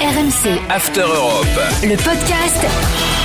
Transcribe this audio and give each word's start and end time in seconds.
RMC. 0.00 0.58
After 0.70 1.02
Europe. 1.02 1.46
Le 1.82 1.94
podcast. 1.96 3.19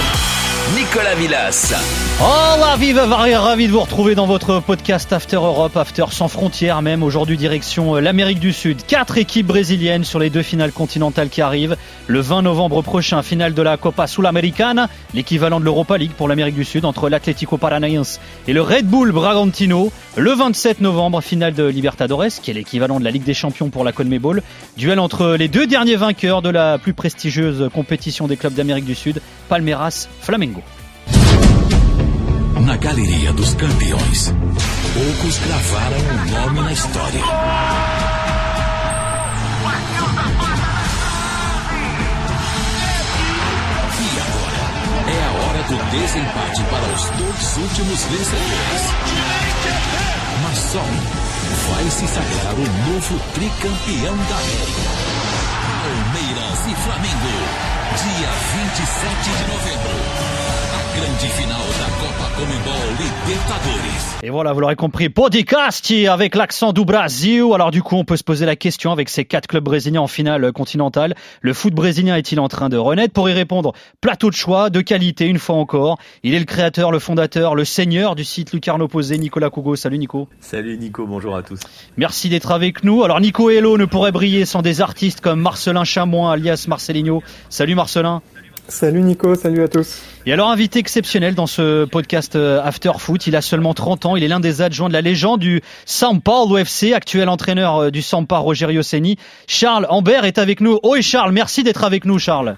Nicolas 0.74 1.14
Villas. 1.14 1.76
Oh 2.20 2.56
la 2.60 2.76
vive 2.76 2.98
ravi 2.98 3.68
de 3.68 3.72
vous 3.72 3.82
retrouver 3.82 4.16
dans 4.16 4.26
votre 4.26 4.60
podcast 4.60 5.14
After 5.14 5.36
Europe, 5.36 5.78
After 5.78 6.06
sans 6.10 6.28
frontières 6.28 6.82
même. 6.82 7.04
Aujourd'hui 7.04 7.38
direction 7.38 7.96
euh, 7.96 8.00
l'Amérique 8.00 8.40
du 8.40 8.52
Sud. 8.52 8.84
Quatre 8.86 9.18
équipes 9.18 9.46
brésiliennes 9.46 10.04
sur 10.04 10.18
les 10.18 10.32
deux 10.32 10.42
finales 10.42 10.72
continentales 10.72 11.30
qui 11.30 11.42
arrivent. 11.42 11.78
Le 12.08 12.20
20 12.20 12.42
novembre 12.42 12.82
prochain, 12.82 13.22
finale 13.22 13.54
de 13.54 13.62
la 13.62 13.78
Copa 13.78 14.08
Sul-Americana, 14.08 14.90
l'équivalent 15.14 15.60
de 15.60 15.66
l'Europa 15.66 15.98
League 15.98 16.14
pour 16.18 16.28
l'Amérique 16.28 16.56
du 16.56 16.66
Sud 16.66 16.86
entre 16.86 17.10
l'Atlético 17.10 17.58
Paranaense 17.58 18.20
et 18.48 18.54
le 18.54 18.62
Red 18.62 18.88
Bull 18.88 19.12
Bragantino. 19.12 19.92
Le 20.18 20.32
27 20.32 20.82
novembre, 20.82 21.22
finale 21.22 21.54
de 21.54 21.66
Libertadores, 21.66 22.42
qui 22.42 22.50
est 22.52 22.56
l'équivalent 22.56 23.00
de 23.00 23.04
la 23.04 23.12
Ligue 23.12 23.26
des 23.26 23.34
Champions 23.34 23.70
pour 23.70 23.84
la 23.84 23.92
Conmebol. 23.92 24.42
Duel 24.78 25.00
entre 25.00 25.36
les 25.36 25.48
deux 25.48 25.68
derniers 25.68 25.98
vainqueurs 25.98 26.42
de 26.42 26.50
la 26.50 26.78
plus 26.80 26.94
prestigieuse 26.94 27.70
compétition 27.74 28.28
des 28.28 28.38
clubs 28.38 28.54
d'Amérique 28.54 28.86
du 28.86 28.96
Sud, 28.96 29.22
Palmeiras 29.48 30.08
Flamengo. 30.22 30.64
Na 32.66 32.76
galeria 32.78 33.32
dos 33.32 33.54
campeões, 33.54 34.34
poucos 34.96 35.38
gravaram 35.38 35.98
um 36.00 36.26
nome 36.32 36.62
na 36.62 36.74
história. 36.74 37.20
E 44.02 44.08
agora 44.20 44.64
é 45.12 45.20
a 45.22 45.32
hora 45.46 45.62
do 45.70 45.78
desempate 45.92 46.64
para 46.64 46.88
os 46.96 47.04
dois 47.12 47.58
últimos 47.58 48.04
vencedores. 48.06 48.84
Mas 50.42 50.58
só 50.58 50.80
um 50.80 51.26
vai 51.72 51.86
se 51.92 52.08
sagrar 52.08 52.56
o 52.56 52.66
novo 52.92 53.20
tricampeão 53.36 54.18
da 54.18 54.38
América. 54.38 54.90
Palmeiras 55.86 56.60
e 56.68 56.76
Flamengo, 56.82 57.32
dia 58.02 58.32
27 58.66 59.30
de 59.38 59.44
novembro. 59.54 60.15
A 60.96 60.98
grande 60.98 61.18
final 61.18 61.58
da 61.78 61.88
Copa 62.00 62.30
Comembol 62.38 62.90
Libertadores. 62.98 64.24
Et 64.24 64.30
voilà, 64.30 64.54
vous 64.54 64.62
l'aurez 64.62 64.78
compris, 64.78 65.10
podcast 65.10 65.94
avec 66.10 66.36
l'accent 66.36 66.72
du 66.72 66.86
Brasil. 66.86 67.44
Alors 67.54 67.72
du 67.72 67.84
coup, 67.84 67.98
on 67.98 68.06
peut 68.06 68.16
se 68.16 68.24
poser 68.24 68.46
la 68.46 68.56
question 68.56 68.94
avec 68.94 69.10
ces 69.10 69.26
quatre 69.26 69.48
clubs 69.48 69.64
brésiliens 69.64 70.02
en 70.02 70.08
finale 70.08 70.54
continentale. 70.54 71.16
Le 71.42 71.54
foot 71.54 71.74
brésilien 71.74 72.16
est-il 72.16 72.40
en 72.40 72.48
train 72.48 72.70
de 72.70 72.78
renaître? 72.78 73.14
Pour 73.14 73.30
y 73.30 73.34
répondre, 73.34 73.74
plateau 74.00 74.30
de 74.30 74.36
choix, 74.36 74.70
de 74.70 74.80
qualité, 74.80 75.26
une 75.26 75.38
fois 75.38 75.56
encore. 75.56 75.98
Il 76.24 76.34
est 76.34 76.40
le 76.40 76.46
créateur, 76.46 76.92
le 76.92 77.00
fondateur, 77.00 77.56
le 77.56 77.66
seigneur 77.66 78.16
du 78.16 78.24
site 78.24 78.54
Lucarno 78.54 78.88
Posé, 78.88 79.18
Nicolas 79.18 79.50
Cougo. 79.50 79.76
Salut 79.76 79.98
Nico. 79.98 80.30
Salut 80.40 80.78
Nico, 80.78 81.06
bonjour 81.06 81.36
à 81.36 81.44
tous. 81.44 81.60
Merci 81.98 82.30
d'être 82.30 82.52
avec 82.52 82.86
nous. 82.86 83.04
Alors 83.04 83.20
Nico 83.20 83.50
Hello 83.50 83.78
ne 83.78 83.86
pourrait 83.86 84.14
briller 84.14 84.46
sans 84.46 84.62
des 84.62 84.80
artistes 84.80 85.20
comme 85.20 85.42
Marcelin 85.42 85.84
Chamois, 85.84 86.32
alias 86.32 86.66
Marcelinho. 86.70 87.22
Salut 87.50 87.76
Marcelin. 87.76 88.22
Salut 88.68 89.02
Nico, 89.02 89.36
salut 89.36 89.62
à 89.62 89.68
tous. 89.68 90.02
Et 90.26 90.34
alors, 90.34 90.50
invité 90.50 90.80
exceptionnel 90.80 91.36
dans 91.36 91.46
ce 91.46 91.86
podcast 91.86 92.36
euh, 92.36 92.62
After 92.64 92.94
Foot, 92.98 93.28
il 93.28 93.36
a 93.36 93.42
seulement 93.42 93.76
30 93.76 94.08
ans, 94.08 94.16
il 94.16 94.24
est 94.24 94.28
l'un 94.28 94.40
des 94.40 94.64
adjoints 94.64 94.88
de 94.88 94.94
la 94.94 95.02
légende 95.02 95.40
du 95.40 95.62
São 95.86 96.20
Paulo 96.20 96.58
FC, 96.58 96.94
actuel 96.94 97.30
entraîneur 97.30 97.78
euh, 97.78 97.92
du 97.92 98.02
Sampa 98.02 98.40
Rogerio 98.40 98.82
Seni. 98.82 99.18
Charles 99.48 99.86
Ambert 99.90 100.26
est 100.26 100.40
avec 100.40 100.62
nous. 100.62 100.80
Oh 100.82 100.96
et 100.96 101.04
Charles, 101.04 101.32
merci 101.32 101.64
d'être 101.64 101.84
avec 101.84 102.06
nous 102.06 102.18
Charles. 102.18 102.56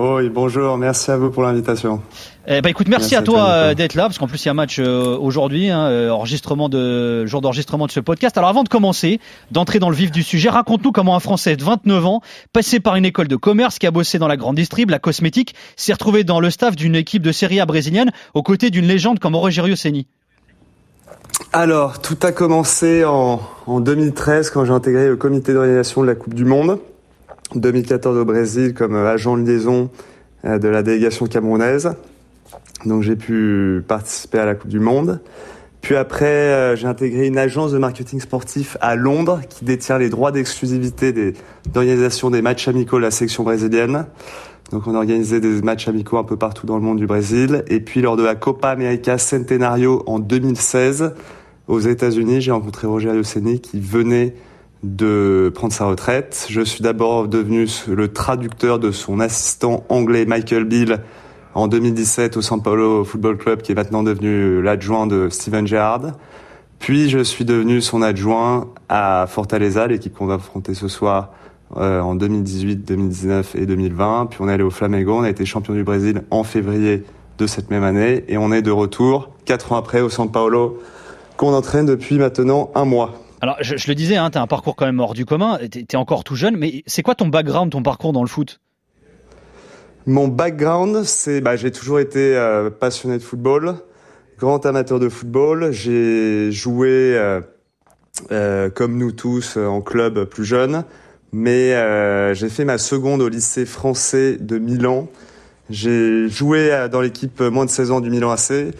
Oh 0.00 0.20
et 0.20 0.28
bonjour, 0.28 0.78
merci 0.78 1.10
à 1.10 1.16
vous 1.16 1.28
pour 1.28 1.42
l'invitation. 1.42 2.00
Eh 2.46 2.62
ben 2.62 2.68
écoute, 2.68 2.86
merci, 2.86 3.14
Merci 3.14 3.16
à 3.16 3.22
toi 3.22 3.48
euh, 3.48 3.74
d'être 3.74 3.96
là, 3.96 4.04
parce 4.04 4.16
qu'en 4.16 4.28
plus 4.28 4.40
il 4.44 4.46
y 4.46 4.48
a 4.48 4.52
un 4.52 4.54
match 4.54 4.78
euh, 4.78 5.18
aujourd'hui, 5.18 5.70
hein, 5.70 5.88
euh, 5.88 6.10
enregistrement 6.10 6.68
de 6.68 7.26
jour 7.26 7.40
d'enregistrement 7.40 7.86
de 7.86 7.90
ce 7.90 7.98
podcast. 7.98 8.38
Alors 8.38 8.48
avant 8.48 8.62
de 8.62 8.68
commencer, 8.68 9.18
d'entrer 9.50 9.80
dans 9.80 9.90
le 9.90 9.96
vif 9.96 10.12
du 10.12 10.22
sujet, 10.22 10.50
raconte-nous 10.50 10.92
comment 10.92 11.16
un 11.16 11.18
Français 11.18 11.56
de 11.56 11.64
29 11.64 12.06
ans, 12.06 12.20
passé 12.52 12.78
par 12.78 12.94
une 12.94 13.06
école 13.06 13.26
de 13.26 13.34
commerce, 13.34 13.80
qui 13.80 13.88
a 13.88 13.90
bossé 13.90 14.20
dans 14.20 14.28
la 14.28 14.36
grande 14.36 14.54
distrib, 14.54 14.88
la 14.88 15.00
cosmétique, 15.00 15.56
s'est 15.74 15.94
retrouvé 15.94 16.22
dans 16.22 16.38
le 16.38 16.50
staff 16.50 16.76
d'une 16.76 16.94
équipe 16.94 17.22
de 17.22 17.32
Serie 17.32 17.58
A 17.58 17.66
brésilienne, 17.66 18.12
aux 18.34 18.44
côtés 18.44 18.70
d'une 18.70 18.86
légende 18.86 19.18
comme 19.18 19.34
Rogerio 19.34 19.74
Ceni. 19.74 20.06
Alors, 21.52 22.00
tout 22.00 22.18
a 22.22 22.30
commencé 22.30 23.04
en, 23.04 23.40
en 23.66 23.80
2013 23.80 24.50
quand 24.50 24.64
j'ai 24.64 24.72
intégré 24.72 25.08
le 25.08 25.16
comité 25.16 25.52
d'organisation 25.52 26.02
de 26.02 26.06
la 26.06 26.14
Coupe 26.14 26.34
du 26.34 26.44
Monde. 26.44 26.78
2014 27.54 28.16
au 28.16 28.24
Brésil 28.24 28.74
comme 28.74 28.94
euh, 28.94 29.12
agent 29.12 29.36
de 29.36 29.42
liaison 29.42 29.90
euh, 30.44 30.58
de 30.58 30.68
la 30.68 30.82
délégation 30.82 31.26
camerounaise. 31.26 31.90
Donc 32.84 33.02
j'ai 33.02 33.16
pu 33.16 33.82
participer 33.86 34.38
à 34.38 34.46
la 34.46 34.54
Coupe 34.54 34.70
du 34.70 34.80
Monde. 34.80 35.20
Puis 35.80 35.96
après, 35.96 36.26
euh, 36.26 36.76
j'ai 36.76 36.86
intégré 36.86 37.26
une 37.26 37.38
agence 37.38 37.72
de 37.72 37.78
marketing 37.78 38.20
sportif 38.20 38.76
à 38.80 38.96
Londres 38.96 39.40
qui 39.48 39.64
détient 39.64 39.98
les 39.98 40.10
droits 40.10 40.32
d'exclusivité 40.32 41.34
d'organisation 41.72 42.30
des 42.30 42.42
matchs 42.42 42.68
amicaux 42.68 42.98
de 42.98 43.02
la 43.02 43.10
sélection 43.10 43.44
brésilienne. 43.44 44.06
Donc 44.70 44.86
on 44.86 44.94
organisait 44.94 45.40
des 45.40 45.62
matchs 45.62 45.88
amicaux 45.88 46.18
un 46.18 46.24
peu 46.24 46.36
partout 46.36 46.66
dans 46.66 46.76
le 46.76 46.82
monde 46.82 46.98
du 46.98 47.06
Brésil. 47.06 47.64
Et 47.68 47.80
puis 47.80 48.02
lors 48.02 48.16
de 48.16 48.22
la 48.22 48.34
Copa 48.34 48.68
América 48.68 49.16
Centenario 49.16 50.02
en 50.06 50.18
2016 50.18 51.14
aux 51.68 51.80
États-Unis, 51.80 52.40
j'ai 52.40 52.50
rencontré 52.50 52.86
Roger 52.86 53.10
Aloceni 53.10 53.60
qui 53.60 53.80
venait 53.80 54.34
de 54.82 55.50
prendre 55.54 55.72
sa 55.72 55.86
retraite. 55.86 56.46
Je 56.48 56.60
suis 56.60 56.82
d'abord 56.82 57.28
devenu 57.28 57.66
le 57.88 58.08
traducteur 58.12 58.78
de 58.78 58.90
son 58.90 59.20
assistant 59.20 59.84
anglais 59.88 60.24
Michael 60.24 60.64
Bill 60.64 61.00
en 61.54 61.66
2017 61.66 62.36
au 62.36 62.40
São 62.40 62.62
Paulo 62.62 63.04
Football 63.04 63.38
Club 63.38 63.62
qui 63.62 63.72
est 63.72 63.74
maintenant 63.74 64.02
devenu 64.02 64.62
l'adjoint 64.62 65.06
de 65.06 65.28
Steven 65.30 65.66
Gerrard. 65.66 66.12
Puis 66.78 67.10
je 67.10 67.18
suis 67.18 67.44
devenu 67.44 67.80
son 67.80 68.02
adjoint 68.02 68.68
à 68.88 69.26
Fortaleza, 69.28 69.88
l'équipe 69.88 70.14
qu'on 70.14 70.26
va 70.26 70.34
affronter 70.34 70.74
ce 70.74 70.86
soir 70.86 71.32
euh, 71.76 72.00
en 72.00 72.14
2018, 72.14 72.76
2019 72.86 73.56
et 73.56 73.66
2020. 73.66 74.26
Puis 74.30 74.38
on 74.40 74.48
est 74.48 74.52
allé 74.52 74.62
au 74.62 74.70
Flamengo, 74.70 75.16
on 75.16 75.22
a 75.22 75.30
été 75.30 75.44
champion 75.44 75.74
du 75.74 75.82
Brésil 75.82 76.22
en 76.30 76.44
février 76.44 77.02
de 77.38 77.46
cette 77.46 77.70
même 77.70 77.84
année 77.84 78.24
et 78.28 78.38
on 78.38 78.52
est 78.52 78.62
de 78.62 78.70
retour 78.70 79.30
quatre 79.44 79.72
ans 79.72 79.76
après 79.76 80.00
au 80.00 80.08
São 80.08 80.30
Paulo 80.30 80.78
qu'on 81.36 81.52
entraîne 81.52 81.86
depuis 81.86 82.18
maintenant 82.18 82.70
un 82.74 82.84
mois. 82.84 83.14
Alors 83.40 83.56
je, 83.60 83.74
le 83.86 83.94
disais, 83.94 84.16
hein, 84.16 84.30
tu 84.30 84.38
as 84.38 84.42
un 84.42 84.46
parcours 84.46 84.74
quand 84.74 84.86
même 84.86 84.98
hors 84.98 85.14
du 85.14 85.24
commun, 85.24 85.58
tu 85.70 85.80
es 85.80 85.96
encore 85.96 86.24
tout 86.24 86.34
jeune, 86.34 86.56
mais 86.56 86.82
c'est 86.86 87.02
quoi 87.02 87.14
ton 87.14 87.28
background, 87.28 87.70
ton 87.70 87.82
parcours 87.82 88.12
dans 88.12 88.22
le 88.22 88.28
foot? 88.28 88.60
Mon 90.06 90.26
background, 90.26 91.04
c'est 91.04 91.40
bah, 91.40 91.56
j'ai 91.56 91.70
toujours 91.70 92.00
été 92.00 92.34
euh, 92.34 92.70
passionné 92.70 93.18
de 93.18 93.22
football, 93.22 93.74
grand 94.38 94.64
amateur 94.64 94.98
de 94.98 95.08
football. 95.08 95.70
J'ai 95.70 96.50
joué 96.50 97.14
euh, 97.14 97.40
euh, 98.32 98.70
comme 98.70 98.96
nous 98.96 99.12
tous 99.12 99.56
en 99.56 99.82
club 99.82 100.24
plus 100.24 100.44
jeune, 100.44 100.84
mais 101.32 101.74
j'ai 102.34 102.48
fait 102.48 102.64
ma 102.64 102.78
seconde 102.78 103.20
au 103.20 103.28
lycée 103.28 103.66
français 103.66 104.36
de 104.40 104.58
Milan. 104.58 105.08
J'ai 105.70 106.28
joué 106.28 106.88
dans 106.90 107.02
l'équipe 107.02 107.40
moins 107.40 107.66
de 107.66 107.70
16 107.70 107.90
ans 107.90 108.00
du 108.00 108.08
Milan 108.08 108.30
AC, 108.30 108.72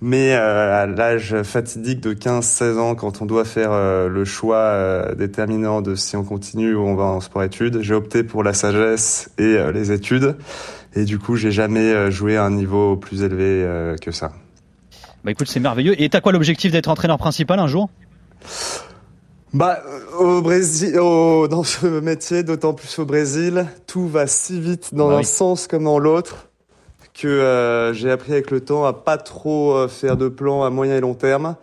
mais 0.00 0.34
euh, 0.34 0.82
à 0.82 0.86
l'âge 0.86 1.42
fatidique 1.42 2.00
de 2.00 2.12
15-16 2.14 2.78
ans, 2.78 2.94
quand 2.94 3.22
on 3.22 3.26
doit 3.26 3.44
faire 3.44 3.72
euh, 3.72 4.08
le 4.08 4.24
choix 4.24 4.56
euh, 4.58 5.14
déterminant 5.14 5.80
de 5.82 5.94
si 5.94 6.16
on 6.16 6.24
continue 6.24 6.74
ou 6.74 6.80
on 6.82 6.94
va 6.94 7.04
en 7.04 7.20
sport-études, 7.20 7.80
j'ai 7.80 7.94
opté 7.94 8.22
pour 8.22 8.42
la 8.44 8.52
sagesse 8.52 9.30
et 9.38 9.56
les 9.72 9.92
études. 9.92 10.36
Et 10.94 11.04
du 11.04 11.18
coup, 11.18 11.36
j'ai 11.36 11.50
jamais 11.50 12.10
joué 12.10 12.36
à 12.36 12.44
un 12.44 12.50
niveau 12.50 12.96
plus 12.96 13.22
élevé 13.22 13.96
que 14.00 14.10
ça. 14.10 14.32
Bah 15.24 15.30
écoute, 15.32 15.48
c'est 15.48 15.60
merveilleux. 15.60 16.00
Et 16.00 16.08
t'as 16.08 16.20
quoi 16.20 16.32
l'objectif 16.32 16.72
d'être 16.72 16.88
entraîneur 16.88 17.18
principal 17.18 17.58
un 17.58 17.66
jour? 17.66 17.90
Bah, 19.52 19.80
au 20.18 20.42
Brésil, 20.42 20.98
au- 20.98 21.48
dans 21.48 21.64
ce 21.64 21.86
métier, 22.00 22.42
d'autant 22.42 22.74
plus 22.74 22.98
au 22.98 23.06
Brésil, 23.06 23.66
tout 23.86 24.08
va 24.08 24.26
si 24.26 24.60
vite 24.60 24.90
dans 24.94 25.08
Bah 25.08 25.14
un 25.14 25.18
oui. 25.18 25.24
sens 25.24 25.66
comme 25.66 25.84
dans 25.84 25.98
l'autre 25.98 26.48
que 27.16 27.26
euh, 27.26 27.94
j'ai 27.94 28.10
appris 28.10 28.32
avec 28.32 28.50
le 28.50 28.60
temps 28.60 28.84
à 28.84 28.92
pas 28.92 29.16
trop 29.16 29.74
euh, 29.74 29.88
faire 29.88 30.16
de 30.16 30.28
plans 30.28 30.64
à 30.64 30.70
moyen 30.70 30.96
et 30.96 31.00
long 31.00 31.14
terme. 31.14 31.56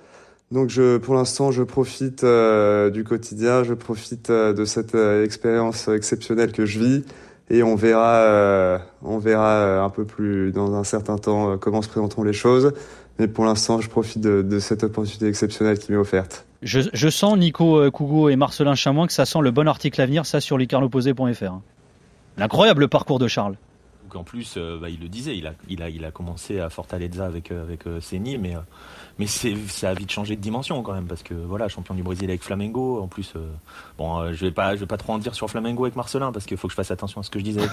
Donc, 0.51 0.71
pour 1.01 1.15
l'instant, 1.15 1.49
je 1.51 1.63
profite 1.63 2.23
euh, 2.23 2.91
du 2.91 3.03
quotidien, 3.03 3.63
je 3.63 3.73
profite 3.73 4.29
de 4.29 4.65
cette 4.65 4.93
expérience 4.93 5.87
exceptionnelle 5.87 6.51
que 6.51 6.67
je 6.67 6.77
vis, 6.77 7.05
et 7.49 7.63
on 7.63 7.75
verra, 7.75 8.79
on 9.01 9.17
verra 9.17 9.83
un 9.83 9.89
peu 9.89 10.05
plus 10.05 10.51
dans 10.51 10.75
un 10.75 10.83
certain 10.83 11.17
temps 11.17 11.57
comment 11.57 11.81
se 11.81 11.89
présenteront 11.89 12.21
les 12.21 12.33
choses. 12.33 12.71
Mais 13.17 13.27
pour 13.27 13.45
l'instant, 13.45 13.81
je 13.81 13.89
profite 13.89 14.21
de, 14.21 14.59
cette 14.59 14.83
opportunité 14.83 15.27
exceptionnelle 15.27 15.79
qui 15.79 15.91
m'est 15.91 15.97
offerte. 15.97 16.45
je, 16.61 17.09
sens, 17.09 17.35
Nico 17.35 17.89
Cougo 17.89 18.29
et 18.29 18.35
Marcelin 18.35 18.75
Chamois, 18.75 19.07
que 19.07 19.13
ça 19.13 19.25
sent 19.25 19.39
le 19.41 19.49
bon 19.49 19.67
article 19.67 19.99
à 20.01 20.05
venir, 20.05 20.27
ça 20.27 20.39
sur 20.39 20.59
licarnoposé.fr. 20.59 21.43
hein. 21.45 21.61
L'incroyable 22.37 22.89
parcours 22.89 23.17
de 23.17 23.27
Charles. 23.27 23.55
Donc 24.13 24.21
en 24.21 24.23
plus, 24.23 24.55
euh, 24.57 24.77
bah, 24.79 24.89
il 24.89 24.99
le 24.99 25.09
disait, 25.09 25.35
il 25.35 26.05
a, 26.05 26.11
commencé 26.11 26.59
à 26.59 26.69
Fortaleza 26.69 27.25
avec, 27.25 27.51
euh, 27.51 27.63
avec 27.63 27.87
euh, 27.87 27.99
euh, 27.99 28.59
mais 29.19 29.27
c'est, 29.27 29.55
ça 29.67 29.89
a 29.89 29.93
vite 29.93 30.11
changé 30.11 30.35
de 30.35 30.41
dimension 30.41 30.81
quand 30.81 30.93
même, 30.93 31.05
parce 31.05 31.21
que 31.21 31.35
voilà, 31.35 31.67
champion 31.67 31.93
du 31.93 32.01
Brésil 32.01 32.29
avec 32.29 32.43
Flamengo, 32.43 32.99
en 33.01 33.07
plus, 33.07 33.33
euh, 33.35 33.47
bon, 33.97 34.19
euh, 34.19 34.33
je 34.33 34.45
vais 34.45 34.51
pas, 34.51 34.75
je 34.75 34.79
vais 34.79 34.87
pas 34.87 34.97
trop 34.97 35.13
en 35.13 35.19
dire 35.19 35.35
sur 35.35 35.49
Flamengo 35.49 35.83
avec 35.83 35.95
Marcelin, 35.95 36.31
parce 36.31 36.45
qu'il 36.45 36.57
faut 36.57 36.67
que 36.67 36.71
je 36.71 36.75
fasse 36.75 36.89
attention 36.89 37.21
à 37.21 37.23
ce 37.23 37.29
que 37.29 37.37
je 37.37 37.43
disais. 37.43 37.61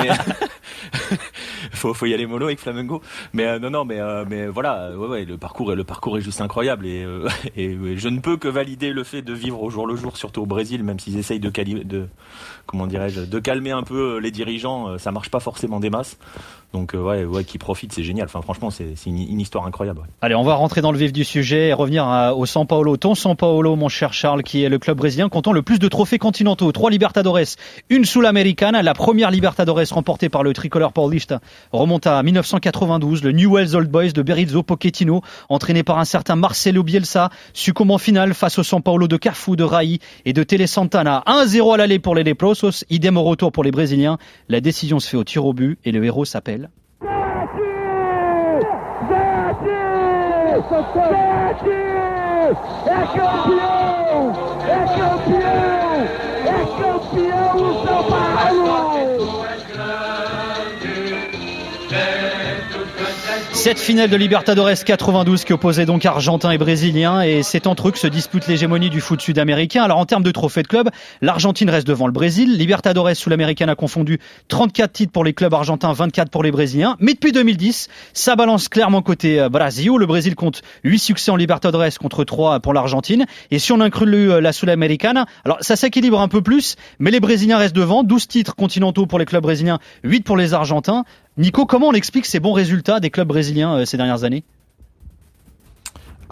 mais, 0.00 0.10
faut, 1.72 1.92
faut 1.92 2.06
y 2.06 2.14
aller 2.14 2.26
mollo 2.26 2.46
avec 2.46 2.60
Flamengo. 2.60 3.02
Mais 3.32 3.46
euh, 3.46 3.58
non, 3.58 3.70
non, 3.70 3.84
mais 3.84 3.98
mais 4.26 4.46
voilà, 4.46 4.96
ouais, 4.96 5.08
ouais, 5.08 5.24
le 5.24 5.38
parcours, 5.38 5.74
le 5.74 5.84
parcours 5.84 6.18
est 6.18 6.22
juste 6.22 6.40
incroyable 6.40 6.86
et, 6.86 7.04
et, 7.56 7.96
je 7.96 8.08
ne 8.08 8.20
peux 8.20 8.36
que 8.36 8.48
valider 8.48 8.92
le 8.92 9.02
fait 9.02 9.22
de 9.22 9.32
vivre 9.32 9.60
au 9.62 9.70
jour 9.70 9.88
le 9.88 9.96
jour, 9.96 10.16
surtout 10.16 10.42
au 10.42 10.46
Brésil, 10.46 10.84
même 10.84 11.00
s'ils 11.00 11.18
essayent 11.18 11.40
de, 11.40 11.50
de 11.82 12.06
comment 12.66 12.86
dirais-je, 12.86 13.22
de 13.22 13.38
calmer 13.40 13.72
un 13.72 13.82
peu 13.82 14.18
les 14.18 14.30
dirigeants, 14.30 14.98
ça 14.98 15.10
marche 15.10 15.30
pas 15.30 15.40
forcément 15.40 15.80
des 15.80 15.90
masses. 15.90 16.16
Donc 16.72 16.92
ouais, 16.94 17.24
ouais, 17.24 17.42
qui 17.42 17.58
profite, 17.58 17.92
c'est 17.92 18.04
génial. 18.04 18.26
Enfin, 18.26 18.42
franchement, 18.42 18.70
c'est 18.70 18.94
une, 19.06 19.40
histoire 19.40 19.66
incroyable. 19.66 20.02
Allez, 20.20 20.36
on 20.36 20.44
va 20.44 20.54
rentrer 20.54 20.82
dans 20.82 20.92
le 20.92 20.98
vif 20.98 21.12
du 21.12 21.24
sujet 21.24 21.68
et 21.68 21.72
revenir 21.72 22.04
au 22.36 22.46
São 22.46 22.64
Paulo. 22.64 22.96
Ton 22.96 23.14
São 23.14 23.34
Paulo, 23.34 23.74
mon 23.74 23.88
cher 23.88 24.12
Charles, 24.12 24.44
qui 24.44 24.62
est 24.62 24.68
le 24.68 24.78
club 24.78 24.96
brésilien 24.96 25.28
comptant 25.28 25.52
le 25.52 25.62
plus 25.62 25.80
de 25.80 25.88
trophées 25.88 26.18
continentaux, 26.18 26.70
trois 26.70 26.90
Libertadores, 26.90 27.56
une 27.88 28.04
Sul-Americana, 28.04 28.82
la 28.82 28.94
première 28.94 29.32
Libertadores 29.32 29.80
remportée 29.90 30.28
par 30.28 30.44
le 30.44 30.52
tricolore 30.52 30.92
paulista 30.92 31.40
remonte 31.72 32.06
à 32.06 32.22
1992. 32.22 33.24
Le 33.24 33.32
Newell's 33.32 33.74
Old 33.74 33.90
Boys 33.90 34.12
de 34.12 34.22
Berizzo 34.22 34.62
Pochettino, 34.62 35.22
entraîné 35.48 35.82
par 35.82 35.98
un 35.98 36.04
certain 36.04 36.36
Marcelo 36.36 36.84
Bielsa, 36.84 37.30
succombe 37.52 37.90
en 37.90 37.98
finale 37.98 38.32
face 38.32 38.58
au 38.60 38.62
São 38.62 38.80
Paulo 38.80 39.08
de 39.08 39.16
Cafu, 39.16 39.56
de 39.56 39.64
Rai 39.64 39.98
et 40.24 40.32
de 40.32 40.42
Tele 40.44 40.68
Santana. 40.68 41.24
1-0 41.26 41.74
à 41.74 41.76
l'aller 41.78 41.98
pour 41.98 42.14
les 42.14 42.22
Leprosos, 42.22 42.84
idem 42.90 43.16
au 43.16 43.24
retour 43.24 43.50
pour 43.50 43.64
les 43.64 43.72
Brésiliens. 43.72 44.18
La 44.48 44.60
décision 44.60 45.00
se 45.00 45.08
fait 45.08 45.16
au 45.16 45.24
tir 45.24 45.44
au 45.44 45.52
but 45.52 45.78
et 45.84 45.90
le 45.90 46.04
héros 46.04 46.24
s'appelle 46.24 46.59
Tyson 50.62 50.84
Sete! 50.92 51.70
É 52.84 53.00
campeão! 53.16 54.34
É 54.66 54.80
campeão! 54.98 55.96
É 56.44 56.60
campeão 56.82 57.54
o 57.62 57.72
São 57.86 58.00
Paulo! 58.10 58.99
Cette 63.60 63.78
finale 63.78 64.08
de 64.08 64.16
Libertadores 64.16 64.84
92 64.86 65.44
qui 65.44 65.52
opposait 65.52 65.84
donc 65.84 66.06
Argentins 66.06 66.50
et 66.50 66.56
Brésiliens 66.56 67.20
et 67.20 67.42
c'est 67.42 67.66
entre 67.66 67.88
eux 67.88 67.90
que 67.90 67.98
se 67.98 68.06
dispute 68.06 68.46
l'hégémonie 68.46 68.88
du 68.88 69.02
foot 69.02 69.20
sud-américain. 69.20 69.82
Alors 69.82 69.98
en 69.98 70.06
termes 70.06 70.22
de 70.22 70.30
trophées 70.30 70.62
de 70.62 70.66
club, 70.66 70.88
l'Argentine 71.20 71.68
reste 71.68 71.86
devant 71.86 72.06
le 72.06 72.12
Brésil. 72.14 72.56
Libertadores 72.56 73.14
sous 73.14 73.28
l'américaine 73.28 73.68
a 73.68 73.74
confondu 73.74 74.18
34 74.48 74.90
titres 74.90 75.12
pour 75.12 75.24
les 75.24 75.34
clubs 75.34 75.52
argentins, 75.52 75.92
24 75.92 76.30
pour 76.30 76.42
les 76.42 76.50
Brésiliens. 76.50 76.96
Mais 77.00 77.12
depuis 77.12 77.32
2010, 77.32 77.88
ça 78.14 78.34
balance 78.34 78.70
clairement 78.70 79.02
côté 79.02 79.38
euh, 79.38 79.50
Brasil. 79.50 79.90
Le 79.94 80.06
Brésil 80.06 80.36
compte 80.36 80.62
8 80.84 80.98
succès 80.98 81.30
en 81.30 81.36
Libertadores 81.36 81.98
contre 82.00 82.24
3 82.24 82.60
pour 82.60 82.72
l'Argentine. 82.72 83.26
Et 83.50 83.58
si 83.58 83.72
on 83.72 83.80
inclut 83.82 84.30
euh, 84.30 84.40
la 84.40 84.54
sud-américaine, 84.54 85.26
alors 85.44 85.58
ça 85.60 85.76
s'équilibre 85.76 86.18
un 86.18 86.28
peu 86.28 86.40
plus, 86.40 86.76
mais 86.98 87.10
les 87.10 87.20
Brésiliens 87.20 87.58
restent 87.58 87.76
devant. 87.76 88.04
12 88.04 88.26
titres 88.26 88.56
continentaux 88.56 89.04
pour 89.04 89.18
les 89.18 89.26
clubs 89.26 89.42
brésiliens, 89.42 89.80
8 90.02 90.22
pour 90.22 90.38
les 90.38 90.54
Argentins. 90.54 91.04
Nico, 91.36 91.64
comment 91.64 91.88
on 91.88 91.92
explique 91.92 92.26
ces 92.26 92.40
bons 92.40 92.52
résultats 92.52 93.00
des 93.00 93.10
clubs 93.10 93.28
brésiliens 93.28 93.78
euh, 93.78 93.84
ces 93.84 93.96
dernières 93.96 94.24
années 94.24 94.44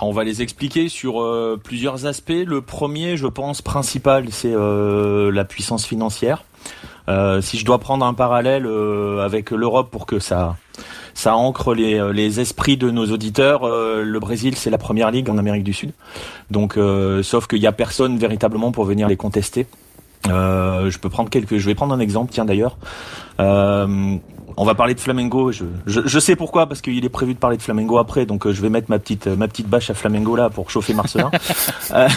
on 0.01 0.13
va 0.13 0.23
les 0.23 0.43
expliquer 0.43 0.89
sur 0.89 1.21
euh, 1.21 1.61
plusieurs 1.61 2.07
aspects. 2.07 2.31
Le 2.31 2.61
premier, 2.61 3.17
je 3.17 3.27
pense, 3.27 3.63
principal, 3.63 4.27
c'est 4.31 4.55
euh, 4.55 5.33
la 5.33 5.45
puissance 5.45 5.85
financière. 5.85 6.45
si 7.41 7.59
je 7.59 7.65
dois 7.65 7.79
prendre 7.79 8.07
un 8.07 8.15
parallèle 8.15 8.65
avec 9.21 9.51
l'Europe 9.51 9.91
pour 9.91 10.07
que 10.07 10.21
ça 10.21 10.55
ancre 11.27 11.75
les, 11.75 12.13
les 12.13 12.39
esprits 12.39 12.77
de 12.77 12.93
nos 12.93 13.07
auditeurs, 13.07 13.67
le 13.67 14.19
Brésil 14.21 14.55
c'est 14.55 14.71
la 14.71 14.79
première 14.79 15.11
ligue 15.11 15.29
en 15.31 15.37
Amérique 15.37 15.65
du 15.65 15.73
Sud. 15.73 15.91
Donc, 16.53 16.79
sauf 17.25 17.49
qu'il 17.49 17.59
n'y 17.59 17.67
a 17.67 17.73
personne 17.73 18.19
véritablement 18.19 18.71
pour 18.71 18.85
venir 18.85 19.09
les 19.09 19.17
contester. 19.17 19.67
je 20.27 20.99
peux 20.99 21.11
prendre 21.11 21.29
quelques. 21.29 21.59
Je 21.59 21.67
vais 21.67 21.75
prendre 21.75 21.93
un 21.93 21.99
exemple, 21.99 22.31
tiens 22.33 22.45
d'ailleurs. 22.45 22.77
On 24.61 24.65
va 24.65 24.75
parler 24.75 24.95
de 24.95 25.01
Flamengo. 25.01 25.53
Je, 25.53 25.65
je, 25.87 26.19
sais 26.19 26.35
pourquoi 26.35 26.67
parce 26.67 26.81
qu'il 26.81 27.05
est 27.05 27.09
prévu 27.09 27.35
de 27.35 27.39
parler 27.39 27.57
de 27.57 27.63
Flamengo 27.63 27.97
après, 27.99 28.27
donc 28.27 28.45
euh, 28.45 28.53
je 28.53 28.61
vais 28.61 28.71
mettre 28.71 28.91
ma 28.91 28.99
petite 28.99 29.29
ma 29.29 29.47
petite 29.47 29.69
bâche 29.69 29.89
à 29.89 29.95
Flamengo 29.95 30.35
là 30.35 30.51
pour 30.51 30.69
chauffer 30.69 30.95
Marcelin. 30.95 31.31
euh, 31.93 32.09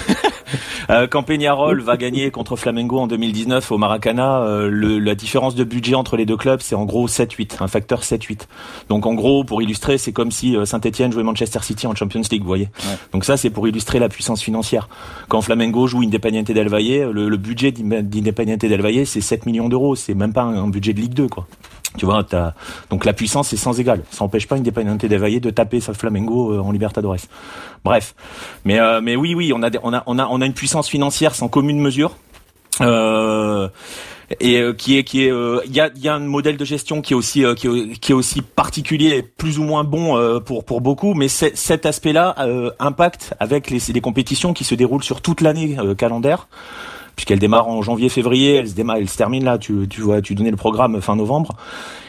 euh 0.89 1.07
quand 1.07 1.21
Peñarol 1.21 1.81
va 1.81 1.97
gagner 1.97 2.31
contre 2.31 2.55
Flamengo 2.55 2.97
en 2.97 3.05
2019 3.05 3.71
au 3.71 3.77
Maracana, 3.77 4.39
euh, 4.41 4.69
le, 4.71 4.97
la 4.97 5.13
différence 5.13 5.53
de 5.53 5.63
budget 5.63 5.93
entre 5.93 6.17
les 6.17 6.25
deux 6.25 6.35
clubs 6.35 6.61
c'est 6.61 6.73
en 6.73 6.85
gros 6.85 7.07
7-8, 7.07 7.61
un 7.61 7.67
facteur 7.67 8.01
7-8. 8.01 8.47
Donc 8.89 9.05
en 9.05 9.13
gros 9.13 9.43
pour 9.43 9.61
illustrer 9.61 9.99
c'est 9.99 10.11
comme 10.11 10.31
si 10.31 10.57
Saint-Etienne 10.65 11.11
jouait 11.11 11.21
Manchester 11.21 11.59
City 11.61 11.85
en 11.85 11.93
Champions 11.93 12.23
League, 12.31 12.41
vous 12.41 12.47
voyez. 12.47 12.69
Donc 13.13 13.23
ça 13.23 13.37
c'est 13.37 13.51
pour 13.51 13.67
illustrer 13.67 13.99
la 13.99 14.09
puissance 14.09 14.41
financière. 14.41 14.89
Quand 15.27 15.41
Flamengo 15.41 15.85
joue 15.85 16.01
Independiente 16.01 16.51
del 16.51 16.69
Valle, 16.69 17.11
le, 17.11 17.29
le 17.29 17.37
budget 17.37 17.71
d'Independiente 17.71 18.61
del 18.61 18.81
Valle 18.81 19.05
c'est 19.05 19.21
7 19.21 19.45
millions 19.45 19.69
d'euros, 19.69 19.95
c'est 19.95 20.15
même 20.15 20.33
pas 20.33 20.41
un 20.41 20.69
budget 20.69 20.93
de 20.93 21.01
Ligue 21.01 21.13
2 21.13 21.27
quoi. 21.27 21.45
Tu 21.97 22.05
vois, 22.05 22.25
donc 22.89 23.05
la 23.05 23.13
puissance 23.13 23.51
est 23.51 23.57
sans 23.57 23.79
égal. 23.79 24.01
Ça 24.11 24.23
n'empêche 24.23 24.47
pas 24.47 24.55
une 24.55 24.61
Independiente 24.61 25.05
del 25.05 25.19
Valle 25.19 25.39
de 25.39 25.49
taper 25.49 25.81
sa 25.81 25.93
Flamengo 25.93 26.53
euh, 26.53 26.59
en 26.59 26.71
Libertadores. 26.71 27.17
Bref, 27.83 28.15
mais 28.63 28.79
euh, 28.79 29.01
mais 29.01 29.15
oui 29.15 29.35
oui, 29.35 29.51
on 29.53 29.61
a 29.61 29.69
on 29.83 29.93
a 29.93 30.03
on 30.05 30.17
a 30.17 30.27
on 30.27 30.41
a 30.41 30.45
une 30.45 30.53
puissance 30.53 30.87
financière 30.87 31.35
sans 31.35 31.49
commune 31.49 31.79
mesure. 31.79 32.15
Euh, 32.79 33.67
et 34.39 34.63
qui 34.77 34.97
est 34.97 35.03
qui 35.03 35.23
est 35.23 35.33
il 35.65 35.75
y 35.75 35.81
a 35.81 35.89
y 35.93 36.07
a 36.07 36.13
un 36.13 36.19
modèle 36.19 36.55
de 36.55 36.63
gestion 36.63 37.01
qui 37.01 37.11
est 37.11 37.15
aussi 37.17 37.43
qui, 37.57 37.67
est, 37.67 37.99
qui 37.99 38.13
est 38.13 38.15
aussi 38.15 38.41
particulier 38.41 39.17
et 39.17 39.23
plus 39.23 39.59
ou 39.59 39.63
moins 39.63 39.83
bon 39.83 40.39
pour 40.45 40.63
pour 40.63 40.79
beaucoup 40.79 41.13
mais 41.13 41.27
cet 41.27 41.85
aspect-là 41.85 42.35
impacte 42.79 43.33
avec 43.41 43.69
les, 43.69 43.79
les 43.93 43.99
compétitions 43.99 44.53
qui 44.53 44.63
se 44.63 44.73
déroulent 44.73 45.03
sur 45.03 45.19
toute 45.19 45.41
l'année 45.41 45.75
calendaire 45.97 46.47
puisqu'elle 47.21 47.37
démarre 47.37 47.67
en 47.67 47.83
janvier-février, 47.83 48.55
elle 48.55 48.67
se 48.67 48.73
démarre, 48.73 48.95
elle 48.95 49.07
se 49.07 49.15
termine 49.15 49.43
là. 49.43 49.59
Tu, 49.59 49.87
tu 49.87 50.01
vois, 50.01 50.23
tu 50.23 50.33
donnais 50.33 50.49
le 50.49 50.57
programme 50.57 50.99
fin 51.01 51.15
novembre, 51.15 51.55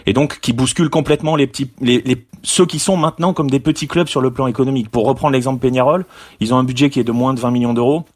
et 0.07 0.15
donc 0.15 0.41
qui 0.41 0.55
bouscule 0.55 0.89
complètement 0.89 1.37
les 1.37 1.47
petits, 1.47 1.71
les, 1.83 2.01
les, 2.01 2.25
ceux 2.43 2.65
qui 2.65 2.79
sont 2.79 2.97
maintenant 2.97 3.35
comme 3.35 3.51
des 3.51 3.61
petits 3.61 3.89
clubs 3.89 4.09
sur 4.09 4.23
le 4.23 4.31
plan 4.31 4.47
économique. 4.47 4.89
Pour 4.89 5.05
reprendre 5.05 5.35
l'exemple 5.35 5.61
Peñarol, 5.61 6.07
ils 6.41 6.55
ont 6.55 6.57
un 6.57 6.65
budget 6.65 6.89
qui 6.89 6.99
est 6.99 7.05
de 7.05 7.13
moins 7.13 7.35
de 7.35 7.41
20 7.41 7.51
millions 7.51 7.75
d'euros. 7.75 8.07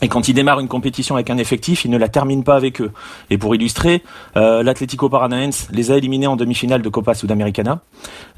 Et 0.00 0.08
quand 0.08 0.28
ils 0.28 0.34
démarrent 0.34 0.60
une 0.60 0.68
compétition 0.68 1.16
avec 1.16 1.28
un 1.30 1.38
effectif, 1.38 1.84
ils 1.84 1.90
ne 1.90 1.98
la 1.98 2.08
terminent 2.08 2.42
pas 2.42 2.54
avec 2.54 2.80
eux. 2.80 2.92
Et 3.30 3.38
pour 3.38 3.54
illustrer, 3.54 4.04
euh, 4.36 4.62
l'Atlético 4.62 5.08
Paranaense 5.08 5.68
les 5.72 5.90
a 5.90 5.96
éliminés 5.96 6.26
en 6.26 6.36
demi-finale 6.36 6.82
de 6.82 6.88
Copa 6.88 7.14
Sudamericana. 7.14 7.80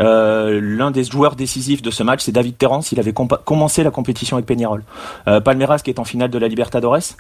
Euh, 0.00 0.60
L'un 0.62 0.90
des 0.90 1.04
joueurs 1.04 1.36
décisifs 1.36 1.82
de 1.82 1.90
ce 1.90 2.02
match, 2.02 2.20
c'est 2.22 2.32
David 2.32 2.56
Terrence. 2.56 2.92
Il 2.92 3.00
avait 3.00 3.12
commencé 3.12 3.82
la 3.82 3.90
compétition 3.90 4.36
avec 4.36 4.46
Peñarol. 4.46 4.84
Euh, 5.28 5.40
Palmeiras, 5.40 5.78
qui 5.78 5.90
est 5.90 5.98
en 5.98 6.04
finale 6.04 6.30
de 6.30 6.38
la 6.38 6.48
Libertadores, 6.48 7.16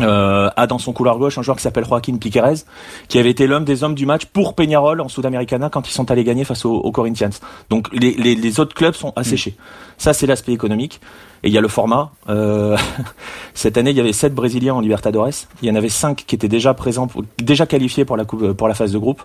euh, 0.00 0.48
a 0.56 0.66
dans 0.66 0.78
son 0.78 0.92
couloir 0.92 1.18
gauche 1.18 1.36
un 1.36 1.42
joueur 1.42 1.56
qui 1.56 1.62
s'appelle 1.62 1.84
Joaquin 1.84 2.16
Piquerez, 2.16 2.64
qui 3.08 3.18
avait 3.18 3.30
été 3.30 3.46
l'homme 3.46 3.64
des 3.64 3.82
hommes 3.82 3.94
du 3.94 4.06
match 4.06 4.24
pour 4.26 4.54
Peñarol 4.54 5.00
en 5.00 5.08
Sudamericana 5.08 5.68
quand 5.68 5.88
ils 5.88 5.92
sont 5.92 6.10
allés 6.10 6.24
gagner 6.24 6.44
face 6.44 6.64
aux, 6.64 6.90
Corinthians. 6.92 7.30
Donc 7.68 7.88
les, 7.92 8.12
les, 8.14 8.34
les, 8.34 8.60
autres 8.60 8.74
clubs 8.74 8.94
sont 8.94 9.12
asséchés. 9.16 9.56
Mm. 9.56 9.62
Ça 9.98 10.12
c'est 10.12 10.26
l'aspect 10.26 10.52
économique. 10.52 11.00
Et 11.42 11.48
il 11.48 11.52
y 11.52 11.58
a 11.58 11.60
le 11.60 11.68
format. 11.68 12.10
Euh, 12.28 12.76
cette 13.54 13.78
année, 13.78 13.90
il 13.90 13.96
y 13.96 14.00
avait 14.00 14.12
sept 14.12 14.34
Brésiliens 14.34 14.74
en 14.74 14.80
Libertadores. 14.80 15.46
Il 15.62 15.68
y 15.68 15.72
en 15.72 15.74
avait 15.74 15.88
cinq 15.88 16.24
qui 16.26 16.34
étaient 16.34 16.48
déjà 16.48 16.74
présents, 16.74 17.08
déjà 17.38 17.66
qualifiés 17.66 18.04
pour 18.04 18.16
la 18.16 18.24
coupe, 18.24 18.52
pour 18.52 18.68
la 18.68 18.74
phase 18.74 18.92
de 18.92 18.98
groupe. 18.98 19.22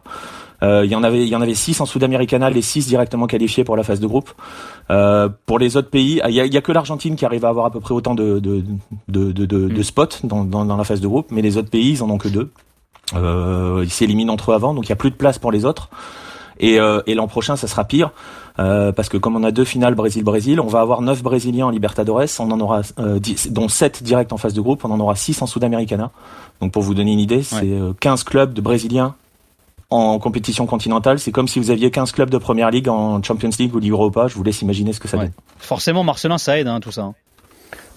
Euh, 0.63 0.85
il 0.85 0.92
y 0.92 0.95
en 0.95 1.04
avait, 1.04 1.23
il 1.23 1.28
y 1.28 1.35
en 1.35 1.42
avait 1.42 1.54
six 1.54 1.80
en 1.81 1.85
Sudamericana, 1.85 2.49
les 2.49 2.61
six 2.61 2.87
directement 2.87 3.28
qualifiés 3.28 3.63
pour 3.63 3.75
la 3.75 3.83
phase 3.83 3.99
de 3.99 4.07
groupe. 4.07 4.31
Euh, 4.90 5.28
pour 5.45 5.59
les 5.59 5.75
autres 5.75 5.90
pays, 5.90 6.21
il 6.28 6.33
y 6.33 6.40
a, 6.40 6.45
y 6.45 6.57
a, 6.57 6.61
que 6.61 6.71
l'Argentine 6.71 7.16
qui 7.16 7.25
arrive 7.25 7.44
à 7.44 7.49
avoir 7.49 7.66
à 7.66 7.71
peu 7.71 7.81
près 7.81 7.94
autant 7.94 8.16
de 8.16 8.40
de 8.40 8.63
de, 9.09 9.31
de, 9.31 9.45
de, 9.45 9.68
de 9.68 9.80
mm. 9.80 9.83
spots 9.83 10.06
dans, 10.23 10.45
dans, 10.45 10.66
dans, 10.66 10.78
la 10.78 10.83
phase 10.85 11.01
de 11.01 11.07
groupe, 11.07 11.28
mais 11.31 11.42
les 11.42 11.57
autres 11.57 11.69
pays, 11.69 11.92
ils 11.92 12.04
en 12.04 12.09
ont 12.09 12.18
que 12.18 12.30
deux. 12.30 12.51
Euh, 13.13 13.81
ils 13.83 13.92
s'éliminent 13.92 14.33
entre 14.33 14.51
eux 14.51 14.56
avant, 14.56 14.73
donc 14.73 14.85
il 14.85 14.90
y 14.90 14.94
a 14.94 14.95
plus 14.95 15.11
de 15.11 15.16
place 15.16 15.37
pour 15.37 15.51
les 15.51 15.66
autres. 15.66 15.90
Et, 16.59 16.80
euh, 16.80 17.01
et 17.06 17.16
l'an 17.16 17.28
prochain, 17.28 17.56
ça 17.56 17.68
sera 17.68 17.83
pire. 17.83 18.11
Euh, 18.57 18.92
parce 18.92 19.09
que 19.09 19.18
comme 19.18 19.35
on 19.35 19.44
a 19.44 19.52
deux 19.52 19.66
finales 19.66 19.95
Brésil-Brésil, 19.95 20.59
on 20.62 20.68
va 20.68 20.80
avoir 20.80 21.02
neuf 21.02 21.21
Brésiliens 21.21 21.68
en 21.68 21.69
Libertadores, 21.69 22.40
on 22.40 22.52
en 22.52 22.59
aura 22.59 22.81
euh, 23.00 23.19
dont 23.50 23.68
sept 23.68 24.02
directs 24.02 24.31
en 24.31 24.38
phase 24.38 24.54
de 24.54 24.62
groupe, 24.62 24.85
on 24.85 24.92
en 24.92 25.00
aura 25.00 25.16
six 25.16 25.42
en 25.42 25.45
Sudamericana. 25.45 26.12
Donc 26.62 26.71
pour 26.71 26.81
vous 26.81 26.94
donner 26.94 27.12
une 27.12 27.19
idée, 27.19 27.44
c'est 27.44 27.78
15 28.00 28.24
clubs 28.24 28.54
de 28.54 28.62
Brésiliens 28.62 29.16
en 29.90 30.19
compétition 30.19 30.66
continentale. 30.66 31.19
C'est 31.19 31.31
comme 31.31 31.47
si 31.47 31.59
vous 31.59 31.69
aviez 31.69 31.92
15 31.92 32.12
clubs 32.12 32.30
de 32.30 32.38
première 32.38 32.71
ligue 32.71 32.90
en 32.90 33.21
Champions 33.21 33.50
League 33.59 33.76
ou 33.76 33.80
Ligue 33.80 33.92
Europa. 33.92 34.28
Je 34.28 34.35
vous 34.35 34.44
laisse 34.44 34.62
imaginer 34.62 34.94
ce 34.94 35.00
que 35.00 35.07
ça 35.07 35.18
donne. 35.18 35.31
Forcément, 35.57 36.04
Marcelin, 36.04 36.38
ça 36.38 36.57
aide, 36.57 36.68
hein, 36.68 36.80
tout 36.80 36.92
ça. 36.92 37.04
Hein. 37.04 37.14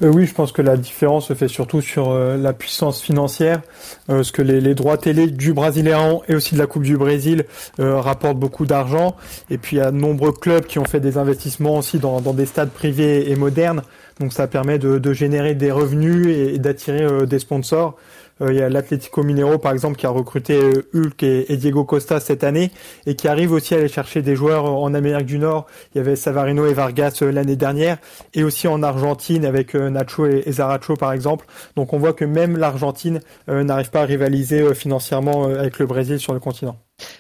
Euh, 0.03 0.13
oui, 0.13 0.27
je 0.27 0.35
pense 0.35 0.53
que 0.53 0.63
la 0.63 0.77
différence 0.77 1.29
se 1.29 1.35
fait 1.35 1.49
surtout 1.49 1.81
sur 1.81 2.11
euh, 2.11 2.37
la 2.37 2.53
puissance 2.53 3.03
financière, 3.03 3.63
euh, 4.09 4.17
parce 4.17 4.31
que 4.31 4.43
les, 4.43 4.75
droits 4.75 4.97
télé 4.97 5.27
du 5.27 5.53
Brésilien 5.53 6.21
et 6.29 6.37
aussi 6.37 6.55
de 6.55 6.61
la 6.61 6.67
Coupe 6.67 6.85
du 6.85 6.97
Brésil 6.97 7.47
rapportent 7.79 8.39
beaucoup 8.39 8.67
d'argent. 8.67 9.17
Et 9.51 9.59
puis 9.59 9.77
il 9.77 9.79
y 9.81 9.83
a 9.83 9.91
de 9.91 9.97
nombreux 9.97 10.33
clubs 10.33 10.65
qui 10.67 10.79
ont 10.79 10.85
fait 10.85 11.01
des 11.01 11.19
investissements 11.19 11.79
aussi 11.79 11.99
dans, 11.99 12.21
des 12.21 12.47
stades 12.47 12.71
privés 12.71 13.31
et 13.31 13.37
modernes. 13.37 13.83
Donc 14.21 14.33
ça 14.33 14.47
permet 14.47 14.79
de 14.79 15.13
générer 15.13 15.55
des 15.55 15.73
revenus 15.73 16.29
et 16.29 16.59
d'attirer 16.59 17.27
des 17.27 17.39
sponsors. 17.39 17.97
Euh, 18.41 18.53
il 18.53 18.59
y 18.59 18.63
a 18.63 18.69
l'Atlético 18.69 19.23
Mineiro 19.23 19.59
par 19.59 19.73
exemple 19.73 19.97
qui 19.97 20.07
a 20.07 20.11
recruté 20.11 20.55
euh, 20.61 20.89
Hulk 20.95 21.23
et, 21.23 21.57
Diego 21.57 21.85
Costa 21.85 22.21
cette 22.21 22.45
année 22.45 22.71
et 23.07 23.15
qui 23.15 23.29
arrive 23.29 23.53
aussi 23.53 23.75
à 23.75 23.79
aller 23.79 23.89
chercher 23.89 24.23
des 24.23 24.37
joueurs 24.37 24.65
en 24.65 24.95
Amérique 24.95 25.27
du 25.27 25.39
Nord. 25.39 25.67
Il 25.95 25.99
y 25.99 26.01
avait 26.01 26.17
Savarino 26.17 26.67
et 26.67 26.75
Vargas 26.75 27.19
euh, 27.23 27.33
l'année 27.33 27.57
dernière 27.57 27.99
et 28.35 28.45
aussi 28.45 28.69
en 28.69 28.83
Argentine 28.83 29.45
avec 29.45 29.75
Nacho 29.75 30.27
et, 30.27 30.45
Zaracho 30.51 30.97
par 30.97 31.13
exemple. 31.13 31.47
Donc 31.77 31.93
on 31.93 31.99
voit 31.99 32.13
que 32.13 32.25
même 32.25 32.57
l'Argentine 32.57 33.21
n'arrive 33.49 33.91
pas 33.91 34.03
à 34.03 34.05
rivaliser 34.05 34.75
financièrement 34.75 35.45
avec 35.45 35.79
le 35.79 35.87
Brésil 35.87 36.19
sur 36.19 36.33
le 36.33 36.41
continent. 36.41 36.77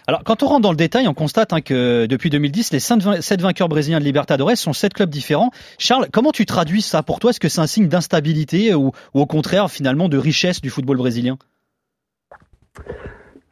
Alors, 0.06 0.24
quand 0.24 0.42
on 0.42 0.46
rentre 0.46 0.62
dans 0.62 0.70
le 0.70 0.76
détail, 0.76 1.06
on 1.08 1.14
constate 1.14 1.52
hein, 1.52 1.60
que 1.60 2.06
depuis 2.06 2.30
2010, 2.30 2.72
les 2.72 2.80
7 2.80 3.40
vainqueurs 3.40 3.68
brésiliens 3.68 4.00
de 4.00 4.04
Libertadores 4.04 4.56
sont 4.56 4.72
7 4.72 4.94
clubs 4.94 5.10
différents. 5.10 5.50
Charles, 5.78 6.08
comment 6.12 6.32
tu 6.32 6.46
traduis 6.46 6.82
ça 6.82 7.02
pour 7.02 7.20
toi? 7.20 7.30
Est-ce 7.30 7.40
que 7.40 7.48
c'est 7.48 7.60
un 7.60 7.66
signe 7.66 7.88
d'instabilité 7.88 8.74
ou, 8.74 8.92
au 9.14 9.26
contraire, 9.26 9.70
finalement, 9.70 10.08
de 10.08 10.18
richesse 10.18 10.60
du 10.60 10.70
football 10.70 10.96
brésilien? 10.96 11.38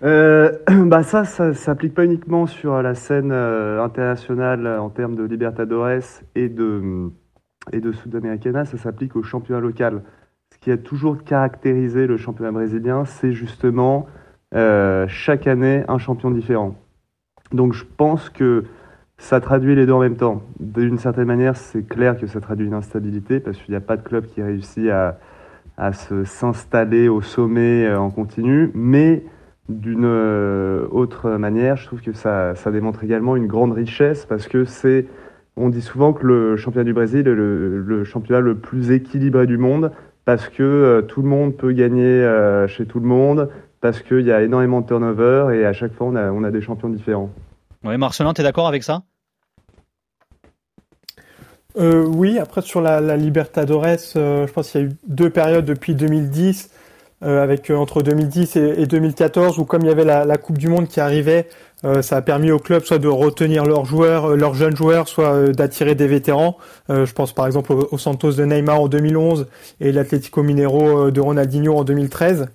Euh, 0.03 0.53
bah 0.87 1.03
ça, 1.03 1.25
ça 1.25 1.55
s'applique 1.55 1.95
pas 1.95 2.05
uniquement 2.05 2.47
sur 2.47 2.83
la 2.83 2.95
scène 2.95 3.33
euh, 3.33 3.83
internationale 3.83 4.67
en 4.67 4.91
termes 4.91 5.17
de 5.17 5.25
Libertadores 5.25 6.23
et 6.35 6.49
de, 6.49 7.11
et 7.73 7.81
de 7.81 7.93
Sudamericana, 7.93 8.65
ça 8.65 8.77
s'applique 8.77 9.17
au 9.17 9.23
championnat 9.23 9.61
local. 9.61 10.03
Ce 10.53 10.59
qui 10.59 10.71
a 10.71 10.77
toujours 10.77 11.25
caractérisé 11.25 12.07
le 12.07 12.17
championnat 12.17 12.53
brésilien, 12.53 13.05
c'est 13.05 13.33
justement 13.33 14.07
euh, 14.57 15.07
chaque 15.07 15.47
année 15.47 15.85
un 15.87 15.99
champion 15.99 16.31
différent. 16.31 16.75
Donc 17.53 17.75
je 17.75 17.85
pense 17.85 18.31
que 18.31 18.65
ça 19.19 19.41
traduit 19.41 19.75
les 19.75 19.85
deux 19.85 19.93
en 19.93 20.01
même 20.01 20.17
temps. 20.17 20.43
D'une 20.61 20.97
certaine 20.99 21.27
manière, 21.27 21.57
c'est 21.57 21.87
clair 21.87 22.19
que 22.19 22.27
ça 22.27 22.41
traduit 22.41 22.67
une 22.67 22.75
instabilité 22.75 23.39
parce 23.39 23.59
qu'il 23.59 23.73
n'y 23.73 23.77
a 23.77 23.83
pas 23.83 23.99
de 23.99 24.03
club 24.03 24.25
qui 24.27 24.43
réussit 24.43 24.89
à, 24.89 25.19
à 25.77 25.93
s'installer 25.93 27.09
au 27.09 27.21
sommet 27.21 27.87
euh, 27.87 27.99
en 27.99 28.11
continu. 28.11 28.71
Mais 28.75 29.25
d'une 29.69 30.07
euh, 30.07 30.87
autre 30.91 31.31
manière, 31.33 31.77
je 31.77 31.87
trouve 31.87 32.01
que 32.01 32.15
ça, 32.15 32.55
démontre 32.73 33.05
également 33.05 33.37
une 33.37 33.47
grande 33.47 33.73
richesse 33.73 34.25
parce 34.25 34.49
que 34.49 34.65
c'est, 34.65 35.07
on 35.57 35.69
dit 35.69 35.83
souvent 35.83 36.15
que 36.15 36.27
le 36.27 36.57
championnat 36.57 36.85
du 36.85 36.95
Brésil 36.95 37.29
est 37.29 37.35
le 37.35 38.05
championnat 38.05 38.41
le 38.41 38.55
plus 38.55 38.91
équilibré 38.91 39.47
du 39.47 39.59
monde 39.59 39.93
parce 40.25 40.49
que 40.49 41.05
tout 41.09 41.21
le 41.21 41.29
monde 41.29 41.57
peut 41.57 41.73
gagner 41.73 42.27
chez 42.69 42.87
tout 42.87 43.01
le 43.01 43.07
monde, 43.07 43.49
parce 43.87 44.03
qu'il 44.03 44.23
y 44.23 44.33
a 44.33 44.43
énormément 44.43 44.81
de 44.81 44.87
turnover 44.89 45.57
et 45.57 45.65
à 45.65 45.73
chaque 45.73 45.95
fois 45.95 46.09
on 46.09 46.17
a, 46.17 46.33
on 46.33 46.43
a 46.43 46.51
des 46.51 46.61
champions 46.61 46.89
différents. 46.89 47.31
Oui, 47.85 47.97
Marcelin, 47.97 48.35
tu 48.35 48.41
es 48.41 48.45
d'accord 48.45 48.67
avec 48.67 48.83
ça? 48.83 49.03
Euh, 51.79 52.05
Oui, 52.05 52.41
après 52.41 52.63
sur 52.63 52.81
la, 52.81 53.01
la 53.01 53.17
Libertadores, 53.17 53.87
euh, 54.17 54.45
je 54.49 54.53
pense 54.53 54.73
qu'il 54.73 54.81
y 54.81 54.85
a 54.85 54.87
eu 54.89 54.97
deux 55.07 55.31
périodes 55.31 55.65
depuis 55.65 55.95
2010, 55.95 56.71
euh, 57.23 57.41
avec 57.41 57.71
entre 57.71 58.03
2010 58.03 58.57
et, 58.57 58.87
2014, 58.87 59.61
où 59.61 59.65
comme 59.65 59.83
il 59.83 59.87
y 59.87 59.93
avait 59.93 60.05
la, 60.05 60.37
Coupe 60.37 60.59
du 60.59 60.67
Monde 60.67 60.89
qui 60.89 60.99
arrivait, 60.99 61.47
ça 62.01 62.17
a 62.17 62.23
permis 62.23 62.51
aux 62.51 62.59
clubs 62.59 62.83
soit 62.83 62.99
de 62.99 63.07
retenir 63.07 63.65
leurs 63.65 63.85
joueurs, 63.85 64.35
leurs 64.35 64.55
jeunes 64.55 64.75
joueurs, 64.75 65.07
soit 65.07 65.53
d'attirer 65.53 65.95
des 65.95 66.09
vétérans. 66.09 66.57
je 66.89 67.13
pense 67.13 67.33
par 67.33 67.47
exemple 67.47 67.73
au, 67.73 67.99
Santos 67.99 68.33
de 68.33 68.45
Neymar 68.45 68.81
en 68.81 68.89
2011 68.89 69.47
et 69.81 69.93
l'Atlético 69.93 70.43
Mineiro 70.43 71.13
de 71.13 71.21
Ronaldinho 71.21 71.77
en 71.77 71.85
2013. 71.85 72.49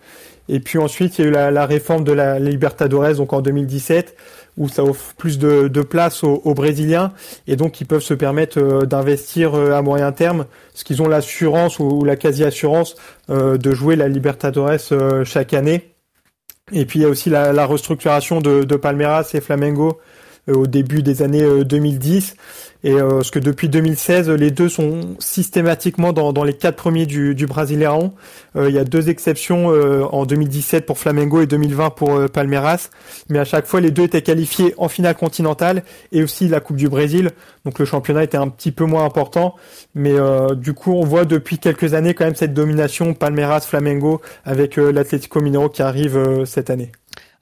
Et 0.50 0.60
puis 0.60 0.78
ensuite, 0.78 1.18
il 1.18 1.22
y 1.22 1.26
a 1.26 1.28
eu 1.30 1.32
la, 1.32 1.52
la 1.52 1.66
réforme 1.66 2.04
de 2.04 2.12
la 2.12 2.40
Libertadores, 2.40 3.16
donc 3.16 3.34
en 3.34 3.42
2017, 3.42 4.16
où 4.58 4.68
ça 4.68 4.84
offre 4.84 5.14
plus 5.16 5.40
de, 5.40 5.68
de 5.68 5.82
place 5.82 6.24
aux, 6.24 6.42
aux, 6.44 6.54
Brésiliens, 6.54 7.14
et 7.48 7.56
donc 7.56 7.80
ils 7.82 7.88
peuvent 7.88 8.02
se 8.02 8.14
permettre 8.14 8.60
euh, 8.60 8.86
d'investir 8.86 9.56
euh, 9.56 9.72
à 9.72 9.82
moyen 9.82 10.12
terme, 10.12 10.46
parce 10.74 10.84
qu'ils 10.84 11.02
ont 11.02 11.08
l'assurance 11.08 11.80
ou, 11.80 12.04
la 12.04 12.16
quasi-assurance 12.16 12.96
euh, 13.30 13.58
de 13.58 13.72
jouer 13.72 13.96
la 13.96 14.08
Libertadores 14.08 14.80
chaque 15.26 15.54
année. 15.54 15.94
Et 16.74 16.86
puis 16.86 17.00
il 17.00 17.02
y 17.04 17.06
a 17.06 17.10
aussi 17.10 17.30
la, 17.30 17.54
la 17.54 17.66
restructuration 17.66 18.40
de, 18.40 18.64
de 18.64 18.76
Palmeiras 18.76 19.30
et 19.34 19.42
Flamengo 19.42 20.00
au 20.48 20.68
début 20.68 21.04
des 21.04 21.22
années 21.22 21.64
2010 21.64 22.36
et 22.84 22.94
euh, 22.94 23.18
parce 23.18 23.30
que 23.30 23.40
depuis 23.40 23.70
2016, 23.70 24.30
les 24.30 24.50
deux 24.50 24.68
sont 24.68 25.16
systématiquement 25.20 26.14
dans, 26.14 26.44
les 26.44 26.54
quatre 26.54 26.76
premiers 26.76 27.06
du, 27.06 27.36
du. 27.36 27.46
Euh, 28.56 28.70
il 28.70 28.76
y 28.76 28.80
a 28.80 28.84
deux 28.84 29.10
exceptions 29.10 29.72
euh, 29.72 30.04
en 30.12 30.26
2017 30.26 30.86
pour 30.86 30.98
Flamengo 30.98 31.42
et 31.42 31.48
2020 31.48 31.92
pour 31.92 32.16
euh, 32.16 32.28
Palmeiras, 32.28 32.90
mais 33.30 33.38
à 33.38 33.46
chaque 33.46 33.68
fois 33.68 33.82
les 33.82 33.92
deux 33.92 34.04
étaient 34.04 34.22
qualifiés 34.22 34.74
en 34.78 34.88
finale 34.88 35.16
continentale 35.16 35.84
et 36.12 36.24
aussi 36.24 36.48
la 36.48 36.60
Coupe 36.60 36.78
du 36.78 36.90
Brésil. 36.90 37.32
Donc 37.66 37.78
le 37.78 37.86
championnat 37.86 38.24
était 38.24 38.38
un 38.38 38.48
petit 38.48 38.72
peu 38.72 38.86
moins 38.86 39.06
important, 39.06 39.56
mais 39.94 40.16
du 40.56 40.74
coup 40.74 40.94
on 40.94 41.04
voit 41.04 41.26
depuis 41.26 41.60
quelques 41.60 41.94
années 41.94 42.16
quand 42.16 42.26
même 42.26 42.36
cette 42.36 42.54
domination 42.54 43.14
Palmeiras-Flamengo 43.14 44.22
avec 44.46 44.78
l'Atlético 44.78 45.42
Mineiro 45.42 45.70
qui 45.70 45.84
arrive 45.84 46.44
cette 46.46 46.72
année. 46.72 46.92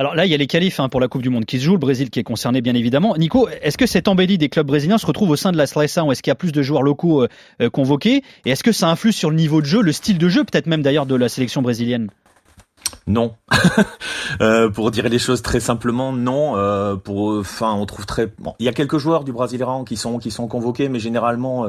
Alors 0.01 0.15
là, 0.15 0.25
il 0.25 0.31
y 0.31 0.33
a 0.33 0.37
les 0.37 0.47
qualifs 0.47 0.79
hein, 0.79 0.87
pour 0.87 1.01
la 1.01 1.09
Coupe 1.09 1.21
du 1.21 1.29
Monde 1.29 1.43
qui 1.43 1.59
se 1.59 1.65
jouent, 1.65 1.73
le 1.73 1.77
Brésil 1.77 2.09
qui 2.09 2.21
est 2.21 2.23
concerné 2.23 2.61
bien 2.61 2.73
évidemment. 2.73 3.17
Nico, 3.17 3.49
est-ce 3.61 3.77
que 3.77 3.85
cette 3.85 4.07
embellie 4.07 4.37
des 4.37 4.47
clubs 4.47 4.65
brésiliens 4.65 4.97
se 4.97 5.05
retrouve 5.05 5.29
au 5.29 5.35
sein 5.35 5.51
de 5.51 5.57
la 5.57 5.67
Seleção? 5.67 6.07
Ou 6.07 6.13
est-ce 6.13 6.23
qu'il 6.23 6.31
y 6.31 6.31
a 6.31 6.35
plus 6.35 6.53
de 6.53 6.61
joueurs 6.61 6.83
locaux 6.83 7.23
euh, 7.23 7.27
euh, 7.61 7.69
convoqués? 7.69 8.23
Et 8.45 8.51
est-ce 8.51 8.63
que 8.63 8.71
ça 8.71 8.87
influe 8.87 9.11
sur 9.11 9.29
le 9.29 9.35
niveau 9.35 9.59
de 9.59 9.65
jeu, 9.65 9.81
le 9.81 9.91
style 9.91 10.17
de 10.17 10.29
jeu 10.29 10.45
peut-être 10.45 10.67
même 10.67 10.81
d'ailleurs 10.81 11.05
de 11.05 11.15
la 11.15 11.27
sélection 11.27 11.61
brésilienne? 11.61 12.11
Non. 13.07 13.35
euh, 14.41 14.69
pour 14.69 14.89
dire 14.89 15.09
les 15.09 15.19
choses 15.19 15.41
très 15.41 15.59
simplement, 15.59 16.13
non. 16.13 16.53
Pour, 17.03 17.37
enfin, 17.37 17.73
on 17.73 17.85
trouve 17.85 18.05
très. 18.05 18.31
Bon, 18.39 18.55
il 18.59 18.65
y 18.65 18.69
a 18.69 18.73
quelques 18.73 18.99
joueurs 18.99 19.25
du 19.25 19.33
Brésilien 19.33 19.83
qui 19.85 19.97
sont 19.97 20.17
qui 20.17 20.31
sont 20.31 20.47
convoqués, 20.47 20.87
mais 20.87 20.99
généralement, 20.99 21.65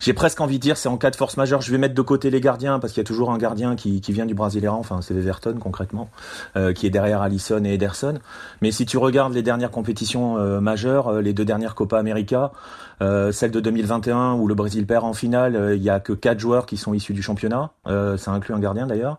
j'ai 0.00 0.12
presque 0.12 0.40
envie 0.40 0.58
de 0.58 0.62
dire, 0.62 0.76
c'est 0.76 0.88
en 0.88 0.96
cas 0.96 1.10
de 1.10 1.16
force 1.16 1.36
majeure. 1.36 1.60
Je 1.60 1.70
vais 1.70 1.78
mettre 1.78 1.94
de 1.94 2.02
côté 2.02 2.30
les 2.30 2.40
gardiens 2.40 2.78
parce 2.78 2.92
qu'il 2.92 3.00
y 3.00 3.04
a 3.04 3.06
toujours 3.06 3.30
un 3.30 3.38
gardien 3.38 3.76
qui, 3.76 4.00
vient 4.08 4.26
du 4.26 4.34
Brésilien, 4.34 4.72
enfin 4.72 5.00
c'est 5.02 5.14
Everton 5.14 5.56
concrètement, 5.60 6.10
euh, 6.56 6.72
qui 6.72 6.86
est 6.86 6.90
derrière 6.90 7.22
Allison 7.22 7.62
et 7.64 7.74
Ederson. 7.74 8.18
Mais 8.62 8.70
si 8.70 8.86
tu 8.86 8.98
regardes 8.98 9.34
les 9.34 9.42
dernières 9.42 9.70
compétitions 9.70 10.38
euh, 10.38 10.60
majeures, 10.60 11.08
euh, 11.08 11.20
les 11.20 11.32
deux 11.32 11.44
dernières 11.44 11.74
Copa 11.74 11.98
América, 11.98 12.52
celle 13.00 13.50
de 13.50 13.60
2021 13.60 14.34
où 14.34 14.46
le 14.46 14.54
Brésil 14.54 14.86
perd 14.86 15.04
en 15.04 15.12
finale, 15.12 15.74
il 15.76 15.82
y 15.82 15.90
a 15.90 16.00
que 16.00 16.14
quatre 16.14 16.38
joueurs 16.38 16.64
qui 16.64 16.78
sont 16.78 16.94
issus 16.94 17.12
du 17.12 17.20
championnat. 17.20 17.70
ça 17.84 18.30
inclut 18.30 18.54
un 18.54 18.58
gardien 18.58 18.86
d'ailleurs. 18.86 19.18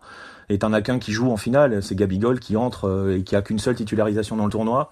Et 0.50 0.58
t'en 0.58 0.72
as 0.72 0.80
qu'un 0.80 0.98
qui 0.98 1.12
joue 1.12 1.30
en 1.30 1.36
finale, 1.36 1.82
c'est 1.82 1.94
Gabigol 1.94 2.40
qui 2.40 2.56
entre 2.56 2.88
euh, 2.88 3.18
et 3.18 3.22
qui 3.22 3.36
a 3.36 3.42
qu'une 3.42 3.58
seule 3.58 3.74
titularisation 3.74 4.36
dans 4.36 4.44
le 4.44 4.50
tournoi. 4.50 4.90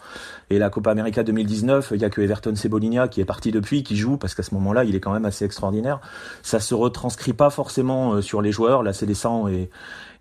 Et 0.50 0.58
la 0.58 0.70
Copa 0.70 0.90
América 0.90 1.22
2019, 1.22 1.92
il 1.94 2.00
y 2.00 2.04
a 2.04 2.10
que 2.10 2.20
Everton 2.20 2.54
Cebolinha 2.54 3.08
qui 3.08 3.20
est 3.20 3.24
parti 3.24 3.52
depuis, 3.52 3.82
qui 3.82 3.96
joue 3.96 4.16
parce 4.16 4.34
qu'à 4.34 4.42
ce 4.42 4.54
moment-là, 4.54 4.84
il 4.84 4.94
est 4.94 5.00
quand 5.00 5.12
même 5.12 5.24
assez 5.24 5.44
extraordinaire. 5.44 6.00
Ça 6.42 6.60
se 6.60 6.74
retranscrit 6.74 7.32
pas 7.32 7.50
forcément 7.50 8.14
euh, 8.14 8.22
sur 8.22 8.42
les 8.42 8.52
joueurs. 8.52 8.82
La 8.82 8.92
Célestin 8.92 9.48
est 9.48 9.70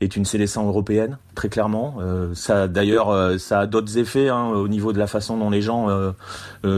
est 0.02 0.18
une 0.18 0.26
Célestin 0.26 0.62
européenne, 0.62 1.18
très 1.36 1.48
clairement. 1.48 1.96
Euh, 2.02 2.36
ça, 2.36 2.68
d'ailleurs, 2.68 3.40
ça 3.40 3.62
a 3.62 3.66
d'autres 3.66 3.98
effets 3.98 4.28
hein, 4.28 4.48
au 4.48 4.68
niveau 4.68 4.92
de 4.92 5.00
la 5.00 5.08
façon 5.08 5.38
dont 5.38 5.50
les 5.50 5.62
gens 5.62 5.88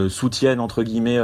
soutiennent 0.08 0.60
entre 0.60 0.84
guillemets 0.84 1.18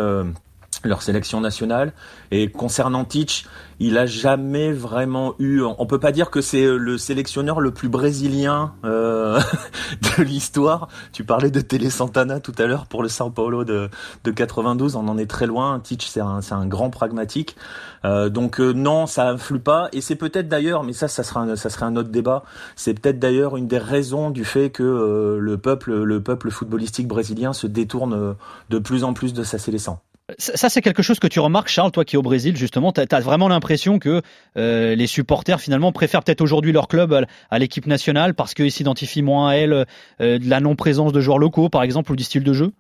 leur 0.89 1.03
sélection 1.03 1.41
nationale. 1.41 1.93
Et 2.31 2.51
concernant 2.51 3.05
Teach, 3.05 3.47
il 3.81 3.99
a 3.99 4.07
jamais 4.07 4.73
vraiment 4.73 5.35
eu. 5.39 5.63
On 5.63 5.87
peut 5.87 5.99
pas 5.99 6.13
dire 6.13 6.31
que 6.31 6.41
c'est 6.41 6.67
le 6.67 6.99
sélectionneur 6.99 7.61
le 7.61 7.73
plus 7.73 7.89
brésilien 7.89 8.75
euh, 8.85 9.41
de 10.19 10.23
l'histoire. 10.23 10.89
Tu 11.13 11.25
parlais 11.25 11.51
de 11.51 11.61
Télé 11.61 11.91
Santana 11.91 12.41
tout 12.41 12.55
à 12.59 12.67
l'heure 12.67 12.87
pour 12.87 13.03
le 13.03 13.09
Sao 13.09 13.31
Paulo 13.31 13.65
de, 13.65 13.91
de 14.25 14.31
92. 14.31 14.97
On 14.97 15.09
en 15.09 15.19
est 15.19 15.31
très 15.31 15.47
loin. 15.47 15.81
Teach, 15.81 16.07
c'est 16.07 16.21
un, 16.21 16.41
un 16.51 16.67
grand 16.67 16.91
pragmatique. 16.91 17.57
Euh, 18.05 18.29
donc 18.29 18.61
euh, 18.61 18.73
non, 18.73 19.07
ça 19.07 19.29
influe 19.29 19.61
pas. 19.61 19.89
Et 19.93 20.01
c'est 20.01 20.17
peut-être 20.17 20.49
d'ailleurs, 20.49 20.85
mais 20.85 20.93
ça, 20.93 21.09
ça 21.09 21.23
sera, 21.23 21.57
ça 21.57 21.71
serait 21.71 21.87
un 21.87 21.97
autre 21.97 22.11
débat. 22.11 22.45
C'est 22.77 22.95
peut-être 22.95 23.19
d'ailleurs 23.19 23.57
une 23.57 23.67
des 23.67 23.79
raisons 23.79 24.31
du 24.31 24.45
fait 24.45 24.71
que 24.71 24.83
euh, 24.83 25.39
le 25.39 25.59
peuple, 25.59 25.93
le 25.93 26.23
peuple 26.23 26.51
footballistique 26.51 27.09
brésilien 27.09 27.53
se 27.53 27.67
détourne 27.67 28.37
de 28.71 28.79
plus 28.79 29.05
en 29.05 29.15
plus 29.15 29.33
de 29.33 29.43
sa 29.43 29.59
sélection. 29.59 29.99
Ça, 30.39 30.71
c'est 30.71 30.81
quelque 30.81 31.03
chose 31.03 31.19
que 31.19 31.27
tu 31.27 31.39
remarques, 31.39 31.69
Charles, 31.69 31.93
toi 31.93 32.03
qui 32.07 32.17
es 32.17 32.19
au 32.19 32.23
Brésil, 32.23 32.57
justement. 32.57 32.93
Tu 32.93 33.03
as, 33.03 33.21
vraiment 33.21 33.47
l'impression 33.47 33.99
que 33.99 34.23
euh, 34.57 34.95
les 34.95 35.07
supporters, 35.07 35.61
finalement, 35.61 35.93
préfèrent 35.93 36.25
peut-être 36.25 36.41
aujourd'hui 36.41 36.73
leur 36.73 36.89
club 36.89 37.27
à, 37.51 37.59
l'équipe 37.59 37.87
nationale 37.87 38.33
parce 38.33 38.55
qu'ils 38.55 38.73
s'identifient 38.73 39.21
moins 39.21 39.51
à 39.51 39.55
elle 39.57 39.85
euh, 40.23 40.39
de 40.39 40.49
la 40.49 40.61
non-présence 40.61 41.13
de 41.13 41.21
joueurs 41.21 41.39
locaux, 41.39 41.69
par 41.69 41.83
exemple, 41.83 42.11
ou 42.11 42.17
du 42.17 42.25
style 42.25 42.43
de 42.43 42.55
jeu? 42.55 42.73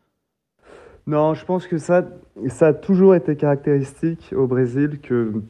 Non, 1.06 1.34
je 1.34 1.44
pense 1.44 1.66
que 1.66 1.76
ça, 1.76 2.06
ça 2.48 2.68
a 2.68 2.72
toujours 2.72 3.14
été 3.14 3.36
caractéristique 3.36 4.32
au 4.34 4.46
Brésil 4.46 5.00
que 5.02 5.42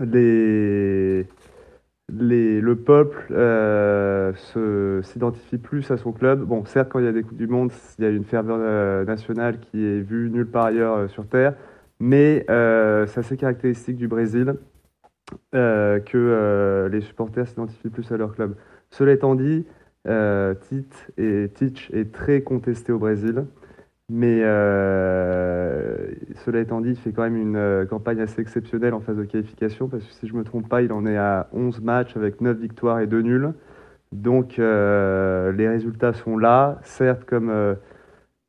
les, 0.00 1.24
le 2.10 2.74
peuple 2.74 3.26
euh, 3.32 4.32
s'identifie 5.02 5.58
plus 5.58 5.90
à 5.90 5.96
son 5.96 6.12
club. 6.12 6.44
Bon, 6.44 6.64
certes, 6.64 6.88
quand 6.90 6.98
il 6.98 7.04
y 7.04 7.08
a 7.08 7.12
des 7.12 7.22
Coupes 7.22 7.36
du 7.36 7.46
Monde, 7.46 7.72
il 7.98 8.04
y 8.04 8.06
a 8.06 8.10
une 8.10 8.24
ferveur 8.24 8.58
euh, 8.60 9.04
nationale 9.04 9.60
qui 9.60 9.84
est 9.84 10.00
vue 10.00 10.30
nulle 10.30 10.46
part 10.46 10.66
ailleurs 10.66 10.94
euh, 10.96 11.08
sur 11.08 11.26
Terre, 11.26 11.54
mais 12.00 12.46
euh, 12.50 13.06
c'est 13.06 13.20
assez 13.20 13.36
caractéristique 13.36 13.96
du 13.96 14.08
Brésil 14.08 14.54
que 15.52 16.88
les 16.90 17.02
supporters 17.02 17.46
s'identifient 17.46 17.90
plus 17.90 18.10
à 18.12 18.16
leur 18.16 18.34
club. 18.34 18.54
Cela 18.90 19.12
étant 19.12 19.34
dit, 19.34 19.66
Tite 20.06 21.12
et 21.18 21.50
Titch 21.52 21.90
est 21.90 22.10
très 22.10 22.40
contesté 22.40 22.92
au 22.92 22.98
Brésil. 22.98 23.44
Mais 24.10 24.40
euh, 24.42 26.12
cela 26.44 26.60
étant 26.60 26.80
dit, 26.80 26.90
il 26.90 26.96
fait 26.96 27.12
quand 27.12 27.24
même 27.24 27.36
une 27.36 27.56
euh, 27.56 27.84
campagne 27.84 28.20
assez 28.20 28.40
exceptionnelle 28.40 28.94
en 28.94 29.00
phase 29.00 29.18
de 29.18 29.24
qualification, 29.24 29.88
parce 29.88 30.02
que 30.04 30.12
si 30.14 30.26
je 30.26 30.32
ne 30.32 30.38
me 30.38 30.44
trompe 30.44 30.66
pas, 30.66 30.80
il 30.80 30.92
en 30.92 31.04
est 31.04 31.18
à 31.18 31.48
11 31.52 31.82
matchs 31.82 32.16
avec 32.16 32.40
9 32.40 32.56
victoires 32.58 33.00
et 33.00 33.06
2 33.06 33.20
nuls. 33.20 33.52
Donc 34.12 34.58
euh, 34.58 35.52
les 35.52 35.68
résultats 35.68 36.14
sont 36.14 36.38
là. 36.38 36.78
Certes, 36.82 37.24
comme 37.26 37.52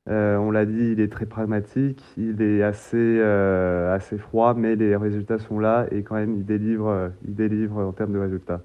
on 0.07 0.51
l'a 0.51 0.65
dit, 0.65 0.91
il 0.93 1.01
est 1.01 1.11
très 1.11 1.25
pragmatique, 1.25 2.03
il 2.17 2.41
est 2.41 2.63
assez, 2.63 3.21
assez 3.21 4.17
froid, 4.17 4.53
mais 4.55 4.75
les 4.75 4.95
résultats 4.95 5.39
sont 5.39 5.59
là 5.59 5.85
et 5.91 6.03
quand 6.03 6.15
même 6.15 6.35
il 6.37 6.45
délivre, 6.45 7.11
il 7.27 7.35
délivre 7.35 7.77
en 7.79 7.91
termes 7.91 8.13
de 8.13 8.19
résultats. 8.19 8.61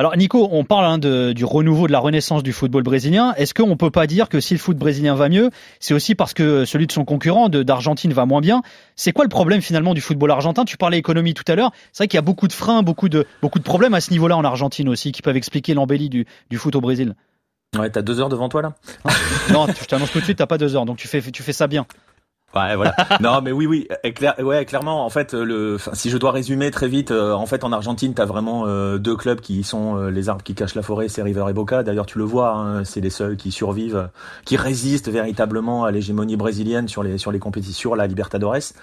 Alors 0.00 0.16
Nico, 0.16 0.48
on 0.50 0.64
parle 0.64 0.86
hein, 0.86 0.96
de, 0.96 1.34
du 1.34 1.44
renouveau 1.44 1.86
de 1.86 1.92
la 1.92 1.98
renaissance 1.98 2.42
du 2.42 2.54
football 2.54 2.82
brésilien. 2.82 3.34
Est-ce 3.36 3.52
qu'on 3.52 3.76
peut 3.76 3.90
pas 3.90 4.06
dire 4.06 4.30
que 4.30 4.40
si 4.40 4.54
le 4.54 4.58
foot 4.58 4.78
brésilien 4.78 5.14
va 5.14 5.28
mieux, 5.28 5.50
c'est 5.78 5.92
aussi 5.92 6.14
parce 6.14 6.32
que 6.32 6.64
celui 6.64 6.86
de 6.86 6.92
son 6.92 7.04
concurrent 7.04 7.50
d'Argentine 7.50 8.14
va 8.14 8.24
moins 8.24 8.40
bien? 8.40 8.62
C'est 8.96 9.12
quoi 9.12 9.26
le 9.26 9.28
problème 9.28 9.60
finalement 9.60 9.92
du 9.92 10.00
football 10.00 10.30
argentin? 10.30 10.64
Tu 10.64 10.78
parlais 10.78 10.96
économie 10.96 11.34
tout 11.34 11.44
à 11.48 11.54
l'heure. 11.54 11.70
C'est 11.92 12.04
vrai 12.04 12.08
qu'il 12.08 12.16
y 12.16 12.18
a 12.18 12.22
beaucoup 12.22 12.48
de 12.48 12.54
freins, 12.54 12.82
beaucoup 12.82 13.10
de 13.10 13.26
beaucoup 13.42 13.58
de 13.58 13.64
problèmes 13.64 13.92
à 13.92 14.00
ce 14.00 14.10
niveau-là 14.10 14.38
en 14.38 14.44
Argentine 14.44 14.88
aussi, 14.88 15.12
qui 15.12 15.20
peuvent 15.20 15.36
expliquer 15.36 15.74
l'embellie 15.74 16.08
du, 16.08 16.24
du 16.48 16.56
foot 16.56 16.74
au 16.76 16.80
Brésil. 16.80 17.14
Ouais, 17.78 17.90
t'as 17.90 18.00
deux 18.00 18.20
heures 18.20 18.30
devant 18.30 18.48
toi 18.48 18.62
là? 18.62 18.72
non, 19.52 19.66
je 19.66 19.84
t'annonce 19.84 20.12
tout 20.12 20.20
de 20.20 20.24
suite, 20.24 20.38
t'as 20.38 20.46
pas 20.46 20.56
deux 20.56 20.76
heures, 20.76 20.86
donc 20.86 20.96
tu 20.96 21.08
fais 21.08 21.20
tu 21.20 21.42
fais 21.42 21.52
ça 21.52 21.66
bien. 21.66 21.84
Ouais, 22.54 22.74
voilà. 22.74 22.96
non, 23.20 23.40
mais 23.42 23.52
oui, 23.52 23.66
oui, 23.66 23.88
clair, 24.12 24.34
ouais, 24.40 24.64
clairement. 24.64 25.04
En 25.04 25.10
fait, 25.10 25.34
le, 25.34 25.78
si 25.92 26.10
je 26.10 26.18
dois 26.18 26.32
résumer 26.32 26.72
très 26.72 26.88
vite, 26.88 27.12
euh, 27.12 27.32
en 27.32 27.46
fait, 27.46 27.62
en 27.62 27.70
Argentine, 27.70 28.12
t'as 28.12 28.24
vraiment 28.24 28.64
euh, 28.66 28.98
deux 28.98 29.16
clubs 29.16 29.40
qui 29.40 29.62
sont 29.62 29.96
euh, 29.96 30.10
les 30.10 30.28
arbres 30.28 30.42
qui 30.42 30.54
cachent 30.54 30.74
la 30.74 30.82
forêt, 30.82 31.08
c'est 31.08 31.22
River 31.22 31.44
et 31.48 31.52
Boca. 31.52 31.84
D'ailleurs, 31.84 32.06
tu 32.06 32.18
le 32.18 32.24
vois, 32.24 32.54
hein, 32.54 32.84
c'est 32.84 33.00
les 33.00 33.10
seuls 33.10 33.36
qui 33.36 33.52
survivent, 33.52 34.08
qui 34.44 34.56
résistent 34.56 35.10
véritablement 35.10 35.84
à 35.84 35.92
l'hégémonie 35.92 36.36
brésilienne 36.36 36.88
sur 36.88 37.04
les 37.04 37.18
sur 37.18 37.30
les 37.30 37.38
compétitions, 37.38 37.94
la 37.94 38.08
Libertadores. 38.08 38.74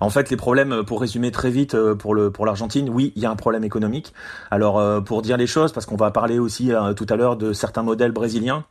En 0.00 0.10
fait, 0.10 0.28
les 0.28 0.36
problèmes, 0.36 0.82
pour 0.84 1.00
résumer 1.00 1.30
très 1.30 1.50
vite, 1.50 1.74
pour 1.94 2.14
le 2.14 2.30
pour 2.30 2.44
l'Argentine, 2.44 2.90
oui, 2.90 3.12
il 3.16 3.22
y 3.22 3.26
a 3.26 3.30
un 3.30 3.36
problème 3.36 3.64
économique. 3.64 4.12
Alors, 4.50 5.02
pour 5.04 5.22
dire 5.22 5.38
les 5.38 5.46
choses, 5.46 5.72
parce 5.72 5.86
qu'on 5.86 5.96
va 5.96 6.10
parler 6.10 6.38
aussi 6.38 6.70
tout 6.96 7.06
à 7.08 7.16
l'heure 7.16 7.36
de 7.36 7.54
certains 7.54 7.82
modèles 7.82 8.12
brésiliens 8.12 8.64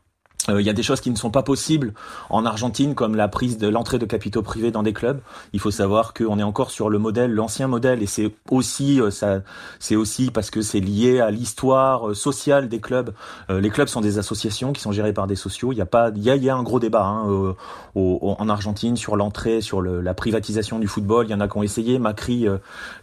euh, 0.50 0.62
il 0.62 0.66
y 0.66 0.70
a 0.70 0.74
des 0.74 0.84
choses 0.84 1.02
qui 1.02 1.10
ne 1.10 1.16
sont 1.16 1.32
pas 1.32 1.44
possibles 1.44 1.94
en 2.30 2.46
Argentine, 2.46 2.96
comme 2.96 3.16
la 3.16 3.28
prise 3.28 3.58
de 3.58 3.68
l'entrée 3.68 3.98
de 3.98 4.06
capitaux 4.06 4.42
privés 4.42 4.72
dans 4.72 4.84
des 4.84 4.94
clubs. 4.94 5.20
Il 5.54 5.60
faut 5.60 5.72
savoir 5.72 6.14
qu'on 6.14 6.38
est 6.40 6.44
encore 6.44 6.72
sur 6.72 6.90
le 6.90 7.00
modèle, 7.00 7.32
l'ancien 7.32 7.68
modèle, 7.68 8.04
et 8.04 8.06
c'est 8.06 8.32
aussi 8.50 9.02
euh, 9.02 9.12
ça, 9.12 9.42
c'est 9.80 9.96
aussi 9.96 10.32
parce 10.32 10.50
que 10.50 10.62
c'est 10.62 10.80
lié 10.80 11.20
à 11.20 11.32
l'histoire 11.32 12.10
euh, 12.10 12.14
sociale 12.14 12.70
des 12.70 12.80
clubs. 12.80 13.14
les 13.50 13.70
clubs 13.70 13.88
sont 13.88 14.02
des 14.02 14.18
associations 14.18 14.74
qui 14.74 14.82
sont 14.82 14.92
gérées 14.92 15.14
par 15.14 15.28
des 15.28 15.36
sociaux. 15.36 15.72
Il 15.72 15.78
y 15.78 15.82
a 15.82 15.86
pas, 15.86 16.12
il 16.16 16.24
y 16.24 16.30
a, 16.30 16.36
y 16.36 16.50
a 16.50 16.56
un 16.56 16.64
gros 16.64 16.80
débat 16.80 17.06
hein, 17.06 17.56
en 17.96 18.50
Argentine 18.50 18.96
sur 18.98 19.16
l'entrée, 19.16 19.62
sur 19.62 19.82
le, 19.82 20.02
la 20.02 20.14
privatisation 20.14 20.80
du 20.80 20.88
football. 20.88 21.26
Il 21.28 21.32
y 21.32 21.34
en 21.34 21.40
a 21.40 21.48
qui 21.48 21.58
ont 21.58 21.64
essayé. 21.64 22.00
Macri, 22.00 22.48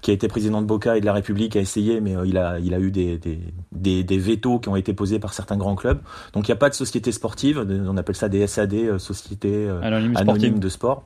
qui 0.01 0.11
a 0.11 0.15
été 0.15 0.29
président 0.29 0.61
de 0.61 0.67
Boca 0.67 0.97
et 0.97 1.01
de 1.01 1.07
la 1.07 1.13
République, 1.13 1.57
a 1.57 1.61
essayé, 1.61 2.01
mais 2.01 2.15
il 2.25 2.37
a, 2.37 2.59
il 2.59 2.75
a 2.75 2.79
eu 2.79 2.91
des, 2.91 3.19
des, 3.19 3.41
des, 3.73 4.05
des 4.05 4.19
vétos 4.19 4.59
qui 4.59 4.69
ont 4.69 4.77
été 4.77 4.93
posés 4.93 5.19
par 5.19 5.33
certains 5.33 5.57
grands 5.57 5.77
clubs. 5.77 6.01
Donc 6.33 6.49
il 6.49 6.51
n'y 6.51 6.55
a 6.55 6.57
pas 6.57 6.69
de 6.69 6.75
société 6.75 7.13
sportive 7.13 7.32
on 7.57 7.97
appelle 7.97 8.17
ça 8.17 8.29
des 8.29 8.47
SAD, 8.47 8.75
euh, 8.75 8.99
sociétés 8.99 9.69
euh, 9.69 9.81
anonymes 9.83 10.59
de 10.59 10.69
sport. 10.69 11.05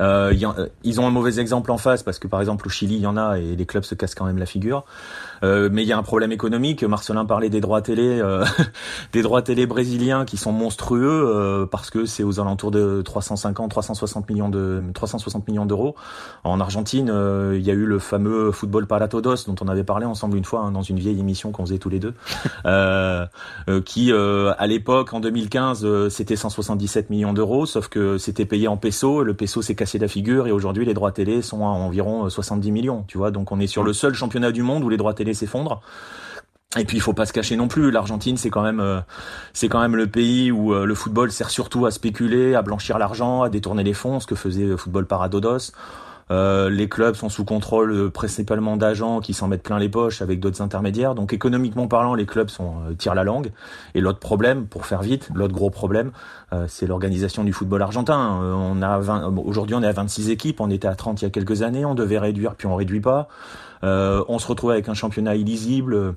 Euh, 0.00 0.34
ils 0.82 1.00
ont 1.00 1.06
un 1.06 1.10
mauvais 1.10 1.38
exemple 1.38 1.70
en 1.70 1.78
face 1.78 2.02
parce 2.02 2.18
que 2.18 2.26
par 2.26 2.40
exemple 2.40 2.66
au 2.66 2.70
Chili 2.70 2.96
il 2.96 3.02
y 3.02 3.06
en 3.06 3.16
a 3.16 3.38
et 3.38 3.54
les 3.54 3.66
clubs 3.66 3.84
se 3.84 3.94
cassent 3.94 4.14
quand 4.14 4.24
même 4.24 4.38
la 4.38 4.46
figure. 4.46 4.84
Euh, 5.42 5.68
mais 5.72 5.82
il 5.82 5.88
y 5.88 5.92
a 5.92 5.98
un 5.98 6.02
problème 6.02 6.32
économique. 6.32 6.84
Marcelin 6.84 7.24
parlait 7.24 7.50
des 7.50 7.60
droits 7.60 7.82
télé, 7.82 8.20
euh, 8.20 8.44
des 9.12 9.22
droits 9.22 9.42
télé 9.42 9.66
brésiliens 9.66 10.24
qui 10.24 10.36
sont 10.36 10.52
monstrueux 10.52 11.24
euh, 11.26 11.66
parce 11.66 11.90
que 11.90 12.04
c'est 12.06 12.22
aux 12.22 12.40
alentours 12.40 12.70
de 12.70 13.02
350, 13.02 13.70
360 13.70 14.28
millions 14.30 14.48
de 14.48 14.82
360 14.94 15.48
millions 15.48 15.66
d'euros. 15.66 15.96
En 16.44 16.60
Argentine, 16.60 17.12
il 17.54 17.62
y 17.62 17.70
a 17.70 17.74
eu 17.74 17.86
le 17.86 17.98
fameux 17.98 18.52
football 18.52 18.86
para 18.86 19.08
todos 19.08 19.46
dont 19.46 19.54
on 19.60 19.68
avait 19.68 19.84
parlé 19.84 20.06
ensemble 20.06 20.36
une 20.36 20.44
fois 20.44 20.60
hein, 20.60 20.72
dans 20.72 20.82
une 20.82 20.98
vieille 20.98 21.18
émission 21.18 21.52
qu'on 21.52 21.64
faisait 21.64 21.78
tous 21.78 21.88
les 21.88 21.98
deux, 21.98 22.14
qui 23.84 24.12
à 24.12 24.66
l'époque 24.66 25.12
en 25.12 25.20
2015 25.20 26.08
c'était 26.08 26.36
177 26.36 27.10
millions 27.10 27.32
d'euros, 27.32 27.66
sauf 27.66 27.88
que 27.88 28.18
c'était 28.18 28.44
payé 28.44 28.68
en 28.68 28.76
peso. 28.76 29.22
Le 29.22 29.34
peso 29.34 29.62
s'est 29.62 29.74
cassé 29.74 29.98
la 29.98 30.08
figure 30.08 30.46
et 30.46 30.52
aujourd'hui 30.52 30.84
les 30.84 30.94
droits 30.94 31.12
télé 31.12 31.42
sont 31.42 31.64
à 31.64 31.70
environ 31.70 32.28
70 32.28 32.70
millions. 32.70 33.04
Tu 33.08 33.18
vois, 33.18 33.30
donc 33.30 33.52
on 33.52 33.60
est 33.60 33.66
sur 33.66 33.82
le 33.82 33.92
seul 33.92 34.14
championnat 34.14 34.52
du 34.52 34.62
monde 34.62 34.84
où 34.84 34.88
les 34.88 34.96
droits 34.96 35.14
télé 35.14 35.31
s'effondre. 35.34 35.82
Et 36.78 36.84
puis 36.84 36.96
il 36.96 37.00
faut 37.00 37.12
pas 37.12 37.26
se 37.26 37.34
cacher 37.34 37.56
non 37.56 37.68
plus, 37.68 37.90
l'Argentine 37.90 38.38
c'est 38.38 38.48
quand 38.48 38.62
même 38.62 38.80
euh, 38.80 39.00
c'est 39.52 39.68
quand 39.68 39.80
même 39.80 39.94
le 39.94 40.06
pays 40.06 40.50
où 40.50 40.72
euh, 40.72 40.86
le 40.86 40.94
football 40.94 41.30
sert 41.30 41.50
surtout 41.50 41.84
à 41.84 41.90
spéculer, 41.90 42.54
à 42.54 42.62
blanchir 42.62 42.98
l'argent, 42.98 43.42
à 43.42 43.50
détourner 43.50 43.84
les 43.84 43.92
fonds, 43.92 44.20
ce 44.20 44.26
que 44.26 44.34
faisait 44.34 44.64
le 44.64 44.78
football 44.78 45.06
paradodos. 45.06 45.72
Euh, 46.32 46.70
les 46.70 46.88
clubs 46.88 47.14
sont 47.14 47.28
sous 47.28 47.44
contrôle 47.44 47.92
euh, 47.92 48.10
principalement 48.10 48.76
d'agents 48.76 49.20
qui 49.20 49.34
s'en 49.34 49.48
mettent 49.48 49.62
plein 49.62 49.78
les 49.78 49.88
poches 49.88 50.22
avec 50.22 50.40
d'autres 50.40 50.62
intermédiaires. 50.62 51.14
Donc 51.14 51.32
économiquement 51.32 51.86
parlant, 51.86 52.14
les 52.14 52.26
clubs 52.26 52.48
sont 52.48 52.74
tirent 52.98 53.14
la 53.14 53.24
langue. 53.24 53.52
Et 53.94 54.00
l'autre 54.00 54.18
problème, 54.18 54.66
pour 54.66 54.86
faire 54.86 55.02
vite, 55.02 55.28
l'autre 55.34 55.54
gros 55.54 55.70
problème, 55.70 56.12
c'est 56.66 56.86
l'organisation 56.86 57.44
du 57.44 57.52
football 57.52 57.82
argentin. 57.82 58.40
on 58.42 58.82
a 58.82 59.00
aujourd'hui 59.44 59.74
on 59.74 59.82
est 59.82 59.86
à 59.86 59.92
26 59.92 60.30
équipes, 60.30 60.60
on 60.60 60.70
était 60.70 60.88
à 60.88 60.94
30 60.94 61.22
il 61.22 61.24
y 61.24 61.28
a 61.28 61.30
quelques 61.30 61.62
années, 61.62 61.84
on 61.84 61.94
devait 61.94 62.18
réduire 62.18 62.54
puis 62.54 62.66
on 62.66 62.76
réduit 62.76 63.00
pas. 63.00 63.28
Euh, 63.84 64.24
on 64.28 64.38
se 64.38 64.46
retrouve 64.46 64.70
avec 64.70 64.88
un 64.88 64.94
championnat 64.94 65.34
illisible. 65.34 66.14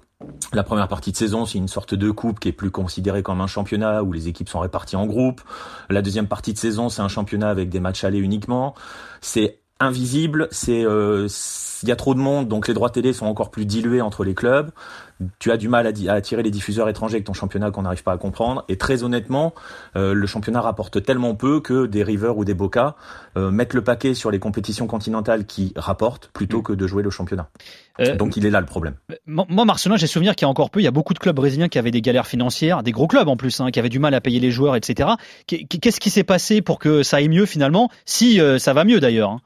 La 0.53 0.63
première 0.63 0.87
partie 0.87 1.11
de 1.11 1.17
saison, 1.17 1.45
c'est 1.45 1.57
une 1.57 1.67
sorte 1.67 1.95
de 1.95 2.11
coupe 2.11 2.39
qui 2.39 2.49
est 2.49 2.53
plus 2.53 2.71
considérée 2.71 3.23
comme 3.23 3.41
un 3.41 3.47
championnat 3.47 4.03
où 4.03 4.13
les 4.13 4.27
équipes 4.27 4.49
sont 4.49 4.59
réparties 4.59 4.95
en 4.95 5.05
groupes. 5.05 5.41
La 5.89 6.01
deuxième 6.01 6.27
partie 6.27 6.53
de 6.53 6.57
saison, 6.57 6.89
c'est 6.89 7.01
un 7.01 7.07
championnat 7.07 7.49
avec 7.49 7.69
des 7.69 7.79
matchs 7.79 8.03
allés 8.03 8.19
uniquement. 8.19 8.75
C'est 9.21 9.59
invisible, 9.79 10.47
c'est 10.51 10.85
euh, 10.85 11.27
il 11.83 11.89
y 11.89 11.91
a 11.91 11.95
trop 11.95 12.13
de 12.13 12.19
monde, 12.19 12.47
donc 12.47 12.67
les 12.67 12.73
droits 12.73 12.89
télé 12.89 13.13
sont 13.13 13.25
encore 13.25 13.51
plus 13.51 13.65
dilués 13.65 14.01
entre 14.01 14.23
les 14.23 14.33
clubs. 14.33 14.71
Tu 15.39 15.51
as 15.51 15.57
du 15.57 15.69
mal 15.69 15.87
à, 15.87 16.13
attirer 16.13 16.43
les 16.43 16.51
diffuseurs 16.51 16.89
étrangers 16.89 17.15
avec 17.15 17.25
ton 17.25 17.33
championnat 17.33 17.71
qu'on 17.71 17.83
n'arrive 17.83 18.03
pas 18.03 18.11
à 18.11 18.17
comprendre. 18.17 18.65
Et 18.67 18.77
très 18.77 19.03
honnêtement, 19.03 19.53
euh, 19.95 20.13
le 20.13 20.27
championnat 20.27 20.61
rapporte 20.61 21.03
tellement 21.03 21.35
peu 21.35 21.61
que 21.61 21.85
des 21.85 22.03
River 22.03 22.33
ou 22.35 22.43
des 22.43 22.53
Boca 22.53 22.95
euh, 23.37 23.51
mettent 23.51 23.73
le 23.73 23.83
paquet 23.83 24.13
sur 24.13 24.31
les 24.31 24.39
compétitions 24.39 24.87
continentales 24.87 25.45
qui 25.45 25.73
rapportent 25.75 26.27
plutôt 26.33 26.59
mm. 26.59 26.63
que 26.63 26.73
de 26.73 26.87
jouer 26.87 27.03
le 27.03 27.11
championnat. 27.11 27.49
Euh, 28.01 28.15
donc 28.17 28.35
il 28.35 28.45
est 28.45 28.49
là 28.49 28.59
le 28.59 28.65
problème. 28.65 28.95
Moi, 29.25 29.63
Marcelin, 29.63 29.95
j'ai 29.95 30.07
souvenir 30.07 30.35
qu'il 30.35 30.45
y 30.45 30.47
a 30.47 30.49
encore 30.49 30.69
peu, 30.69 30.81
il 30.81 30.83
y 30.83 30.87
a 30.87 30.91
beaucoup 30.91 31.13
de 31.13 31.19
clubs 31.19 31.35
brésiliens 31.35 31.69
qui 31.69 31.79
avaient 31.79 31.91
des 31.91 32.01
galères 32.01 32.27
financières, 32.27 32.83
des 32.83 32.91
gros 32.91 33.07
clubs 33.07 33.27
en 33.27 33.37
plus, 33.37 33.61
hein, 33.61 33.71
qui 33.71 33.79
avaient 33.79 33.89
du 33.89 33.99
mal 33.99 34.13
à 34.13 34.21
payer 34.21 34.41
les 34.41 34.51
joueurs, 34.51 34.75
etc. 34.75 35.11
Qu'est-ce 35.47 36.01
qui 36.01 36.09
s'est 36.09 36.25
passé 36.25 36.61
pour 36.61 36.77
que 36.79 37.03
ça 37.03 37.17
aille 37.17 37.29
mieux 37.29 37.45
finalement? 37.45 37.89
Si 38.05 38.41
ça 38.57 38.73
va 38.73 38.83
mieux 38.83 38.99
d'ailleurs. 38.99 39.29
Hein. 39.29 39.41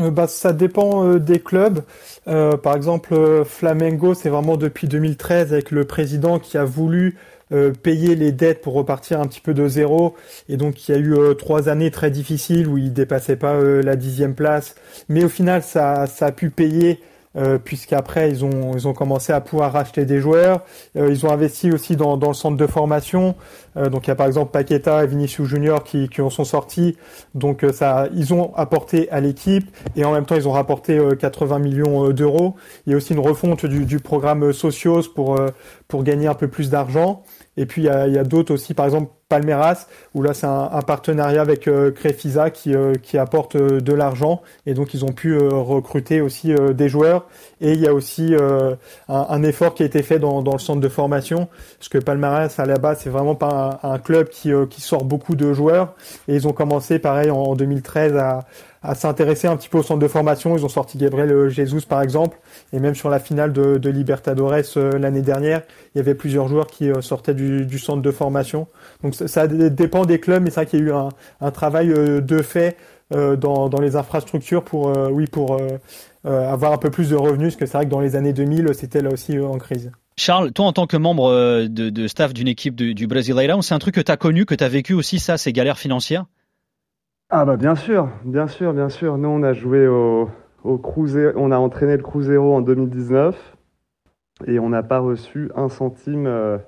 Euh, 0.00 0.10
bah, 0.10 0.26
ça 0.26 0.52
dépend 0.52 1.06
euh, 1.06 1.18
des 1.20 1.40
clubs. 1.40 1.84
Euh, 2.26 2.56
par 2.56 2.74
exemple, 2.74 3.44
Flamengo, 3.44 4.14
c'est 4.14 4.28
vraiment 4.28 4.56
depuis 4.56 4.88
2013 4.88 5.52
avec 5.52 5.70
le 5.70 5.84
président 5.84 6.38
qui 6.38 6.58
a 6.58 6.64
voulu 6.64 7.16
payer 7.84 8.16
les 8.16 8.32
dettes 8.32 8.62
pour 8.62 8.74
repartir 8.74 9.20
un 9.20 9.28
petit 9.28 9.40
peu 9.40 9.54
de 9.54 9.68
zéro. 9.68 10.16
Et 10.48 10.56
donc, 10.56 10.88
il 10.88 10.92
y 10.92 10.94
a 10.96 10.98
eu 10.98 11.36
trois 11.36 11.68
années 11.68 11.92
très 11.92 12.10
difficiles 12.10 12.66
où 12.66 12.78
il 12.78 12.92
dépassait 12.92 13.36
pas 13.36 13.60
la 13.62 13.94
dixième 13.94 14.34
place. 14.34 14.74
Mais 15.08 15.22
au 15.22 15.28
final, 15.28 15.62
ça, 15.62 16.08
ça 16.08 16.26
a 16.26 16.32
pu 16.32 16.50
payer 16.50 17.00
euh, 17.36 17.58
puisqu'après 17.58 18.30
ils 18.30 18.44
ont 18.44 18.76
ils 18.76 18.86
ont 18.86 18.92
commencé 18.92 19.32
à 19.32 19.40
pouvoir 19.40 19.72
racheter 19.72 20.04
des 20.04 20.20
joueurs. 20.20 20.62
Euh, 20.96 21.10
ils 21.10 21.26
ont 21.26 21.32
investi 21.32 21.72
aussi 21.72 21.96
dans, 21.96 22.16
dans 22.16 22.28
le 22.28 22.34
centre 22.34 22.56
de 22.56 22.66
formation. 22.66 23.34
Euh, 23.76 23.88
donc 23.88 24.06
il 24.06 24.08
y 24.08 24.10
a 24.10 24.14
par 24.14 24.26
exemple 24.26 24.50
Paqueta 24.52 25.04
et 25.04 25.06
Vinicius 25.06 25.48
Junior 25.48 25.82
qui, 25.82 26.08
en 26.20 26.30
sont 26.30 26.44
sortis. 26.44 26.96
Donc 27.34 27.64
ça 27.72 28.08
ils 28.14 28.32
ont 28.34 28.54
apporté 28.54 29.10
à 29.10 29.20
l'équipe 29.20 29.68
et 29.96 30.04
en 30.04 30.12
même 30.12 30.26
temps 30.26 30.36
ils 30.36 30.48
ont 30.48 30.52
rapporté 30.52 31.00
80 31.18 31.58
millions 31.58 32.10
d'euros. 32.10 32.54
Il 32.86 32.90
y 32.90 32.94
a 32.94 32.96
aussi 32.96 33.12
une 33.12 33.20
refonte 33.20 33.66
du, 33.66 33.98
programme 33.98 34.52
Socios 34.52 35.08
pour 35.14 36.02
gagner 36.02 36.26
un 36.26 36.34
peu 36.34 36.48
plus 36.48 36.70
d'argent. 36.70 37.22
Et 37.56 37.66
puis 37.66 37.82
il 37.82 37.84
y 37.86 37.88
a, 37.88 38.24
d'autres 38.24 38.52
aussi, 38.52 38.74
par 38.74 38.86
exemple 38.86 39.10
Palmeiras, 39.28 39.86
où 40.12 40.22
là 40.22 40.34
c'est 40.34 40.46
un, 40.46 40.82
partenariat 40.82 41.40
avec 41.40 41.68
euh, 41.68 41.90
Crefisa 41.92 42.50
qui, 42.50 42.74
euh, 42.74 42.92
apporte 43.14 43.56
euh, 43.56 43.80
de 43.80 43.92
l'argent, 43.92 44.42
et 44.66 44.74
donc 44.74 44.92
ils 44.92 45.04
ont 45.04 45.12
pu 45.12 45.34
euh, 45.34 45.48
recruter 45.50 46.20
aussi 46.20 46.52
des 46.74 46.88
joueurs. 46.88 47.26
Et 47.60 47.72
il 47.72 47.80
y 47.80 47.86
a 47.86 47.94
aussi 47.94 48.34
un, 49.08 49.42
effort 49.42 49.74
qui 49.74 49.82
a 49.82 49.86
été 49.86 50.02
fait 50.02 50.18
dans, 50.18 50.42
dans, 50.42 50.52
le 50.52 50.58
centre 50.58 50.80
de 50.80 50.88
formation, 50.88 51.48
parce 51.78 51.88
que 51.88 51.98
Palmeiras 51.98 52.54
à 52.58 52.66
la 52.66 52.76
base 52.76 53.00
c'est 53.02 53.10
vraiment 53.10 53.34
pas 53.34 53.48
un, 53.48 53.63
un 53.82 53.98
club 53.98 54.28
qui, 54.28 54.50
qui 54.70 54.80
sort 54.80 55.04
beaucoup 55.04 55.36
de 55.36 55.52
joueurs, 55.52 55.94
et 56.28 56.34
ils 56.34 56.48
ont 56.48 56.52
commencé 56.52 56.98
pareil 56.98 57.30
en 57.30 57.54
2013 57.54 58.16
à 58.84 58.94
s'intéresser 58.94 59.48
un 59.48 59.56
petit 59.56 59.68
peu 59.68 59.78
au 59.78 59.82
centre 59.82 60.00
de 60.00 60.08
formation. 60.08 60.56
Ils 60.56 60.64
ont 60.64 60.68
sorti 60.68 60.98
Gabriel 60.98 61.48
Jesus 61.48 61.86
par 61.88 62.02
exemple, 62.02 62.38
et 62.72 62.78
même 62.78 62.94
sur 62.94 63.08
la 63.08 63.18
finale 63.18 63.52
de, 63.52 63.88
Libertadores 63.88 64.76
euh, 64.76 64.98
l'année 64.98 65.22
dernière, 65.22 65.62
il 65.94 65.98
y 65.98 66.00
avait 66.00 66.14
plusieurs 66.14 66.48
joueurs 66.48 66.66
qui 66.66 66.90
euh, 66.90 67.00
sortaient 67.00 67.34
du, 67.34 67.78
centre 67.78 68.02
de 68.02 68.10
formation. 68.10 68.66
Donc 69.02 69.14
ça, 69.14 69.46
dépend 69.46 70.04
des 70.04 70.20
clubs, 70.20 70.42
mais 70.42 70.50
c'est 70.50 70.60
vrai 70.60 70.66
qu'il 70.66 70.80
y 70.80 70.82
a 70.82 70.86
eu 70.86 70.92
un, 71.40 71.50
travail 71.50 71.90
euh, 71.90 72.20
de 72.20 72.42
fait 72.42 72.76
dans, 73.10 73.68
dans, 73.68 73.80
les 73.80 73.94
infrastructures 73.94 74.64
pour, 74.64 74.90
oui, 75.12 75.26
pour 75.26 75.58
avoir 76.24 76.72
un 76.72 76.78
peu 76.78 76.90
plus 76.90 77.10
de 77.10 77.16
revenus, 77.16 77.52
parce 77.52 77.56
que 77.56 77.66
c'est 77.66 77.76
vrai 77.76 77.84
que 77.84 77.90
dans 77.90 78.00
les 78.00 78.16
années 78.16 78.32
2000, 78.32 78.74
c'était 78.74 79.02
là 79.02 79.10
aussi 79.10 79.38
en 79.38 79.56
crise. 79.58 79.92
Charles, 80.16 80.52
toi 80.52 80.66
en 80.66 80.72
tant 80.72 80.86
que 80.86 80.96
membre 80.96 81.66
de, 81.66 81.90
de 81.90 82.06
staff 82.06 82.32
d'une 82.32 82.48
équipe 82.48 82.76
du, 82.76 82.94
du 82.94 83.06
Brasileirão, 83.06 83.62
c'est 83.62 83.74
un 83.74 83.78
truc 83.78 83.96
que 83.96 84.00
tu 84.00 84.12
as 84.12 84.16
connu, 84.16 84.46
que 84.46 84.54
tu 84.54 84.62
as 84.64 84.68
vécu 84.68 84.94
aussi, 84.94 85.18
ça, 85.18 85.36
ces 85.36 85.52
galères 85.52 85.78
financières? 85.78 86.26
Ah 87.30 87.44
bah 87.44 87.56
bien 87.56 87.74
sûr, 87.74 88.08
bien 88.24 88.46
sûr, 88.46 88.72
bien 88.72 88.88
sûr. 88.88 89.18
Nous 89.18 89.28
on 89.28 89.42
a 89.42 89.54
joué 89.54 89.88
au, 89.88 90.30
au 90.62 90.80
on 91.36 91.50
a 91.50 91.56
entraîné 91.56 91.96
le 91.96 92.02
Cruzeiro 92.02 92.54
en 92.54 92.60
2019 92.60 93.56
et 94.46 94.58
on 94.58 94.68
n'a 94.68 94.82
pas 94.82 94.98
reçu 94.98 95.50
un 95.56 95.68
centime. 95.68 96.26
Euh, 96.26 96.58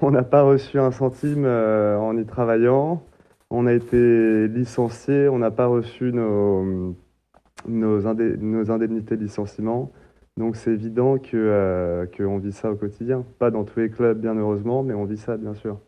on 0.00 0.10
n'a 0.10 0.22
pas 0.22 0.42
reçu 0.42 0.78
un 0.78 0.90
centime 0.90 1.44
euh, 1.46 1.96
en 1.98 2.16
y 2.16 2.26
travaillant. 2.26 3.02
On 3.50 3.66
a 3.66 3.72
été 3.72 4.48
licencié, 4.48 5.28
on 5.28 5.38
n'a 5.38 5.50
pas 5.50 5.66
reçu 5.66 6.12
nos 6.12 8.06
indemnités 8.06 9.16
de 9.16 9.22
licenciement. 9.22 9.92
Donc 10.38 10.56
c'est 10.56 10.70
évident 10.70 11.18
que 11.18 12.08
qu'on 12.16 12.38
vit 12.38 12.52
ça 12.52 12.70
au 12.70 12.76
quotidien. 12.76 13.24
Pas 13.38 13.50
dans 13.50 13.64
tous 13.64 13.80
les 13.80 13.90
clubs, 13.90 14.18
bien 14.18 14.34
heureusement, 14.34 14.82
mais 14.82 14.94
on 14.94 15.04
vit 15.04 15.18
ça, 15.18 15.36
bien 15.36 15.54
sûr. 15.54 15.78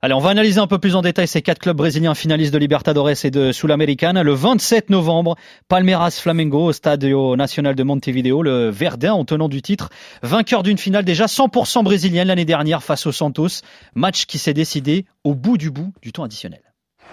Allez, 0.00 0.14
on 0.14 0.20
va 0.20 0.30
analyser 0.30 0.60
un 0.60 0.68
peu 0.68 0.78
plus 0.78 0.94
en 0.94 1.02
détail 1.02 1.26
ces 1.26 1.42
quatre 1.42 1.58
clubs 1.58 1.76
brésiliens 1.76 2.14
finalistes 2.14 2.54
de 2.54 2.58
Libertadores 2.58 3.24
et 3.24 3.30
de 3.30 3.50
Sul-Americana. 3.50 4.22
Le 4.22 4.32
27 4.32 4.90
novembre, 4.90 5.34
Palmeiras 5.68 6.20
Flamengo 6.22 6.66
au 6.66 6.72
Stadio 6.72 7.34
Nacional 7.34 7.74
de 7.74 7.82
Montevideo, 7.82 8.42
le 8.42 8.68
Verdun 8.68 9.14
en 9.14 9.24
tenant 9.24 9.48
du 9.48 9.62
titre, 9.62 9.90
vainqueur 10.22 10.62
d'une 10.62 10.78
finale 10.78 11.04
déjà 11.04 11.26
100% 11.26 11.82
brésilienne 11.82 12.28
l'année 12.28 12.44
dernière 12.44 12.84
face 12.84 13.06
aux 13.06 13.12
Santos, 13.12 13.62
match 13.94 14.26
qui 14.26 14.38
s'est 14.38 14.54
décidé 14.54 15.06
au 15.24 15.34
bout 15.34 15.58
du 15.58 15.70
bout 15.70 15.92
du 16.02 16.12
temps 16.12 16.22
additionnel. 16.22 16.67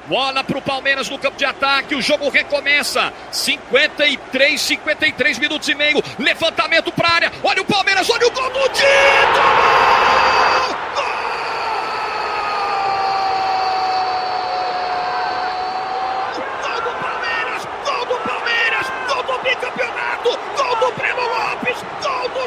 Bola 0.08 0.44
para 0.44 0.58
o 0.58 0.62
Palmeiras 0.62 1.10
no 1.10 1.18
campo 1.18 1.38
de 1.38 1.46
ataque. 1.46 1.96
O 1.96 2.02
jogo 2.02 2.30
recomeça. 2.30 3.12
53, 3.32 4.62
53 4.62 5.40
minutos 5.40 5.68
e 5.68 5.76
meio. 5.76 6.02
Levantamento 6.20 6.92
para 6.92 7.10
área. 7.10 7.32
Olha 7.44 7.62
o 7.62 7.66
Palmeiras, 7.66 8.10
olha 8.10 8.28
o 8.28 8.32
gol 8.32 8.50
do 8.52 8.70
título! 8.70 8.86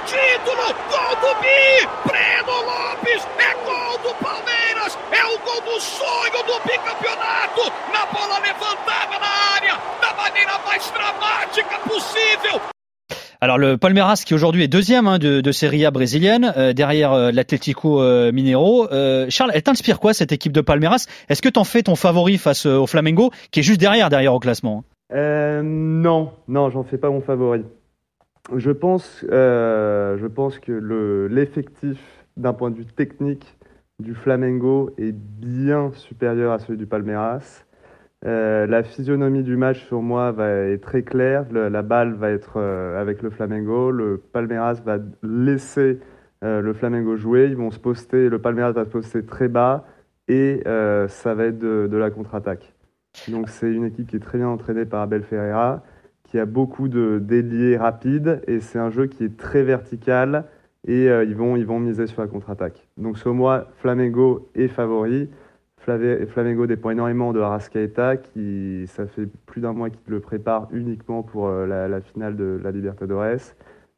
Título! 0.09 0.67
Gol 0.93 1.15
do 1.23 1.33
Bi! 1.43 1.61
Breno 2.09 2.57
Lopes! 2.69 3.23
É 3.39 3.53
gol 3.67 3.97
do 4.05 4.13
Palmeiras! 4.25 4.93
É 5.13 5.25
o 5.33 5.37
gol 5.45 5.61
do 5.69 5.81
sonho 5.81 6.41
do 6.49 6.57
bicampeonato! 6.67 7.65
Na 7.93 8.07
bola 8.07 8.39
levantada 8.41 9.17
na 9.21 9.33
área! 9.57 9.75
Da 10.01 10.15
maneira 10.15 10.59
mais 10.67 10.91
dramática 10.91 11.79
possível! 11.87 12.61
Alors 13.41 13.59
le 13.59 13.77
Palmeiras 13.77 14.25
qui 14.27 14.35
aujourd'hui 14.35 14.65
est 14.65 14.69
deuxième 14.69 15.07
hein, 15.07 15.19
de, 15.19 15.41
de 15.41 15.53
Serie 15.53 15.87
A 15.87 15.93
brésilienne 15.93 16.53
euh, 16.57 16.73
derrière 16.73 17.13
euh, 17.13 17.31
l'Atlético 17.31 18.03
euh, 18.03 18.33
Mineiro. 18.33 18.91
Euh, 18.91 19.27
Charles, 19.29 19.53
elle 19.55 19.63
t'inspire 19.63 20.01
quoi 20.01 20.13
cette 20.13 20.33
équipe 20.33 20.53
de 20.53 20.61
Palmeiras? 20.61 21.07
Est-ce 21.29 21.41
que 21.41 21.49
t'en 21.49 21.65
fais 21.65 21.85
ton 21.85 21.95
favori 21.95 22.37
face 22.39 22.67
euh, 22.67 22.77
au 22.77 22.89
Flamengo 22.89 23.31
qui 23.53 23.61
est 23.61 23.63
juste 23.63 23.81
derrière 23.81 24.11
derrière 24.11 24.35
au 24.35 24.41
classement? 24.41 24.83
Euh, 25.13 25.63
Non, 25.63 26.33
non, 26.49 26.71
j'en 26.71 26.85
fais 26.85 26.99
pas 26.99 27.11
mon 27.11 27.21
favori. 27.21 27.65
Je 28.55 28.71
pense, 28.71 29.25
euh, 29.31 30.17
que 30.63 31.29
l'effectif 31.31 31.99
d'un 32.37 32.53
point 32.53 32.71
de 32.71 32.77
vue 32.77 32.87
technique 32.87 33.59
du 33.99 34.15
Flamengo 34.15 34.91
est 34.97 35.13
bien 35.13 35.91
supérieur 35.93 36.53
à 36.53 36.59
celui 36.59 36.79
du 36.79 36.87
Palmeiras. 36.87 37.65
Euh, 38.25 38.67
la 38.67 38.83
physionomie 38.83 39.43
du 39.43 39.57
match 39.57 39.85
sur 39.87 40.03
moi 40.03 40.33
va 40.33 40.51
être 40.51 40.83
très 40.83 41.03
claire. 41.03 41.47
La 41.53 41.83
balle 41.83 42.15
va 42.15 42.31
être 42.31 42.59
avec 42.59 43.23
le 43.23 43.31
Flamengo. 43.31 43.91
Le 43.91 44.19
Palmeiras 44.19 44.81
va 44.85 44.99
laisser 45.23 45.99
le 46.43 46.73
Flamengo 46.73 47.17
jouer. 47.17 47.47
Ils 47.47 47.57
vont 47.57 47.71
se 47.71 47.79
poster. 47.79 48.29
Le 48.29 48.39
Palmeiras 48.39 48.73
va 48.73 48.85
se 48.85 48.91
poster 48.91 49.25
très 49.25 49.49
bas 49.49 49.85
et 50.29 50.63
ça 51.09 51.35
va 51.35 51.45
être 51.47 51.59
de 51.59 51.97
la 51.97 52.11
contre-attaque. 52.11 52.73
Donc 53.29 53.49
c'est 53.49 53.73
une 53.73 53.85
équipe 53.85 54.09
qui 54.09 54.17
est 54.17 54.21
très 54.21 54.39
bien 54.39 54.49
entraînée 54.49 54.85
par 54.85 55.03
Abel 55.03 55.23
Ferreira 55.23 55.83
qui 56.25 56.39
a 56.39 56.45
beaucoup 56.45 56.89
de 56.89 57.19
déliés 57.19 57.77
rapides 57.77 58.43
et 58.47 58.61
c'est 58.61 58.79
un 58.79 58.91
jeu 58.91 59.07
qui 59.07 59.25
est 59.25 59.37
très 59.37 59.63
vertical 59.63 60.45
et 60.87 61.09
euh, 61.09 61.25
ils, 61.25 61.35
vont, 61.35 61.81
miser 61.81 62.07
sur 62.07 62.21
la 62.21 62.29
contre-attaque. 62.29 62.87
Donc 62.97 63.19
sur 63.19 63.35
moi, 63.35 63.69
Flamengo 63.79 64.51
est 64.55 64.69
favori. 64.69 65.29
Flamengo 65.79 66.67
dépend 66.67 66.91
énormément 66.91 67.33
de 67.33 67.41
Arrascaeta 67.41 68.19
qui, 68.19 68.85
ça 68.89 69.07
fait 69.07 69.27
plus 69.47 69.63
d'un 69.63 69.73
mois 69.73 69.89
qu'il 69.89 70.01
le 70.07 70.21
prépare 70.21 70.69
uniquement 70.71 71.23
pour 71.23 71.49
euh, 71.49 71.67
la, 71.67 72.01
finale 72.03 72.37
de 72.37 72.61
la 72.63 72.71
Libertadores. 72.71 73.55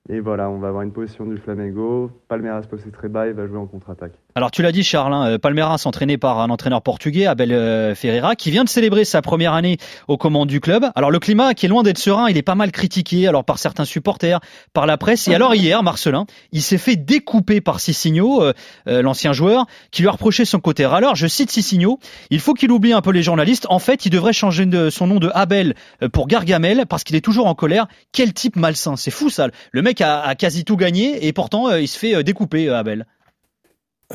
Et 0.09 0.21
voilà, 0.21 0.51
on 0.51 0.59
va 0.59 0.69
avoir 0.69 0.83
une 0.83 0.93
position 0.93 1.27
du 1.27 1.37
Flamengo. 1.37 2.11
Palmeiras 2.29 2.63
posé 2.63 2.91
très 2.91 3.09
bas, 3.09 3.27
il 3.27 3.35
va 3.35 3.47
jouer 3.47 3.59
en 3.59 3.67
contre-attaque. 3.67 4.19
Alors 4.37 4.53
tu 4.53 4.63
l'as 4.63 4.71
dit 4.71 4.85
Charles, 4.85 5.13
hein, 5.13 5.39
Palmeiras 5.39 5.83
entraîné 5.87 6.17
par 6.17 6.39
un 6.39 6.51
entraîneur 6.51 6.83
portugais, 6.83 7.27
Abel 7.27 7.53
euh, 7.53 7.95
Ferreira, 7.97 8.37
qui 8.37 8.51
vient 8.53 8.63
de 8.63 8.69
célébrer 8.69 9.05
sa 9.05 9.23
première 9.23 9.55
année 9.55 9.79
aux 10.07 10.17
commandes 10.17 10.49
du 10.49 10.61
club. 10.61 10.87
Alors 10.95 11.11
le 11.11 11.19
climat 11.19 11.55
qui 11.55 11.67
est 11.67 11.69
loin 11.69 11.83
d'être 11.83 11.99
serein, 11.99 12.29
il 12.29 12.37
est 12.37 12.43
pas 12.43 12.55
mal 12.55 12.71
critiqué 12.71 13.27
alors 13.27 13.45
par 13.45 13.59
certains 13.59 13.85
supporters, 13.85 14.39
par 14.73 14.87
la 14.87 14.97
presse. 14.99 15.27
Et 15.27 15.35
alors 15.35 15.55
hier, 15.57 15.83
Marcelin, 15.83 16.27
il 16.53 16.63
s'est 16.63 16.79
fait 16.79 16.95
découper 16.95 17.61
par 17.61 17.81
Cicinho, 17.81 18.43
euh, 18.43 18.53
euh, 18.87 19.03
l'ancien 19.03 19.33
joueur, 19.33 19.67
qui 19.91 20.03
lui 20.03 20.09
a 20.09 20.13
reproché 20.13 20.45
son 20.45 20.61
côté 20.61 20.87
râleur. 20.87 21.17
Je 21.17 21.27
cite 21.27 21.51
Cicinho, 21.51 21.99
il 22.31 22.39
faut 22.39 22.55
qu'il 22.55 22.71
oublie 22.71 22.93
un 22.93 23.03
peu 23.03 23.11
les 23.11 23.25
journalistes. 23.25 23.67
En 23.69 23.81
fait, 23.81 24.07
il 24.07 24.11
devrait 24.11 24.33
changer 24.33 24.65
de, 24.65 24.91
son 24.91 25.09
nom 25.09 25.19
de 25.19 25.31
Abel 25.35 25.75
pour 26.13 26.29
Gargamel 26.29 26.87
parce 26.89 27.03
qu'il 27.03 27.17
est 27.17 27.21
toujours 27.21 27.47
en 27.47 27.55
colère. 27.55 27.89
Quel 28.13 28.33
type 28.33 28.55
malsain, 28.55 28.95
c'est 28.97 29.11
fou 29.11 29.29
ça. 29.29 29.49
Le 29.73 29.83
mec 29.83 30.01
a 30.01 30.35
quasi 30.37 30.65
tout 30.65 30.77
gagné 30.77 31.27
et 31.27 31.33
pourtant 31.33 31.75
il 31.75 31.89
se 31.89 31.99
fait 31.99 32.23
découper, 32.23 32.69
Abel. 32.69 33.07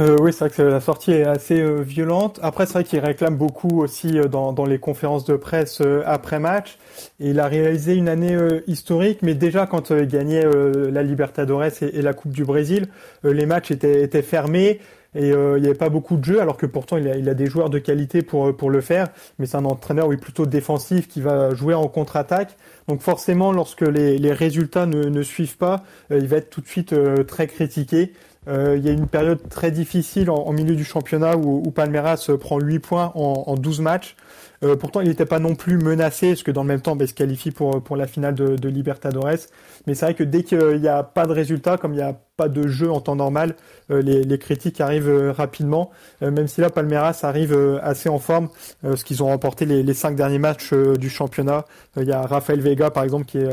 Euh, 0.01 0.17
oui, 0.19 0.34
c'est 0.34 0.39
vrai 0.39 0.49
que 0.49 0.62
la 0.62 0.81
sortie 0.81 1.12
est 1.12 1.23
assez 1.23 1.62
euh, 1.62 1.81
violente. 1.81 2.38
Après, 2.43 2.65
c'est 2.65 2.73
vrai 2.73 2.84
qu'il 2.84 2.99
réclame 2.99 3.38
beaucoup 3.38 3.81
aussi 3.81 4.19
euh, 4.19 4.25
dans, 4.25 4.51
dans, 4.51 4.65
les 4.65 4.77
conférences 4.77 5.23
de 5.23 5.38
presse 5.38 5.81
après 6.05 6.38
match. 6.38 6.77
Il 7.19 7.39
a 7.39 7.47
réalisé 7.47 7.95
une 7.95 8.10
année 8.10 8.38
historique, 8.67 9.19
mais 9.21 9.36
déjà 9.36 9.67
quand 9.67 9.91
il 9.91 10.08
gagnait 10.08 10.43
la 10.91 11.03
Libertadores 11.03 11.81
et, 11.81 12.01
la 12.01 12.13
Coupe 12.13 12.31
du 12.31 12.43
Brésil, 12.43 12.88
les 13.23 13.45
matchs 13.45 13.71
étaient, 13.71 14.21
fermés 14.21 14.79
et 15.13 15.29
il 15.29 15.62
n'y 15.62 15.67
avait 15.67 15.73
pas 15.73 15.89
beaucoup 15.89 16.17
de 16.17 16.23
jeux, 16.23 16.41
alors 16.41 16.58
que 16.58 16.65
pourtant 16.65 16.97
il 16.97 17.08
a, 17.10 17.31
a 17.31 17.34
des 17.34 17.47
joueurs 17.47 17.69
de 17.69 17.79
qualité 17.79 18.21
pour, 18.21 18.55
pour 18.55 18.69
le 18.69 18.81
faire. 18.81 19.08
Mais 19.39 19.45
c'est 19.45 19.58
un 19.58 19.65
entraîneur 19.65 20.08
oui, 20.08 20.17
plutôt 20.17 20.45
défensif 20.45 21.08
qui 21.08 21.21
va 21.21 21.53
jouer 21.53 21.73
en 21.73 21.88
contre-attaque. 21.88 22.55
Donc 22.88 23.01
forcément, 23.01 23.51
lorsque 23.51 23.81
les, 23.81 24.34
résultats 24.34 24.86
ne, 24.86 25.21
suivent 25.21 25.58
pas, 25.58 25.84
il 26.10 26.27
va 26.27 26.38
être 26.38 26.49
tout 26.49 26.62
de 26.62 26.67
suite 26.67 26.95
très 27.27 27.47
critiqué. 27.47 28.13
Euh, 28.47 28.77
il 28.77 28.86
y 28.86 28.89
a 28.89 28.91
une 28.91 29.08
période 29.08 29.39
très 29.49 29.71
difficile 29.71 30.29
en, 30.29 30.51
milieu 30.51 30.75
du 30.75 30.84
championnat 30.84 31.36
où, 31.36 31.63
où 31.65 31.71
Palmeiras 31.71 32.29
prend 32.39 32.60
8 32.60 32.79
points 32.79 33.12
en, 33.15 33.43
en 33.47 33.55
12 33.55 33.81
matchs. 33.81 34.15
Euh, 34.63 34.75
pourtant, 34.75 35.01
il 35.01 35.07
n'était 35.07 35.25
pas 35.25 35.39
non 35.39 35.55
plus 35.55 35.77
menacé, 35.77 36.29
parce 36.29 36.43
que 36.43 36.51
dans 36.51 36.63
le 36.63 36.67
même 36.67 36.81
temps, 36.81 36.95
bah, 36.95 37.05
il 37.05 37.07
se 37.07 37.13
qualifie 37.13 37.51
pour, 37.51 37.83
pour 37.83 37.95
la 37.97 38.07
finale 38.07 38.35
de, 38.35 38.69
Libertadores. 38.69 39.47
Mais 39.87 39.95
c'est 39.95 40.05
vrai 40.05 40.13
que 40.15 40.23
dès 40.23 40.43
qu'il 40.43 40.81
n'y 40.81 40.87
a 40.87 41.03
pas 41.03 41.25
de 41.25 41.31
résultat, 41.31 41.77
comme 41.77 41.93
il 41.93 41.97
n'y 41.97 42.01
a 42.01 42.17
pas 42.35 42.49
de 42.49 42.67
jeu 42.67 42.91
en 42.91 42.99
temps 42.99 43.15
normal, 43.15 43.55
euh, 43.91 44.01
les, 44.01 44.37
critiques 44.37 44.81
arrivent 44.81 45.09
euh, 45.09 45.31
rapidement. 45.31 45.91
même 46.21 46.47
si 46.47 46.61
là, 46.61 46.69
Palmeiras 46.69 47.19
arrive 47.23 47.55
assez 47.81 48.09
en 48.09 48.19
forme, 48.19 48.49
parce 48.81 49.03
qu'ils 49.03 49.23
ont 49.23 49.27
remporté 49.27 49.65
les, 49.65 49.93
cinq 49.93 50.15
derniers 50.15 50.39
matchs 50.39 50.73
du 50.73 51.09
championnat. 51.09 51.65
Il 51.97 52.03
y 52.03 52.11
a 52.11 52.21
Rafael 52.21 52.59
Vega, 52.59 52.89
par 52.89 53.03
exemple, 53.03 53.25
qui 53.25 53.37
est, 53.37 53.49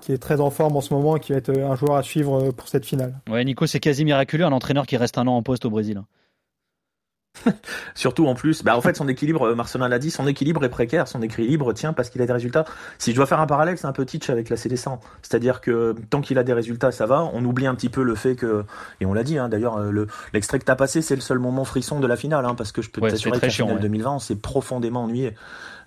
qui 0.00 0.12
est 0.12 0.18
très 0.18 0.40
en 0.40 0.50
forme 0.50 0.76
en 0.76 0.80
ce 0.80 0.92
moment, 0.92 1.16
qui 1.16 1.32
va 1.32 1.38
être 1.38 1.56
un 1.56 1.76
joueur 1.76 1.96
à 1.96 2.02
suivre 2.02 2.50
pour 2.50 2.68
cette 2.68 2.84
finale. 2.84 3.14
Ouais, 3.30 3.44
Nico, 3.44 3.66
c'est 3.66 3.80
quasi 3.80 4.04
miraculeux, 4.04 4.44
un 4.44 4.52
entraîneur 4.52 4.86
qui 4.86 4.96
reste 4.96 5.18
un 5.18 5.26
an 5.26 5.36
en 5.36 5.42
poste 5.42 5.64
au 5.64 5.70
Brésil. 5.70 6.02
Surtout 7.94 8.26
en 8.26 8.34
plus, 8.34 8.62
bah 8.62 8.76
en 8.76 8.80
fait 8.80 8.96
son 8.96 9.08
équilibre, 9.08 9.54
Marcelin 9.54 9.88
l'a 9.88 9.98
dit, 9.98 10.10
son 10.10 10.26
équilibre 10.26 10.64
est 10.64 10.68
précaire, 10.68 11.08
son 11.08 11.22
équilibre 11.22 11.72
tient 11.72 11.92
parce 11.92 12.10
qu'il 12.10 12.22
a 12.22 12.26
des 12.26 12.32
résultats. 12.32 12.64
Si 12.98 13.12
je 13.12 13.16
dois 13.16 13.26
faire 13.26 13.40
un 13.40 13.46
parallèle, 13.46 13.78
c'est 13.78 13.86
un 13.86 13.92
peu 13.92 14.04
Teach 14.04 14.30
avec 14.30 14.48
la 14.48 14.56
CD100. 14.56 14.98
C'est-à-dire 15.22 15.60
que 15.60 15.94
tant 16.10 16.20
qu'il 16.20 16.38
a 16.38 16.44
des 16.44 16.52
résultats, 16.52 16.92
ça 16.92 17.06
va. 17.06 17.28
On 17.32 17.44
oublie 17.44 17.66
un 17.66 17.74
petit 17.74 17.88
peu 17.88 18.02
le 18.02 18.14
fait 18.14 18.36
que, 18.36 18.64
et 19.00 19.06
on 19.06 19.14
l'a 19.14 19.22
dit 19.22 19.38
hein, 19.38 19.48
d'ailleurs, 19.48 19.78
le 19.78 20.06
l'extrait 20.32 20.58
que 20.58 20.64
t'as 20.64 20.76
passé, 20.76 21.02
c'est 21.02 21.14
le 21.14 21.20
seul 21.20 21.38
moment 21.38 21.64
frisson 21.64 22.00
de 22.00 22.06
la 22.06 22.16
finale, 22.16 22.44
hein, 22.44 22.54
parce 22.54 22.72
que 22.72 22.82
je 22.82 22.90
peux 22.90 23.00
ouais, 23.00 23.10
t'assurer 23.10 23.38
que 23.38 23.46
la 23.46 23.50
finale 23.52 23.76
ouais. 23.76 23.82
2020, 23.82 24.14
on 24.14 24.18
s'est 24.18 24.36
profondément 24.36 25.04
ennuyé. 25.04 25.34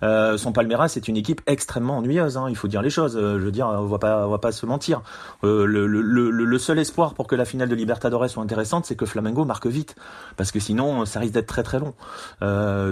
Euh, 0.02 0.38
son 0.38 0.52
Palmeiras, 0.52 0.88
c'est 0.88 1.08
une 1.08 1.16
équipe 1.16 1.40
extrêmement 1.46 1.98
ennuyeuse. 1.98 2.36
Hein, 2.36 2.46
il 2.48 2.56
faut 2.56 2.68
dire 2.68 2.82
les 2.82 2.90
choses. 2.90 3.16
Euh, 3.16 3.38
je 3.38 3.44
veux 3.44 3.52
dire, 3.52 3.66
on 3.66 3.86
va 3.86 3.98
va 4.26 4.38
pas 4.38 4.52
se 4.52 4.66
mentir. 4.66 5.02
Euh, 5.44 5.64
le, 5.66 6.58
seul 6.58 6.78
espoir 6.78 7.14
pour 7.14 7.26
que 7.26 7.34
la 7.34 7.44
finale 7.44 7.68
de 7.68 7.74
Libertadores 7.74 8.28
soit 8.28 8.42
intéressante, 8.42 8.84
c'est 8.84 8.96
que 8.96 9.06
Flamengo 9.06 9.44
marque 9.44 9.66
vite, 9.66 9.96
parce 10.36 10.52
que 10.52 10.60
sinon, 10.60 11.06
ça 11.06 11.20
risque 11.20 11.34
d'être 11.34 11.46
très 11.46 11.62
très 11.62 11.78
long. 11.78 11.94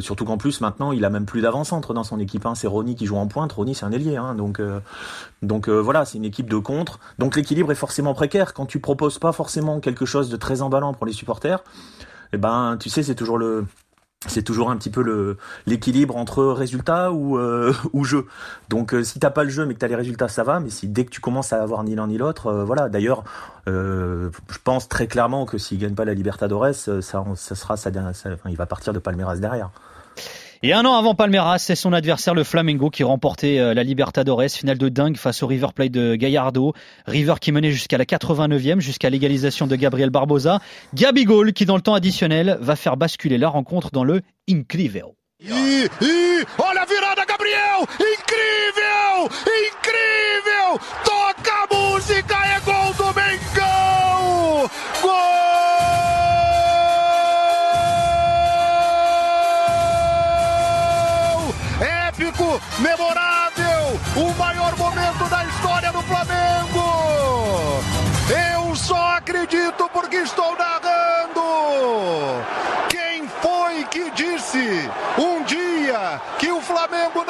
Surtout 0.01 0.25
qu'en 0.25 0.39
plus, 0.39 0.61
maintenant, 0.61 0.93
il 0.93 1.05
a 1.05 1.11
même 1.11 1.27
plus 1.27 1.41
d'avant-centre 1.41 1.95
dans 1.95 2.05
son 2.05 2.19
équipe. 2.19 2.47
Hein. 2.47 2.55
C'est 2.55 2.67
Ronny 2.67 2.95
qui 2.95 3.07
joue 3.07 3.17
en 3.17 3.27
pointe. 3.27 3.53
Ronny, 3.53 3.75
c'est 3.75 3.85
un 3.85 3.93
ailier. 3.93 4.17
Hein, 4.17 4.35
donc, 4.35 4.61
donc 5.43 5.69
voilà, 5.69 6.05
c'est 6.05 6.19
une 6.19 6.25
équipe 6.25 6.49
de 6.49 6.59
contre. 6.59 6.99
Donc 7.19 7.37
l'équilibre 7.37 7.71
est 7.73 7.77
forcément 7.77 8.15
précaire. 8.15 8.55
Quand 8.55 8.67
tu 8.67 8.81
proposes 8.81 9.19
pas 9.19 9.33
forcément 9.33 9.81
quelque 9.81 10.07
chose 10.07 10.31
de 10.31 10.37
très 10.37 10.63
emballant 10.63 10.95
pour 10.95 11.07
les 11.07 11.13
supporters, 11.13 11.63
eh 12.33 12.37
ben, 12.37 12.77
tu 12.79 12.89
sais, 12.91 13.03
c'est 13.03 13.15
toujours 13.15 13.39
le 13.39 13.67
c'est 14.27 14.43
toujours 14.43 14.71
un 14.71 14.77
petit 14.77 14.91
peu 14.91 15.37
l'équilibre 15.67 16.17
entre 16.17 16.45
résultat 16.45 17.13
ou 17.13 17.39
euh, 17.39 17.73
ou 17.93 18.05
jeu. 18.05 18.27
Donc 18.69 18.93
euh, 18.93 19.05
si 19.05 19.21
t'as 19.21 19.31
pas 19.31 19.45
le 19.45 19.51
jeu 19.51 19.65
mais 19.65 19.75
que 19.75 19.79
t'as 19.79 19.87
les 19.87 19.95
résultats 19.95 20.29
ça 20.29 20.43
va, 20.43 20.59
mais 20.59 20.71
si 20.71 20.89
dès 20.89 21.05
que 21.05 21.11
tu 21.11 21.21
commences 21.21 21.53
à 21.53 21.63
avoir 21.63 21.85
ni 21.85 21.95
l'un 21.95 22.09
ni 22.09 22.19
l'autre, 22.19 22.49
euh, 22.49 22.65
voilà. 22.65 22.89
D'ailleurs, 22.89 23.25
je 23.67 24.31
pense 24.65 24.89
très 24.89 25.07
clairement 25.09 25.45
que 25.45 25.59
s'il 25.59 25.79
gagne 25.79 25.95
pas 25.95 26.07
la 26.07 26.15
Libertadores, 26.15 26.75
ça 26.75 27.03
ça 27.03 27.55
sera 27.55 27.77
ça, 27.77 27.91
ça 28.15 28.31
il 28.47 28.57
va 28.57 28.67
partir 28.67 28.93
de 28.93 28.99
Palmeiras 28.99 29.37
derrière. 29.37 29.71
Et 30.63 30.73
un 30.73 30.85
an 30.85 30.97
avant 30.97 31.15
Palmeiras, 31.15 31.59
c'est 31.59 31.77
son 31.77 31.93
adversaire 31.93 32.35
le 32.35 32.43
Flamengo 32.43 32.91
qui 32.91 33.05
remportait 33.05 33.75
la 33.75 33.83
Libertadores, 33.85 34.51
finale 34.51 34.77
de 34.77 34.89
dingue 34.89 35.17
face 35.17 35.45
au 35.45 35.47
River 35.47 35.69
Plate 35.73 35.93
de 35.93 36.17
Gallardo. 36.17 36.75
River 37.07 37.35
qui 37.41 37.53
menait 37.53 37.71
jusqu'à 37.71 37.97
la 37.97 38.05
89e, 38.05 38.81
jusqu'à 38.81 39.09
l'égalisation 39.09 39.69
de 39.69 39.77
Gabriel 39.77 40.11
Barbosa. 40.11 40.59
Gabigol 40.95 41.53
qui 41.53 41.65
dans 41.65 41.77
le 41.77 41.83
temps 41.83 41.95
additionnel 41.95 42.59
va 42.61 42.75
faire 42.75 42.97
basculer 42.97 43.39
la 43.39 43.49
rencontre 43.49 43.91
dans 43.93 44.03
le 44.03 44.23
Incrível. 44.51 45.05
A 45.41 46.87
virada, 46.87 47.25
Gabriel! 47.29 47.87
Incrível! 48.01 49.29
Incrível! 49.47 51.08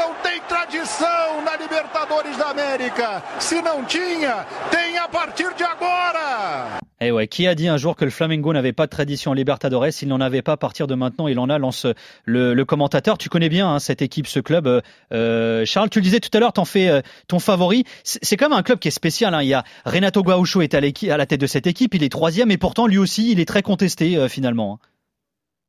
Não 0.08 0.14
tem 0.22 0.40
tradição 0.48 1.42
na 1.44 1.56
Libertadores 1.56 2.36
da 2.38 2.46
América? 2.50 3.22
Se 3.38 3.60
não 3.60 3.84
tinha, 3.84 4.46
tem 4.70 4.96
a 4.96 5.06
partir 5.08 5.52
de 5.54 5.62
agora. 5.62 6.78
Eh 7.00 7.12
ouais, 7.12 7.28
qui 7.28 7.46
a 7.46 7.54
dit 7.54 7.68
un 7.68 7.76
jour 7.76 7.94
que 7.94 8.04
le 8.04 8.10
Flamengo 8.10 8.52
n'avait 8.52 8.72
pas 8.72 8.86
de 8.86 8.90
tradition 8.90 9.30
en 9.30 9.34
Libertadores? 9.34 9.92
S'il 9.92 10.08
n'en 10.08 10.20
avait 10.20 10.42
pas 10.42 10.52
à 10.52 10.56
partir 10.56 10.86
de 10.86 10.94
maintenant, 10.94 11.28
il 11.28 11.38
en 11.38 11.48
a, 11.48 11.58
lance 11.58 11.86
le, 12.24 12.54
le 12.54 12.64
commentateur. 12.64 13.18
Tu 13.18 13.28
connais 13.28 13.48
bien 13.48 13.68
hein, 13.68 13.78
cette 13.78 14.02
équipe, 14.02 14.26
ce 14.26 14.40
club. 14.40 14.66
Euh, 14.66 14.80
euh, 15.12 15.64
Charles, 15.64 15.90
tu 15.90 16.00
le 16.00 16.04
disais 16.04 16.20
tout 16.20 16.30
à 16.36 16.40
l'heure, 16.40 16.52
t'en 16.52 16.64
fais 16.64 16.88
euh, 16.88 17.00
ton 17.28 17.38
favori. 17.38 17.84
C'est 18.02 18.36
quand 18.36 18.48
même 18.48 18.58
un 18.58 18.62
club 18.62 18.78
qui 18.78 18.88
est 18.88 18.92
spécial. 18.92 19.34
Hein. 19.34 19.42
Il 19.42 19.48
y 19.48 19.54
a 19.54 19.62
Renato 19.84 20.22
Gaucho 20.22 20.62
est 20.62 20.74
à, 20.74 20.80
la 20.80 21.26
tête 21.26 21.40
de 21.40 21.46
cette 21.46 21.66
équipe. 21.66 21.94
Il 21.94 22.02
est 22.02 22.08
troisième 22.08 22.50
et 22.50 22.58
pourtant, 22.58 22.86
lui 22.86 22.98
aussi, 22.98 23.30
il 23.30 23.38
est 23.38 23.46
très 23.46 23.62
contesté 23.62 24.16
euh, 24.16 24.28
finalement. 24.28 24.80
hein. 24.82 24.86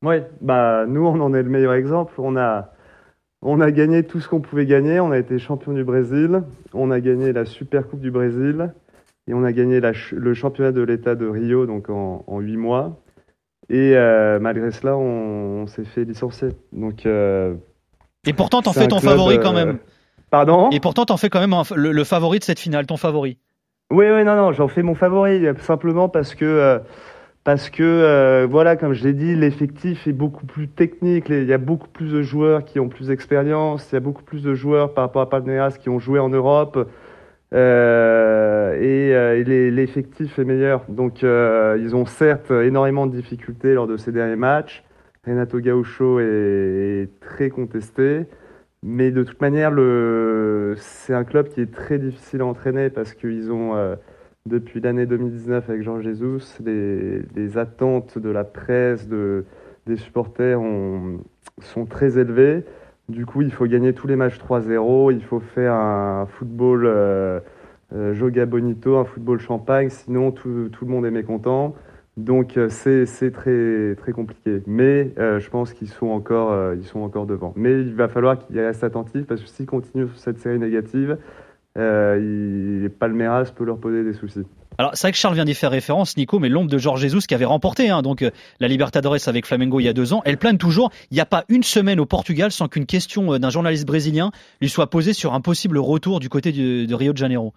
Ouais, 0.07 0.25
bah 0.39 0.85
nous 0.87 1.05
on 1.05 1.19
en 1.19 1.33
est 1.33 1.43
le 1.43 1.49
meilleur 1.49 1.73
exemple. 1.73 2.13
On 2.19 2.37
a 2.37 2.71
on 3.41 3.61
a 3.61 3.71
gagné 3.71 4.03
tout 4.03 4.19
ce 4.19 4.27
qu'on 4.27 4.41
pouvait 4.41 4.65
gagner. 4.65 4.99
On 4.99 5.11
a 5.11 5.17
été 5.17 5.39
champion 5.39 5.73
du 5.73 5.83
Brésil. 5.83 6.43
On 6.73 6.91
a 6.91 6.99
gagné 6.99 7.31
la 7.33 7.45
Super 7.45 7.87
Coupe 7.87 8.01
du 8.01 8.11
Brésil 8.11 8.73
et 9.27 9.33
on 9.33 9.43
a 9.43 9.51
gagné 9.51 9.79
la 9.79 9.91
le 10.11 10.33
championnat 10.33 10.71
de 10.71 10.81
l'État 10.81 11.15
de 11.15 11.27
Rio 11.27 11.65
donc 11.65 11.89
en 11.89 12.39
huit 12.39 12.57
mois. 12.57 12.99
Et 13.69 13.95
euh, 13.95 14.39
malgré 14.39 14.71
cela, 14.71 14.97
on, 14.97 15.61
on 15.63 15.67
s'est 15.67 15.83
fait 15.85 16.03
licencier. 16.03 16.49
Donc 16.73 17.05
euh, 17.05 17.53
Et 18.25 18.33
pourtant, 18.33 18.61
t'en 18.61 18.73
fais 18.73 18.87
ton 18.87 18.97
club, 18.99 19.11
favori 19.11 19.39
quand 19.39 19.55
euh, 19.55 19.65
même. 19.65 19.77
Pardon? 20.31 20.69
Et 20.71 20.79
pourtant, 20.79 21.05
t'en 21.05 21.17
fais 21.17 21.29
quand 21.29 21.39
même 21.39 21.53
un- 21.53 21.63
le, 21.75 21.91
le 21.91 22.03
favori 22.03 22.39
de 22.39 22.43
cette 22.43 22.59
finale, 22.59 22.85
ton 22.87 22.97
favori. 22.97 23.37
Oui, 23.91 24.05
oui, 24.11 24.23
non, 24.23 24.35
non, 24.35 24.51
j'en 24.51 24.67
fais 24.67 24.83
mon 24.83 24.93
favori, 24.95 25.45
simplement 25.61 26.09
parce 26.09 26.35
que, 26.35 26.79
parce 27.49 27.71
que, 27.71 27.81
euh, 27.81 28.45
voilà, 28.47 28.75
comme 28.75 28.93
je 28.93 29.03
l'ai 29.03 29.13
dit, 29.13 29.35
l'effectif 29.35 30.05
est 30.05 30.13
beaucoup 30.13 30.45
plus 30.45 30.67
technique. 30.67 31.29
Il 31.29 31.45
y 31.45 31.53
a 31.53 31.57
beaucoup 31.57 31.87
plus 31.87 32.11
de 32.11 32.21
joueurs 32.21 32.63
qui 32.63 32.79
ont 32.79 32.89
plus 32.89 33.07
d'expérience. 33.07 33.91
Il 33.91 33.95
y 33.95 33.97
a 33.97 34.01
beaucoup 34.01 34.21
plus 34.21 34.43
de 34.43 34.53
joueurs 34.53 34.93
par 34.93 35.05
rapport 35.05 35.23
à 35.23 35.29
Palmeiras 35.31 35.71
qui 35.71 35.89
ont 35.89 35.97
joué 35.97 36.19
en 36.19 36.29
Europe. 36.29 36.87
Euh, 37.55 38.75
et 38.75 39.15
euh, 39.15 39.71
l'effectif 39.71 40.37
est 40.37 40.43
meilleur. 40.43 40.85
Donc, 40.89 41.23
ils 41.23 41.95
ont 41.95 42.05
certes 42.05 42.51
énormément 42.51 43.07
de 43.07 43.15
difficultés 43.15 43.73
lors 43.73 43.87
de 43.87 43.97
ces 43.97 44.11
derniers 44.11 44.35
matchs. 44.35 44.83
Renato 45.25 45.59
Gaucho 45.59 46.19
est, 46.19 46.25
est 46.25 47.19
très 47.19 47.49
contesté. 47.49 48.27
Mais 48.83 49.09
de 49.09 49.23
toute 49.23 49.41
manière, 49.41 49.71
c'est 50.77 51.15
un 51.15 51.23
club 51.23 51.49
qui 51.49 51.61
est 51.61 51.73
très 51.73 51.97
difficile 51.97 52.41
à 52.41 52.45
entraîner 52.45 52.91
parce 52.91 53.15
qu'ils 53.15 53.51
ont, 53.51 53.73
depuis 54.45 54.81
l'année 54.81 55.05
2019 55.05 55.69
avec 55.69 55.83
Jean 55.83 56.01
Jesus, 56.01 56.59
les, 56.65 57.57
attentes 57.57 58.17
de 58.17 58.29
la 58.29 58.43
presse, 58.43 59.07
de, 59.07 59.45
des 59.85 59.97
supporters 59.97 60.59
ont- 60.59 61.19
sont 61.61 61.85
très 61.85 62.17
élevées. 62.17 62.63
Du 63.09 63.25
coup, 63.25 63.41
il 63.41 63.51
faut 63.51 63.65
gagner 63.65 63.93
tous 63.93 64.07
les 64.07 64.15
matchs 64.15 64.37
3-0, 64.37 65.11
il 65.11 65.23
faut 65.23 65.39
faire 65.39 65.73
un 65.73 66.27
football 66.27 66.85
euh, 66.85 67.39
euh, 67.93 68.13
Joga 68.13 68.45
Bonito, 68.45 68.97
un 68.97 69.05
football 69.05 69.39
champagne, 69.39 69.89
sinon 69.89 70.31
tout, 70.31 70.49
le 70.49 70.87
monde 70.87 71.05
est 71.05 71.11
mécontent. 71.11 71.75
Donc 72.17 72.57
euh, 72.57 72.67
c'est 72.69 73.31
très 73.31 74.11
compliqué. 74.11 74.61
Mais 74.67 75.11
je 75.17 75.49
pense 75.49 75.73
qu'ils 75.73 75.89
sont 75.89 76.07
encore 76.07 76.53
sont 76.83 76.99
encore 76.99 77.25
devant. 77.25 77.53
Mais 77.55 77.81
il 77.81 77.95
va 77.95 78.07
falloir 78.09 78.37
qu'ils 78.37 78.59
restent 78.59 78.83
attentifs 78.83 79.25
parce 79.25 79.41
que 79.41 79.47
s'ils 79.47 79.65
continuent 79.65 80.07
sur 80.07 80.17
cette 80.19 80.39
série 80.39 80.59
négative, 80.59 81.17
euh, 81.79 82.81
il, 82.83 82.89
Palmeiras 82.89 83.45
peut 83.55 83.63
leur 83.63 83.79
poser 83.79 84.03
des 84.03 84.13
soucis. 84.13 84.45
Alors 84.77 84.91
c'est 84.93 85.07
vrai 85.07 85.11
que 85.11 85.17
Charles 85.17 85.35
vient 85.35 85.45
d'y 85.45 85.53
faire 85.53 85.71
référence, 85.71 86.15
Nico, 86.15 86.39
mais 86.39 86.47
l'ombre 86.47 86.69
de 86.69 86.77
Jorge 86.77 87.01
Jesus 87.01 87.21
qui 87.27 87.33
avait 87.33 87.45
remporté 87.45 87.89
hein, 87.89 88.01
donc 88.01 88.21
euh, 88.21 88.31
la 88.59 88.67
Libertadores 88.67 89.17
avec 89.27 89.45
Flamengo 89.45 89.79
il 89.79 89.83
y 89.83 89.89
a 89.89 89.93
deux 89.93 90.13
ans, 90.13 90.21
elle 90.25 90.37
plane 90.37 90.57
toujours. 90.57 90.91
Il 91.11 91.15
n'y 91.15 91.19
a 91.19 91.25
pas 91.25 91.43
une 91.49 91.63
semaine 91.63 91.99
au 91.99 92.05
Portugal 92.05 92.51
sans 92.51 92.67
qu'une 92.67 92.85
question 92.85 93.33
euh, 93.33 93.39
d'un 93.39 93.49
journaliste 93.49 93.85
brésilien 93.85 94.31
lui 94.61 94.69
soit 94.69 94.89
posée 94.89 95.13
sur 95.13 95.33
un 95.33 95.41
possible 95.41 95.77
retour 95.77 96.19
du 96.19 96.29
côté 96.29 96.51
de 96.51 96.93
Rio 96.93 97.11
de 97.11 97.17
Janeiro. 97.17 97.53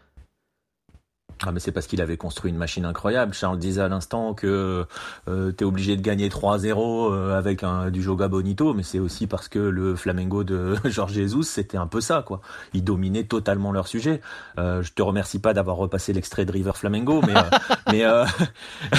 Ah 1.44 1.50
mais 1.52 1.58
c'est 1.60 1.72
parce 1.72 1.86
qu'il 1.86 2.00
avait 2.00 2.16
construit 2.16 2.50
une 2.50 2.56
machine 2.56 2.84
incroyable. 2.84 3.34
Charles 3.34 3.58
disait 3.58 3.82
à 3.82 3.88
l'instant 3.88 4.32
que 4.32 4.86
euh, 5.28 5.52
t'es 5.52 5.64
obligé 5.64 5.96
de 5.96 6.02
gagner 6.02 6.28
3-0 6.28 7.12
euh, 7.12 7.36
avec 7.36 7.64
un, 7.64 7.90
du 7.90 8.00
Joga 8.02 8.28
Bonito, 8.28 8.74
mais 8.74 8.84
c'est 8.84 9.00
aussi 9.00 9.26
parce 9.26 9.48
que 9.48 9.58
le 9.58 9.96
Flamengo 9.96 10.44
de 10.44 10.76
Jorge 10.84 11.12
Jesus, 11.14 11.42
c'était 11.44 11.78
un 11.78 11.88
peu 11.88 12.00
ça, 12.00 12.22
quoi. 12.24 12.40
Ils 12.74 12.84
dominaient 12.84 13.24
totalement 13.24 13.72
leur 13.72 13.88
sujet. 13.88 14.20
Euh, 14.58 14.82
je 14.82 14.92
te 14.92 15.02
remercie 15.02 15.40
pas 15.40 15.52
d'avoir 15.52 15.76
repassé 15.76 16.12
l'extrait 16.12 16.44
de 16.44 16.52
River 16.52 16.72
Flamengo, 16.74 17.22
mais 17.26 17.36
euh, 17.36 17.58
mais 17.90 18.04
euh, 18.04 18.24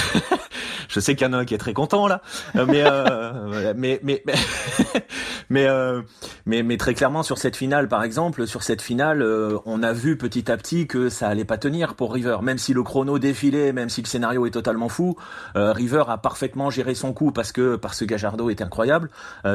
je 0.88 1.00
sais 1.00 1.14
qu'il 1.16 1.26
y 1.26 1.30
en 1.30 1.32
a 1.32 1.38
un 1.38 1.44
qui 1.44 1.54
est 1.54 1.58
très 1.58 1.72
content 1.74 2.06
là, 2.06 2.20
Euh, 2.56 2.66
mais 2.68 2.82
euh, 2.84 3.72
mais 3.76 4.00
mais 4.02 4.22
mais 4.26 4.34
mais, 5.50 5.66
euh, 5.66 6.02
mais 6.46 6.62
mais 6.62 6.76
très 6.76 6.94
clairement 6.94 7.22
sur 7.22 7.38
cette 7.38 7.56
finale, 7.56 7.88
par 7.88 8.02
exemple, 8.02 8.46
sur 8.46 8.62
cette 8.62 8.82
finale, 8.82 9.22
euh, 9.22 9.58
on 9.66 9.82
a 9.82 9.92
vu 9.92 10.16
petit 10.16 10.50
à 10.50 10.56
petit 10.56 10.86
que 10.86 11.08
ça 11.08 11.28
allait 11.28 11.44
pas 11.44 11.58
tenir 11.58 11.94
pour 11.94 12.12
River, 12.12 12.38
même 12.42 12.58
si 12.58 12.72
le 12.72 12.82
chrono 12.82 13.18
défilait, 13.18 13.72
même 13.72 13.88
si 13.88 14.02
le 14.02 14.06
scénario 14.06 14.46
est 14.46 14.50
totalement 14.50 14.88
fou. 14.88 15.16
euh, 15.56 15.72
River 15.72 16.04
a 16.08 16.18
parfaitement 16.18 16.70
géré 16.70 16.94
son 16.94 17.12
coup 17.12 17.32
parce 17.32 17.52
que 17.52 17.76
parce 17.76 18.00
que 18.00 18.04
Gajardo 18.04 18.50
est 18.50 18.62
incroyable, 18.62 19.10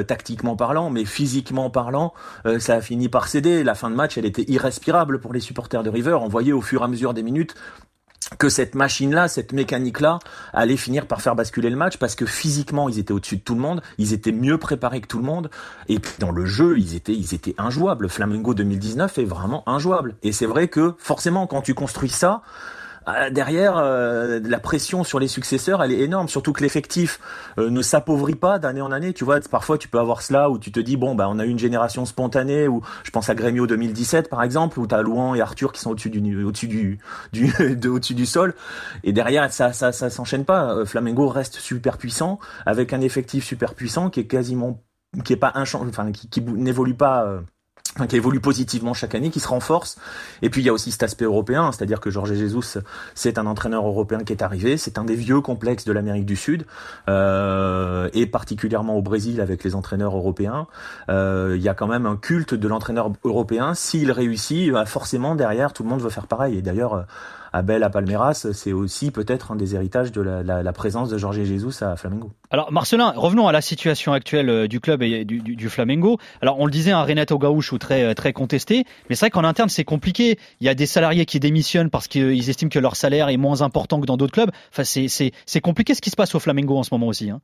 tactiquement 0.08 0.56
parlant, 0.56 0.90
mais 0.90 1.06
physiquement 1.06 1.70
parlant, 1.70 2.14
ça 2.60 2.76
a 2.76 2.82
fini 2.82 3.10
par 3.10 3.28
céder. 3.28 3.64
La 3.64 3.76
fin 3.76 3.90
de 3.90 3.96
match, 3.96 4.18
elle 4.18 4.26
était 4.26 4.46
irrespirable 4.48 5.20
pour 5.20 5.34
les 5.34 5.40
supporters 5.40 5.84
de 5.84 5.90
River. 5.90 6.18
On 6.22 6.28
voyait 6.28 6.52
au 6.52 6.62
fur 6.62 6.82
et 6.82 6.86
à 6.86 6.88
mesure 6.88 7.14
des 7.14 7.24
minutes 7.24 7.56
que 8.38 8.50
cette 8.50 8.76
machine-là, 8.76 9.28
cette 9.28 9.54
mécanique-là, 9.54 10.20
allait 10.54 10.78
finir 10.78 11.08
par 11.08 11.22
faire 11.22 11.36
basculer 11.36 11.70
le 11.70 11.76
match 11.76 11.98
parce 11.98 12.16
que 12.16 12.26
physiquement, 12.26 12.88
ils 12.90 13.00
étaient 13.00 13.12
au-dessus 13.12 13.38
de 13.38 13.42
tout 13.42 13.56
le 13.56 13.62
monde, 13.62 13.82
ils 13.98 14.14
étaient 14.14 14.32
mieux 14.32 14.58
préparés 14.58 15.02
que 15.02 15.08
tout 15.08 15.18
le 15.18 15.24
monde, 15.24 15.50
et 15.88 16.00
puis 16.00 16.14
dans 16.20 16.32
le 16.32 16.46
jeu, 16.46 16.78
ils 16.78 16.96
étaient, 16.96 17.16
ils 17.16 17.34
étaient 17.34 17.56
injouables. 17.58 18.10
Flamengo 18.10 18.54
2019 18.54 19.18
est 19.18 19.26
vraiment 19.26 19.68
injouable. 19.68 20.16
Et 20.24 20.32
c'est 20.32 20.46
vrai 20.46 20.68
que 20.68 20.94
forcément, 20.98 21.48
quand 21.48 21.62
tu 21.62 21.74
construis 21.74 22.10
ça, 22.10 22.42
derrière, 23.32 23.78
euh, 23.78 24.40
la 24.44 24.60
pression 24.60 25.04
sur 25.04 25.20
les 25.20 25.28
successeurs, 25.28 25.84
elle 25.84 25.92
est 25.92 26.00
énorme. 26.00 26.28
Surtout 26.28 26.54
que 26.54 26.62
l'effectif 26.62 27.20
euh, 27.58 27.70
ne 27.70 27.82
s'appauvrit 27.82 28.36
pas 28.36 28.60
d'année 28.60 28.82
en 28.82 28.92
année. 28.92 29.14
Tu 29.14 29.24
vois, 29.24 29.40
parfois 29.42 29.78
tu 29.78 29.88
peux 29.88 30.00
avoir 30.00 30.22
cela 30.22 30.50
où 30.50 30.60
tu 30.60 30.72
te 30.72 30.80
dis 30.80 30.98
bon 30.98 31.16
bah 31.16 31.28
on 31.30 31.40
a 31.40 31.46
eu 31.46 31.50
une 31.50 31.60
génération 31.60 32.06
spontanée. 32.06 32.68
Ou 32.68 32.82
je 33.04 33.12
pense 33.12 33.30
à 33.30 33.36
Grêmio 33.36 33.68
2017 33.68 34.30
par 34.30 34.44
exemple, 34.44 34.80
où 34.80 34.88
t'as 34.88 35.02
Louan 35.02 35.36
et 35.36 35.42
Arthur 35.42 35.72
qui 35.72 35.82
sont 35.82 35.92
au-dessus 35.92 36.10
du 36.10 36.44
au-dessus 36.44 36.68
du 36.68 37.00
du 37.32 37.52
de, 37.76 37.90
au-dessus 37.90 38.16
du 38.16 38.26
sol. 38.26 38.54
Et 39.04 39.14
derrière 39.14 39.52
ça 39.52 39.74
ça 39.74 39.92
ça 39.92 40.10
s'enchaîne 40.10 40.46
pas. 40.46 40.74
Euh, 40.74 40.86
Flamengo 40.86 41.28
reste 41.28 41.56
super 41.56 41.98
puissant 41.98 42.40
avec 42.66 42.94
un 42.94 43.02
effectif 43.02 43.46
super 43.46 43.76
puissant 43.76 44.10
qui 44.10 44.20
est 44.22 44.28
quasiment 44.28 44.84
qui 45.24 45.34
est 45.34 45.38
pas 45.38 45.52
un 45.56 45.64
enfin 45.64 46.12
qui, 46.12 46.30
qui 46.30 46.42
n'évolue 46.42 46.96
pas. 46.96 47.26
euh, 47.26 47.42
qui 48.08 48.16
évolue 48.16 48.40
positivement 48.40 48.94
chaque 48.94 49.16
année, 49.16 49.30
qui 49.30 49.40
se 49.40 49.48
renforce. 49.48 49.98
Et 50.42 50.50
puis 50.50 50.62
il 50.62 50.66
y 50.66 50.70
a 50.70 50.74
aussi 50.74 50.92
cet 50.92 51.04
aspect 51.04 51.26
européen, 51.26 51.72
c'est-à-dire 51.72 52.00
que 52.00 52.10
Jorge 52.10 52.34
Jesus, 52.34 52.80
c'est 53.16 53.38
un 53.38 53.46
entraîneur 53.46 53.86
européen 53.86 54.20
qui 54.20 54.34
est 54.34 54.44
arrivé, 54.44 54.78
c'est 54.78 54.98
un 54.98 55.04
des 55.04 55.16
vieux 55.16 55.42
complexes 55.42 55.86
de 55.86 55.92
l'Amérique 55.92 56.26
du 56.26 56.36
Sud, 56.36 56.66
euh, 57.08 58.10
et 58.14 58.26
particulièrement 58.26 58.96
au 58.96 59.02
Brésil 59.02 59.42
avec 59.42 59.64
les 59.64 59.76
entraîneurs 59.76 60.16
européens. 60.16 60.68
Euh, 61.10 61.56
il 61.56 61.62
y 61.62 61.70
a 61.70 61.74
quand 61.74 61.88
même 61.88 62.06
un 62.06 62.16
culte 62.16 62.54
de 62.54 62.68
l'entraîneur 62.68 63.12
européen. 63.24 63.74
S'il 63.74 64.12
réussit, 64.12 64.72
bah, 64.72 64.86
forcément 64.86 65.36
derrière, 65.36 65.74
tout 65.74 65.84
le 65.84 65.90
monde 65.90 66.02
veut 66.02 66.10
faire 66.10 66.28
pareil. 66.28 66.58
Et 66.58 66.62
d'ailleurs, 66.62 67.06
Abel 67.54 67.84
à 67.84 67.90
Palmeiras, 67.90 68.48
c'est 68.54 68.74
aussi 68.74 69.12
peut-être 69.12 69.52
un 69.52 69.56
des 69.56 69.76
héritages 69.76 70.12
de 70.12 70.22
la, 70.22 70.44
la- 70.44 70.64
la 70.64 70.74
présence 70.74 71.10
de 71.10 71.18
Jorge 71.18 71.44
Jesus 71.44 71.84
à 71.84 71.96
Flamengo. 71.96 72.32
Alors 72.52 72.72
Marcelin, 72.72 73.14
revenons 73.16 73.48
à 73.48 73.52
la 73.52 73.62
situation 73.62 74.14
actuelle 74.14 74.50
euh, 74.50 74.68
du 74.68 74.80
club 74.80 75.02
et 75.02 75.26
du, 75.26 75.40
du- 75.40 75.56
du 75.56 75.70
Flamengo. 75.70 76.18
Alors 76.42 76.60
on 76.60 76.66
le 76.66 76.72
disait, 76.72 76.92
un 76.92 77.04
Renato 77.04 77.38
Gaúcho 77.38 77.78
très 77.78 78.04
euh, 78.04 78.14
très 78.14 78.34
contesté, 78.34 78.86
mais 79.10 79.16
c'est 79.16 79.26
vrai 79.26 79.30
qu'en 79.32 79.44
interne 79.44 79.70
c'est 79.70 79.84
compliqué. 79.84 80.38
Il 80.62 80.66
y 80.68 80.70
a 80.70 80.76
des 80.76 80.86
salariés 80.86 81.26
qui 81.26 81.40
démissionnent 81.40 81.90
parce 81.90 82.08
qu'ils 82.08 82.50
estiment 82.50 82.70
que 82.70 82.80
leur 82.80 82.96
salaire 82.96 83.30
est 83.30 83.38
moins 83.38 83.62
important 83.62 84.00
que 84.00 84.06
dans 84.06 84.18
d'autres 84.18 84.34
clubs. 84.34 84.52
Enfin 84.72 84.84
c'est 84.84 85.08
c'est 85.08 85.32
c'est 85.46 85.62
compliqué 85.62 85.94
ce 85.96 86.02
qui 86.02 86.10
se 86.10 86.16
passe 86.16 86.36
au 86.36 86.40
Flamengo 86.40 86.78
en 86.78 86.84
ce 86.84 86.94
moment 86.94 87.08
aussi. 87.08 87.30
Hein. 87.30 87.42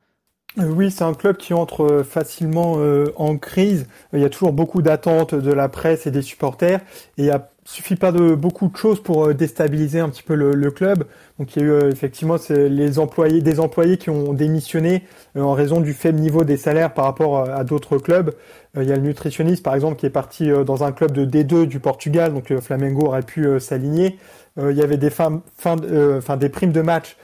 Euh, 0.58 0.68
Oui, 0.68 0.90
c'est 0.90 1.04
un 1.04 1.14
club 1.14 1.36
qui 1.36 1.52
entre 1.54 2.02
facilement 2.08 2.78
en 3.16 3.36
crise. 3.38 3.86
Il 4.12 4.20
y 4.20 4.24
a 4.24 4.30
toujours 4.30 4.52
beaucoup 4.52 4.82
d'attentes 4.82 5.34
de 5.34 5.52
la 5.52 5.68
presse 5.68 6.06
et 6.06 6.10
des 6.10 6.22
supporters. 6.22 6.80
Et 7.18 7.22
il 7.22 7.26
y 7.26 7.30
a 7.30 7.48
suffit 7.66 7.96
pas 7.96 8.12
de 8.12 8.34
beaucoup 8.34 8.68
de 8.68 8.76
choses 8.76 9.02
pour 9.02 9.26
euh, 9.26 9.34
déstabiliser 9.34 9.98
un 10.00 10.08
petit 10.08 10.22
peu 10.22 10.34
le, 10.34 10.70
club. 10.70 11.04
Donc 11.38 11.54
il 11.54 11.62
y 11.62 11.64
a 11.64 11.68
eu 11.68 11.70
euh, 11.70 11.90
effectivement 11.90 12.36
les 12.48 12.98
employés, 12.98 13.40
des 13.40 13.60
employés 13.60 13.98
qui 13.98 14.08
ont 14.10 14.32
démissionné 14.32 15.04
euh, 15.36 15.42
en 15.42 15.52
raison 15.52 15.80
du 15.80 15.92
faible 15.92 16.18
niveau 16.18 16.44
des 16.44 16.56
salaires 16.56 16.94
par 16.94 17.04
rapport 17.04 17.40
à, 17.40 17.64
d'autres 17.64 17.98
clubs. 17.98 18.34
Il 18.76 18.84
y 18.84 18.92
a 18.92 18.96
le 18.96 19.02
nutritionniste 19.02 19.62
par 19.62 19.74
exemple 19.74 19.96
qui 19.96 20.06
est 20.06 20.10
parti 20.10 20.50
dans 20.66 20.84
un 20.84 20.92
club 20.92 21.12
de 21.12 21.24
D2 21.24 21.66
du 21.66 21.80
Portugal, 21.80 22.34
donc 22.34 22.54
Flamengo 22.60 23.06
aurait 23.06 23.22
pu 23.22 23.48
s'aligner. 23.58 24.18
Il 24.58 24.76
y 24.76 24.82
avait 24.82 24.98
des 24.98 25.08
des 25.08 26.48
primes 26.50 26.72
de 26.72 26.82
match 26.82 27.16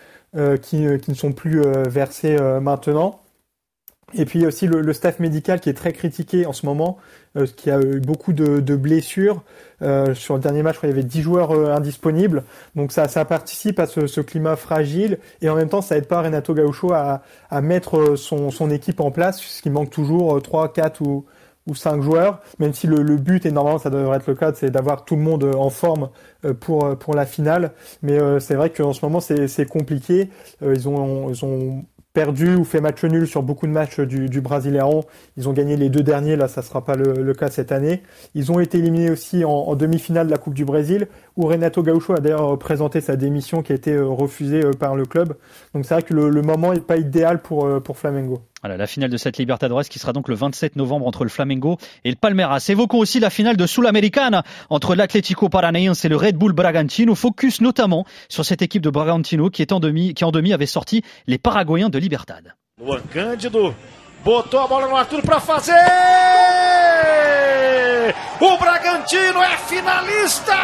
qui, 0.62 0.76
ne 0.78 1.14
sont 1.14 1.33
plus 1.33 1.61
versées 1.90 2.38
maintenant. 2.62 3.20
Et 4.14 4.24
puis 4.24 4.46
aussi 4.46 4.66
le, 4.66 4.92
staff 4.94 5.18
médical 5.18 5.61
qui 5.61 5.68
est 5.68 5.74
très 5.74 5.92
critiqué 5.92 6.46
en 6.46 6.55
ce 6.55 6.64
moment, 6.64 6.96
qui 7.57 7.70
a 7.70 7.78
eu 7.83 8.00
beaucoup 8.00 8.33
de 8.33 8.76
blessures. 8.76 9.42
Euh, 9.82 10.14
sur 10.14 10.34
le 10.34 10.40
dernier 10.40 10.62
match, 10.62 10.76
il 10.82 10.88
y 10.88 10.92
avait 10.92 11.02
10 11.02 11.22
joueurs 11.22 11.50
euh, 11.52 11.74
indisponibles. 11.74 12.44
Donc 12.76 12.92
ça, 12.92 13.06
participe 13.24 13.78
à 13.78 13.86
ce, 13.86 14.20
climat 14.20 14.56
fragile. 14.56 15.18
Et 15.40 15.48
en 15.48 15.56
même 15.56 15.68
temps, 15.68 15.82
ça 15.82 15.96
aide 15.96 16.06
pas 16.06 16.22
Renato 16.22 16.54
Gaucho 16.54 16.92
à, 16.92 17.22
mettre 17.60 18.16
son, 18.16 18.50
son, 18.50 18.70
équipe 18.70 19.00
en 19.00 19.10
place, 19.10 19.40
puisqu'il 19.40 19.72
manque 19.72 19.90
toujours 19.90 20.40
3, 20.40 20.72
4 20.72 21.00
ou, 21.02 21.24
ou 21.66 21.74
5 21.74 22.00
joueurs. 22.02 22.40
Même 22.58 22.72
si 22.72 22.86
le, 22.86 23.16
but, 23.16 23.44
et 23.46 23.50
normalement 23.50 23.78
ça 23.78 23.90
devrait 23.90 24.16
être 24.16 24.26
le 24.26 24.34
cas, 24.34 24.52
c'est 24.54 24.70
d'avoir 24.70 25.04
tout 25.04 25.16
le 25.16 25.22
monde 25.22 25.44
en 25.56 25.70
forme 25.70 26.10
pour, 26.60 27.14
la 27.14 27.26
finale. 27.26 27.72
Mais 28.02 28.18
c'est 28.40 28.54
vrai 28.54 28.70
qu'en 28.70 28.92
ce 28.92 29.04
moment, 29.04 29.20
c'est 29.20 29.66
compliqué. 29.68 30.30
ils 30.62 30.88
ont 30.88 31.84
perdu 32.12 32.57
ou 32.57 32.64
fait 32.64 32.81
match 32.81 33.03
nul 33.05 33.27
sur 33.27 33.42
beaucoup 33.42 33.66
de 33.66 33.72
matchs 33.72 34.01
du, 34.01 34.29
du. 34.29 34.42
Ils 35.37 35.48
ont 35.48 35.53
gagné 35.53 35.77
les 35.77 35.88
deux 35.88 36.03
derniers, 36.03 36.37
là 36.37 36.48
ça 36.48 36.62
sera 36.62 36.85
pas 36.85 36.94
le, 36.96 37.33
cas 37.35 37.48
cette 37.48 37.72
année. 37.72 38.03
Ils 38.35 38.53
ont 38.53 38.61
été 38.61 38.79
éliminés 38.79 39.11
aussi 39.11 39.44
en, 39.44 39.75
demi-finale 39.75 40.27
de 40.27 40.31
la 40.31 40.38
Coupe 40.38 40.55
du 40.55 40.64
Brésil, 40.64 41.09
où 41.37 41.46
Renato 41.46 41.83
Gaucho 41.83 42.14
a 42.14 42.20
d'ailleurs 42.20 42.59
présenté 42.59 43.01
sa 43.01 43.16
démission 43.16 43.62
qui 43.62 43.72
a 43.72 43.75
été 43.75 43.92
euh, 43.92 44.07
refusée 44.07 44.64
euh, 44.64 44.72
par 44.72 44.96
le 44.96 45.07
club. 45.07 45.37
Donc 45.75 45.87
c'est 45.87 45.94
vrai 45.94 46.03
que 46.03 46.14
le, 46.14 46.29
le 46.29 46.42
moment 46.42 46.72
n'est 46.72 46.81
pas 46.81 46.98
idéal 46.98 47.40
pour, 47.40 47.66
euh, 47.66 47.81
pour 47.81 47.98
Flamengo. 47.98 48.42
Voilà, 48.62 48.77
la 48.77 48.87
finale 48.87 49.11
de 49.11 49.16
cette 49.16 49.38
Libertadores 49.38 49.83
qui 49.88 49.98
sera 49.98 50.12
donc 50.12 50.29
le 50.29 50.37
27 50.37 50.77
novembre 50.77 51.09
entre 51.09 51.25
le 51.25 51.31
Flamengo 51.31 51.79
et 52.05 52.11
le 52.11 52.16
Palmeiras. 52.16 52.64
Évoquons 52.68 52.98
aussi 52.98 53.18
la 53.18 53.29
finale 53.29 53.57
de 53.57 53.66
Sul-Americana 53.66 54.44
entre 54.70 54.94
l'Atlético 54.94 55.48
Paranaense 55.48 56.05
et 56.05 56.09
le 56.09 56.14
Red 56.14 56.37
Bull 56.37 56.53
Bragantino. 56.53 57.16
Focus 57.16 57.61
notamment 57.61 58.07
sur 58.29 58.44
cette 58.44 58.62
équipe 58.62 58.83
de 58.83 58.90
Bragantino 58.90 59.51
qui, 59.51 59.62
est 59.62 59.72
en 59.72 59.81
demi, 59.81 60.14
qui 60.14 60.25
en 60.25 60.31
demi 60.31 60.53
avait 60.53 60.66
sorti 60.66 61.03
les 61.27 61.38
Paraguayens 61.38 61.88
de 61.88 61.98
Libertad. 61.98 62.55
Luan 62.81 63.01
Cândido 63.12 63.75
botou 64.25 64.59
a 64.61 64.68
bola 64.68 64.87
no 64.87 64.96
Arthur 64.96 65.22
para 65.22 65.40
fazer! 65.40 65.75
O 68.40 68.57
Bragantino 68.59 69.42
é 69.42 69.57
finalista! 69.57 70.55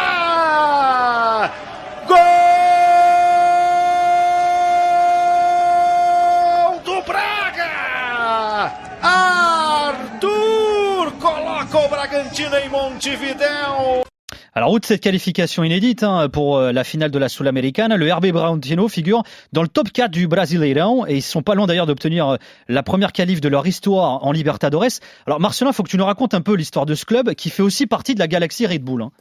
Alors, 14.53 14.71
outre 14.71 14.87
cette 14.87 15.01
qualification 15.01 15.63
inédite 15.63 16.03
hein, 16.03 16.29
pour 16.29 16.57
euh, 16.57 16.71
la 16.71 16.85
finale 16.85 17.11
de 17.11 17.19
la 17.19 17.27
Sul-Americana, 17.27 17.97
le 17.97 18.13
RB 18.13 18.27
Bragantino 18.27 18.87
figure 18.87 19.23
dans 19.51 19.61
le 19.61 19.67
top 19.67 19.91
4 19.91 20.09
du 20.09 20.27
Brasileirão 20.27 21.05
et 21.05 21.15
ils 21.15 21.21
sont 21.21 21.41
pas 21.41 21.53
loin 21.53 21.67
d'ailleurs 21.67 21.85
d'obtenir 21.85 22.29
euh, 22.29 22.37
la 22.69 22.81
première 22.81 23.11
qualif 23.11 23.41
de 23.41 23.49
leur 23.49 23.67
histoire 23.67 24.25
en 24.25 24.31
Libertadores. 24.31 25.01
Alors, 25.27 25.41
Marcelin, 25.41 25.73
faut 25.73 25.83
que 25.83 25.89
tu 25.89 25.97
nous 25.97 26.05
racontes 26.05 26.33
un 26.33 26.41
peu 26.41 26.55
l'histoire 26.55 26.85
de 26.85 26.95
ce 26.95 27.03
club 27.03 27.33
qui 27.33 27.49
fait 27.49 27.63
aussi 27.63 27.87
partie 27.87 28.15
de 28.15 28.19
la 28.19 28.27
galaxie 28.27 28.65
Red 28.65 28.83
Bull. 28.83 29.01
Hein. 29.01 29.11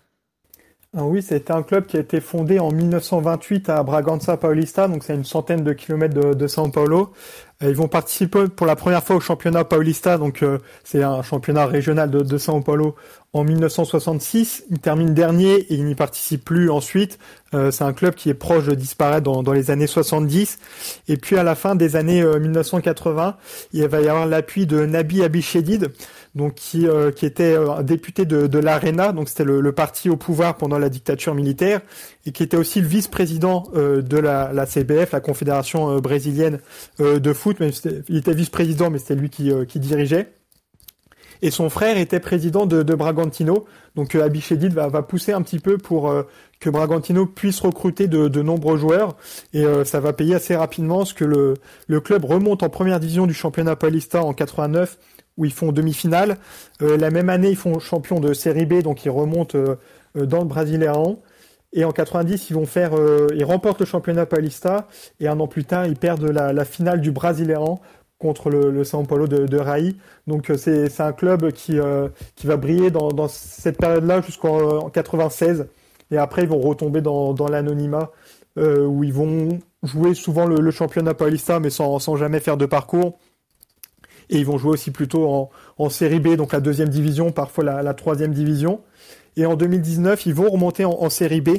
Ah 0.96 1.04
oui, 1.04 1.20
c'était 1.20 1.52
un 1.52 1.62
club 1.62 1.84
qui 1.84 1.98
a 1.98 2.00
été 2.00 2.18
fondé 2.18 2.58
en 2.58 2.70
1928 2.70 3.68
à 3.68 3.82
Bragança 3.82 4.38
Paulista, 4.38 4.88
donc 4.88 5.04
c'est 5.04 5.14
une 5.14 5.24
centaine 5.24 5.62
de 5.62 5.74
kilomètres 5.74 6.14
de, 6.14 6.32
de 6.32 6.46
São 6.46 6.70
Paulo. 6.70 7.12
Ils 7.60 7.74
vont 7.74 7.88
participer 7.88 8.48
pour 8.48 8.66
la 8.66 8.74
première 8.74 9.02
fois 9.02 9.16
au 9.16 9.20
championnat 9.20 9.64
Paulista, 9.64 10.16
donc 10.16 10.42
euh, 10.42 10.58
c'est 10.84 11.02
un 11.02 11.22
championnat 11.22 11.66
régional 11.66 12.08
de, 12.08 12.22
de 12.22 12.38
São 12.38 12.62
Paulo 12.62 12.94
en 13.32 13.44
1966. 13.44 14.64
Ils 14.70 14.78
terminent 14.78 15.12
dernier 15.12 15.56
et 15.56 15.74
ils 15.74 15.84
n'y 15.84 15.94
participent 15.94 16.44
plus 16.44 16.70
ensuite. 16.70 17.18
Euh, 17.54 17.70
c'est 17.70 17.84
un 17.84 17.92
club 17.92 18.14
qui 18.14 18.30
est 18.30 18.34
proche 18.34 18.66
de 18.66 18.74
disparaître 18.74 19.24
dans, 19.24 19.42
dans, 19.42 19.52
les 19.52 19.70
années 19.70 19.86
70. 19.86 20.58
Et 21.08 21.16
puis 21.16 21.36
à 21.36 21.42
la 21.42 21.54
fin 21.54 21.74
des 21.74 21.96
années 21.96 22.22
euh, 22.22 22.38
1980, 22.38 23.36
il 23.72 23.86
va 23.88 24.00
y 24.00 24.08
avoir 24.08 24.26
l'appui 24.26 24.66
de 24.66 24.86
Nabi 24.86 25.22
Abichedid, 25.22 25.90
donc 26.38 26.54
qui, 26.54 26.86
euh, 26.86 27.10
qui 27.10 27.26
était 27.26 27.56
un 27.56 27.82
député 27.82 28.24
de, 28.24 28.58
l'ARENA, 28.58 29.12
donc 29.12 29.28
c'était 29.28 29.44
le, 29.44 29.72
parti 29.72 30.08
au 30.08 30.16
pouvoir 30.16 30.56
pendant 30.56 30.78
la 30.78 30.88
dictature 30.88 31.34
militaire, 31.34 31.80
et 32.24 32.32
qui 32.32 32.44
était 32.44 32.56
aussi 32.56 32.80
le 32.80 32.86
vice-président 32.86 33.64
euh, 33.74 34.00
de 34.00 34.16
la, 34.16 34.64
CBF, 34.64 35.10
la 35.12 35.20
Confédération 35.20 35.90
euh, 35.90 36.00
brésilienne 36.00 36.60
de 36.98 37.32
foot. 37.32 37.58
Il 38.08 38.16
était 38.16 38.32
vice-président, 38.32 38.88
mais 38.88 38.98
c'était 38.98 39.16
lui 39.16 39.28
qui, 39.28 39.78
dirigeait 39.78 40.32
et 41.42 41.50
son 41.50 41.70
frère 41.70 41.96
était 41.96 42.20
président 42.20 42.66
de, 42.66 42.82
Bragantino. 42.94 43.66
Donc 43.94 44.14
euh, 44.14 44.24
Abichedid 44.24 44.72
va, 44.72 44.88
va 44.88 45.02
pousser 45.02 45.32
un 45.32 45.42
petit 45.42 45.58
peu 45.58 45.78
pour 45.78 46.10
euh, 46.10 46.22
que 46.60 46.70
Bragantino 46.70 47.26
puisse 47.26 47.60
recruter 47.60 48.08
de, 48.08 48.42
nombreux 48.42 48.76
joueurs 48.76 49.16
et 49.52 49.64
euh, 49.64 49.84
ça 49.84 50.00
va 50.00 50.12
payer 50.12 50.34
assez 50.34 50.56
rapidement 50.56 51.04
ce 51.04 51.14
que 51.14 51.24
le, 51.24 51.54
le 51.86 52.00
club 52.00 52.24
remonte 52.24 52.62
en 52.62 52.68
première 52.68 53.00
division 53.00 53.26
du 53.26 53.34
championnat 53.34 53.76
paulista 53.76 54.22
en 54.22 54.32
89 54.32 54.98
où 55.38 55.46
ils 55.46 55.52
font 55.52 55.72
demi-finale. 55.72 56.36
Euh, 56.82 56.98
la 56.98 57.10
même 57.10 57.30
année, 57.30 57.48
ils 57.48 57.56
font 57.56 57.78
champion 57.78 58.20
de 58.20 58.34
Série 58.34 58.66
B, 58.66 58.82
donc 58.82 59.06
ils 59.06 59.10
remontent 59.10 59.56
euh, 59.56 59.76
dans 60.14 60.40
le 60.40 60.44
Brasileirão. 60.44 61.20
Et 61.72 61.84
en 61.84 61.92
90, 61.92 62.50
ils 62.50 62.54
vont 62.54 62.66
faire, 62.66 62.92
ils 63.34 63.44
remportent 63.44 63.80
le 63.80 63.84
championnat 63.84 64.24
paulista 64.24 64.88
et 65.20 65.28
un 65.28 65.38
an 65.38 65.46
plus 65.46 65.66
tard, 65.66 65.84
ils 65.86 65.96
perdent 65.96 66.24
la, 66.24 66.64
finale 66.64 67.02
du 67.02 67.10
Brasileirão 67.10 67.78
contre 68.18 68.50
le, 68.50 68.70
le 68.70 68.84
São 68.84 69.06
Paulo 69.06 69.26
de, 69.26 69.46
de 69.46 69.58
Rai. 69.58 69.94
Donc 70.26 70.52
c'est 70.56 71.00
un 71.00 71.12
club 71.12 71.52
qui, 71.52 71.78
euh, 71.78 72.08
qui 72.36 72.46
va 72.46 72.56
briller 72.56 72.90
dans, 72.90 73.28
cette 73.28 73.78
période-là 73.78 74.20
jusqu'en 74.22 74.90
96. 74.90 75.66
Et 76.10 76.18
après, 76.18 76.42
ils 76.42 76.48
vont 76.48 76.60
retomber 76.60 77.00
dans, 77.00 77.34
l'anonymat, 77.48 78.10
euh, 78.58 78.86
où 78.86 79.04
ils 79.04 79.12
vont 79.12 79.58
jouer 79.82 80.14
souvent 80.14 80.46
le, 80.46 80.56
le, 80.56 80.70
championnat 80.70 81.14
paulista, 81.14 81.60
mais 81.60 81.70
sans, 81.70 81.98
sans 81.98 82.16
jamais 82.16 82.40
faire 82.40 82.56
de 82.56 82.66
parcours. 82.66 83.18
Et 84.30 84.38
ils 84.38 84.46
vont 84.46 84.58
jouer 84.58 84.72
aussi 84.72 84.90
plutôt 84.90 85.26
en, 85.28 85.50
en 85.78 85.88
série 85.88 86.20
B, 86.20 86.34
donc 86.36 86.52
la 86.52 86.60
deuxième 86.60 86.88
division, 86.88 87.32
parfois 87.32 87.64
la, 87.64 87.82
la 87.82 87.94
troisième 87.94 88.32
division. 88.32 88.80
Et 89.36 89.46
en 89.46 89.54
2019, 89.54 90.26
ils 90.26 90.34
vont 90.34 90.50
remonter 90.50 90.84
en, 90.84 90.90
en 90.90 91.10
série 91.10 91.40
B 91.40 91.50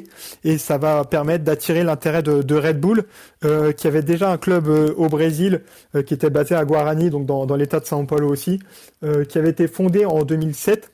et 0.44 0.58
ça 0.58 0.78
va 0.78 1.06
permettre 1.06 1.46
d'attirer 1.46 1.84
l'intérêt 1.84 2.22
de, 2.22 2.42
de, 2.42 2.56
Red 2.56 2.80
Bull, 2.80 3.06
euh, 3.46 3.72
qui 3.72 3.88
avait 3.88 4.02
déjà 4.02 4.30
un 4.30 4.38
club 4.38 4.68
euh, 4.68 4.94
au 4.98 5.08
Brésil 5.08 5.62
euh, 5.96 6.04
qui 6.04 6.14
était 6.14 6.30
basé 6.30 6.56
à 6.56 6.66
Guarani, 6.66 7.10
donc 7.10 7.26
dans, 7.26 7.46
dans 7.46 7.56
l'état 7.56 7.80
de 7.80 7.86
São 7.86 8.06
Paulo 8.06 8.28
aussi, 8.28 8.60
euh, 9.04 9.24
qui 9.24 9.38
avait 9.38 9.52
été 9.52 9.68
fondé 9.68 10.06
en 10.06 10.24
2007 10.24 10.92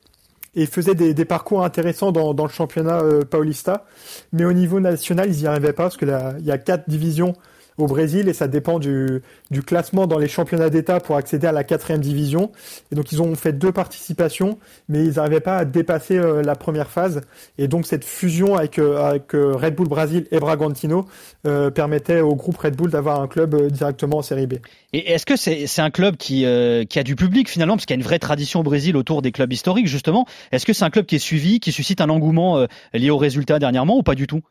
et 0.55 0.65
faisait 0.67 0.95
des, 0.95 1.13
des 1.13 1.25
parcours 1.25 1.63
intéressants 1.63 2.11
dans, 2.11 2.33
dans 2.33 2.45
le 2.45 2.51
championnat 2.51 3.01
euh, 3.01 3.23
paulista. 3.23 3.85
Mais 4.31 4.45
au 4.45 4.53
niveau 4.53 4.79
national, 4.79 5.29
ils 5.31 5.39
n'y 5.41 5.47
arrivaient 5.47 5.73
pas 5.73 5.83
parce 5.83 5.97
que 5.97 6.05
là, 6.05 6.33
il 6.39 6.45
y 6.45 6.51
a 6.51 6.57
quatre 6.57 6.89
divisions 6.89 7.33
au 7.77 7.87
Brésil 7.87 8.29
et 8.29 8.33
ça 8.33 8.47
dépend 8.47 8.79
du, 8.79 9.21
du 9.51 9.61
classement 9.61 10.07
dans 10.07 10.17
les 10.17 10.27
championnats 10.27 10.69
d'État 10.69 10.99
pour 10.99 11.15
accéder 11.15 11.47
à 11.47 11.51
la 11.51 11.63
quatrième 11.63 12.01
division. 12.01 12.51
Et 12.91 12.95
donc 12.95 13.11
ils 13.11 13.21
ont 13.21 13.35
fait 13.35 13.53
deux 13.53 13.71
participations, 13.71 14.57
mais 14.89 15.03
ils 15.03 15.13
n'arrivaient 15.15 15.39
pas 15.39 15.57
à 15.57 15.65
dépasser 15.65 16.17
euh, 16.17 16.41
la 16.41 16.55
première 16.55 16.89
phase. 16.89 17.21
Et 17.57 17.67
donc 17.67 17.85
cette 17.85 18.05
fusion 18.05 18.55
avec, 18.55 18.79
euh, 18.79 19.19
euh, 19.33 19.55
Red 19.55 19.75
Bull 19.75 19.87
Brésil 19.87 20.27
et 20.31 20.39
Bragantino 20.39 21.05
euh, 21.45 21.69
permettait 21.69 22.21
au 22.21 22.35
groupe 22.35 22.57
Red 22.57 22.75
Bull 22.75 22.89
d'avoir 22.89 23.21
un 23.21 23.27
club 23.27 23.71
directement 23.71 24.17
en 24.17 24.21
série 24.21 24.47
B. 24.47 24.55
Et 24.93 25.11
est-ce 25.11 25.25
que 25.25 25.35
c'est 25.35 25.81
un 25.81 25.89
club 25.89 26.15
qui, 26.15 26.45
qui 26.89 26.99
a 26.99 27.03
du 27.03 27.15
public 27.15 27.49
finalement, 27.49 27.75
parce 27.75 27.85
qu'il 27.85 27.95
y 27.95 27.99
a 27.99 28.01
une 28.01 28.07
vraie 28.07 28.19
tradition 28.19 28.61
au 28.61 28.63
Brésil 28.63 28.95
autour 28.95 29.21
des 29.21 29.31
clubs 29.31 29.51
historiques 29.51 29.87
justement 29.87 30.25
Est-ce 30.51 30.65
que 30.65 30.73
c'est 30.73 30.85
un 30.85 30.89
club 30.89 31.05
qui 31.05 31.15
est 31.15 31.19
suivi, 31.19 31.59
qui 31.59 31.71
suscite 31.71 31.99
un 31.99 32.09
engouement 32.09 32.65
lié 32.93 33.09
aux 33.09 33.17
résultats 33.17 33.59
dernièrement 33.59 33.97
ou 33.97 34.03
pas 34.03 34.15
du 34.15 34.27
tout? 34.27 34.41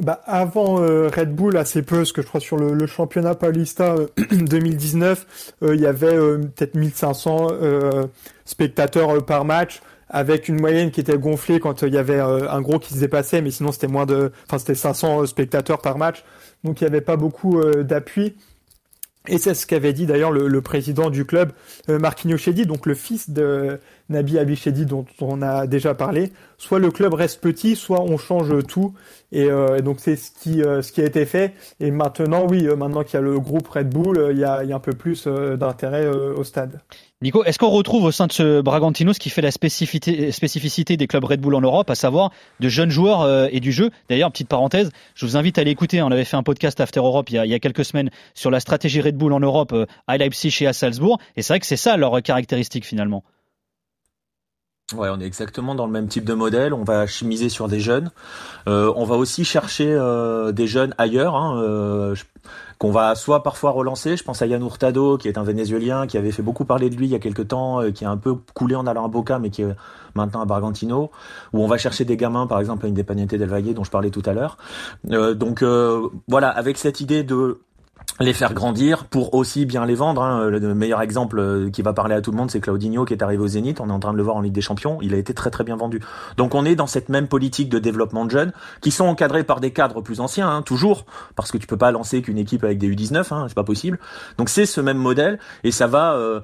Bah, 0.00 0.20
avant 0.26 0.82
euh, 0.82 1.08
Red 1.08 1.34
Bull, 1.34 1.56
assez 1.56 1.82
peu, 1.82 1.98
parce 1.98 2.12
que 2.12 2.20
je 2.20 2.26
crois 2.26 2.40
sur 2.40 2.56
le, 2.56 2.86
championnat 2.86 3.36
Paulista 3.36 3.94
euh, 3.94 4.08
2019, 4.32 5.54
euh, 5.62 5.74
il 5.76 5.80
y 5.80 5.86
avait 5.86 6.16
peut-être 6.16 6.74
1500 6.74 7.48
spectateurs 8.44 9.24
par 9.24 9.44
match, 9.44 9.82
avec 10.08 10.48
une 10.48 10.60
moyenne 10.60 10.90
qui 10.90 11.00
était 11.00 11.18
gonflée 11.18 11.60
quand 11.60 11.82
il 11.82 11.94
y 11.94 11.98
avait 11.98 12.18
un 12.18 12.60
gros 12.60 12.78
qui 12.78 12.92
se 12.94 12.98
dépassait, 12.98 13.40
mais 13.40 13.50
sinon 13.50 13.72
c'était 13.72 13.86
moins 13.86 14.06
de, 14.06 14.32
enfin 14.46 14.58
c'était 14.58 14.74
500 14.74 15.26
spectateurs 15.26 15.80
par 15.80 15.96
match, 15.96 16.24
donc 16.64 16.80
il 16.80 16.84
n'y 16.84 16.88
avait 16.88 17.00
pas 17.00 17.16
beaucoup 17.16 17.60
d'appui. 17.82 18.34
Et 19.26 19.38
c'est 19.38 19.54
ce 19.54 19.66
qu'avait 19.66 19.94
dit 19.94 20.04
d'ailleurs 20.04 20.32
le, 20.32 20.48
le, 20.48 20.60
président 20.60 21.08
du 21.08 21.24
club, 21.24 21.52
euh, 21.88 21.98
Marquinhos 21.98 22.36
Chedi, 22.36 22.66
donc 22.66 22.84
le 22.84 22.94
fils 22.94 23.30
de 23.30 23.80
Nabi 24.08 24.38
Abichedi 24.38 24.86
dont 24.86 25.06
on 25.20 25.42
a 25.42 25.66
déjà 25.66 25.94
parlé. 25.94 26.32
Soit 26.58 26.78
le 26.78 26.90
club 26.90 27.14
reste 27.14 27.40
petit, 27.40 27.76
soit 27.76 28.00
on 28.00 28.16
change 28.16 28.52
tout. 28.66 28.94
Et, 29.32 29.50
euh, 29.50 29.80
donc 29.80 29.96
c'est 29.98 30.16
ce 30.16 30.30
qui, 30.30 30.62
euh, 30.62 30.82
ce 30.82 30.92
qui 30.92 31.00
a 31.00 31.04
été 31.04 31.26
fait. 31.26 31.54
Et 31.80 31.90
maintenant, 31.90 32.46
oui, 32.48 32.66
euh, 32.66 32.76
maintenant 32.76 33.02
qu'il 33.02 33.14
y 33.14 33.16
a 33.16 33.20
le 33.22 33.38
groupe 33.40 33.66
Red 33.68 33.88
Bull, 33.88 34.28
il 34.32 34.38
y 34.38 34.44
a, 34.44 34.60
un 34.60 34.78
peu 34.78 34.92
plus 34.92 35.26
d'intérêt 35.26 36.06
au 36.06 36.42
stade. 36.42 36.80
Nico, 37.22 37.44
est-ce 37.44 37.58
qu'on 37.58 37.70
retrouve 37.70 38.04
au 38.04 38.10
sein 38.10 38.26
de 38.26 38.32
ce 38.32 38.60
Bragantino 38.60 39.12
ce 39.12 39.18
qui 39.18 39.30
fait 39.30 39.40
la 39.40 39.50
spécificité, 39.50 40.96
des 40.96 41.06
clubs 41.06 41.24
Red 41.24 41.40
Bull 41.40 41.54
en 41.54 41.60
Europe, 41.60 41.88
à 41.90 41.94
savoir 41.94 42.30
de 42.60 42.68
jeunes 42.68 42.90
joueurs 42.90 43.48
et 43.50 43.60
du 43.60 43.72
jeu? 43.72 43.90
D'ailleurs, 44.08 44.30
petite 44.32 44.48
parenthèse, 44.48 44.90
je 45.14 45.24
vous 45.24 45.36
invite 45.36 45.58
à 45.58 45.64
l'écouter. 45.64 46.02
On 46.02 46.10
avait 46.10 46.24
fait 46.24 46.36
un 46.36 46.42
podcast 46.42 46.80
After 46.80 47.00
Europe 47.00 47.30
il 47.30 47.36
y, 47.36 47.54
a, 47.54 47.58
quelques 47.60 47.84
semaines 47.84 48.10
sur 48.34 48.50
la 48.50 48.60
stratégie 48.60 49.00
Red 49.00 49.16
Bull 49.16 49.32
en 49.32 49.40
Europe 49.40 49.74
à 50.06 50.18
Leipzig 50.18 50.56
et 50.60 50.66
à 50.66 50.72
Salzbourg. 50.72 51.18
Et 51.36 51.42
c'est 51.42 51.52
vrai 51.52 51.60
que 51.60 51.66
c'est 51.66 51.76
ça 51.76 51.96
leur 51.96 52.20
caractéristique 52.22 52.84
finalement. 52.84 53.22
Ouais, 54.96 55.08
on 55.10 55.20
est 55.20 55.26
exactement 55.26 55.74
dans 55.74 55.86
le 55.86 55.92
même 55.92 56.08
type 56.08 56.24
de 56.24 56.34
modèle. 56.34 56.72
On 56.72 56.84
va 56.84 57.06
miser 57.22 57.48
sur 57.48 57.68
des 57.68 57.80
jeunes. 57.80 58.10
Euh, 58.68 58.92
on 58.96 59.04
va 59.04 59.16
aussi 59.16 59.44
chercher 59.44 59.90
euh, 59.90 60.52
des 60.52 60.66
jeunes 60.66 60.94
ailleurs. 60.98 61.34
Hein, 61.34 61.60
euh, 61.62 62.14
qu'on 62.78 62.90
va 62.90 63.14
soit 63.14 63.42
parfois 63.42 63.70
relancer. 63.70 64.16
Je 64.16 64.24
pense 64.24 64.42
à 64.42 64.46
Yann 64.46 64.62
Hurtado, 64.62 65.16
qui 65.16 65.28
est 65.28 65.38
un 65.38 65.44
Vénézuélien, 65.44 66.06
qui 66.06 66.18
avait 66.18 66.32
fait 66.32 66.42
beaucoup 66.42 66.64
parler 66.64 66.90
de 66.90 66.96
lui 66.96 67.06
il 67.06 67.10
y 67.10 67.14
a 67.14 67.18
quelques 67.18 67.48
temps, 67.48 67.80
qui 67.92 68.04
a 68.04 68.10
un 68.10 68.16
peu 68.16 68.34
coulé 68.52 68.74
en 68.74 68.86
allant 68.86 69.04
à 69.04 69.08
Boca, 69.08 69.38
mais 69.38 69.50
qui 69.50 69.62
est 69.62 69.76
maintenant 70.14 70.42
à 70.42 70.44
Bargantino, 70.44 71.10
où 71.52 71.62
on 71.62 71.66
va 71.68 71.78
chercher 71.78 72.04
des 72.04 72.16
gamins, 72.16 72.46
par 72.46 72.58
exemple 72.58 72.84
à 72.84 72.88
Independiente 72.88 73.30
del 73.30 73.48
Valle, 73.48 73.72
dont 73.72 73.84
je 73.84 73.90
parlais 73.90 74.10
tout 74.10 74.22
à 74.26 74.32
l'heure. 74.32 74.58
Donc 75.04 75.64
voilà, 76.28 76.48
avec 76.50 76.76
cette 76.76 77.00
idée 77.00 77.22
de 77.22 77.60
les 78.20 78.32
faire 78.32 78.54
grandir 78.54 79.06
pour 79.06 79.34
aussi 79.34 79.66
bien 79.66 79.84
les 79.86 79.94
vendre. 79.94 80.22
Hein. 80.22 80.48
Le 80.48 80.74
meilleur 80.74 81.00
exemple 81.02 81.38
euh, 81.38 81.70
qui 81.70 81.82
va 81.82 81.92
parler 81.92 82.14
à 82.14 82.20
tout 82.20 82.30
le 82.30 82.36
monde, 82.36 82.50
c'est 82.50 82.60
Claudinho 82.60 83.04
qui 83.04 83.12
est 83.12 83.22
arrivé 83.22 83.42
au 83.42 83.48
Zénith. 83.48 83.80
On 83.80 83.88
est 83.88 83.92
en 83.92 83.98
train 83.98 84.12
de 84.12 84.16
le 84.16 84.22
voir 84.22 84.36
en 84.36 84.40
Ligue 84.40 84.52
des 84.52 84.60
Champions. 84.60 84.98
Il 85.02 85.14
a 85.14 85.16
été 85.16 85.34
très 85.34 85.50
très 85.50 85.64
bien 85.64 85.76
vendu. 85.76 86.00
Donc 86.36 86.54
on 86.54 86.64
est 86.64 86.76
dans 86.76 86.86
cette 86.86 87.08
même 87.08 87.26
politique 87.26 87.68
de 87.68 87.78
développement 87.78 88.24
de 88.24 88.30
jeunes 88.30 88.52
qui 88.80 88.92
sont 88.92 89.06
encadrés 89.06 89.42
par 89.42 89.60
des 89.60 89.72
cadres 89.72 90.00
plus 90.00 90.20
anciens, 90.20 90.48
hein, 90.48 90.62
toujours, 90.62 91.06
parce 91.34 91.50
que 91.50 91.58
tu 91.58 91.66
peux 91.66 91.76
pas 91.76 91.90
lancer 91.90 92.22
qu'une 92.22 92.38
équipe 92.38 92.62
avec 92.62 92.78
des 92.78 92.88
U19, 92.88 93.34
hein, 93.34 93.46
c'est 93.48 93.54
pas 93.54 93.64
possible. 93.64 93.98
Donc 94.38 94.48
c'est 94.48 94.66
ce 94.66 94.80
même 94.80 94.98
modèle 94.98 95.38
et 95.64 95.72
ça 95.72 95.86
va. 95.86 96.14
Euh, 96.14 96.40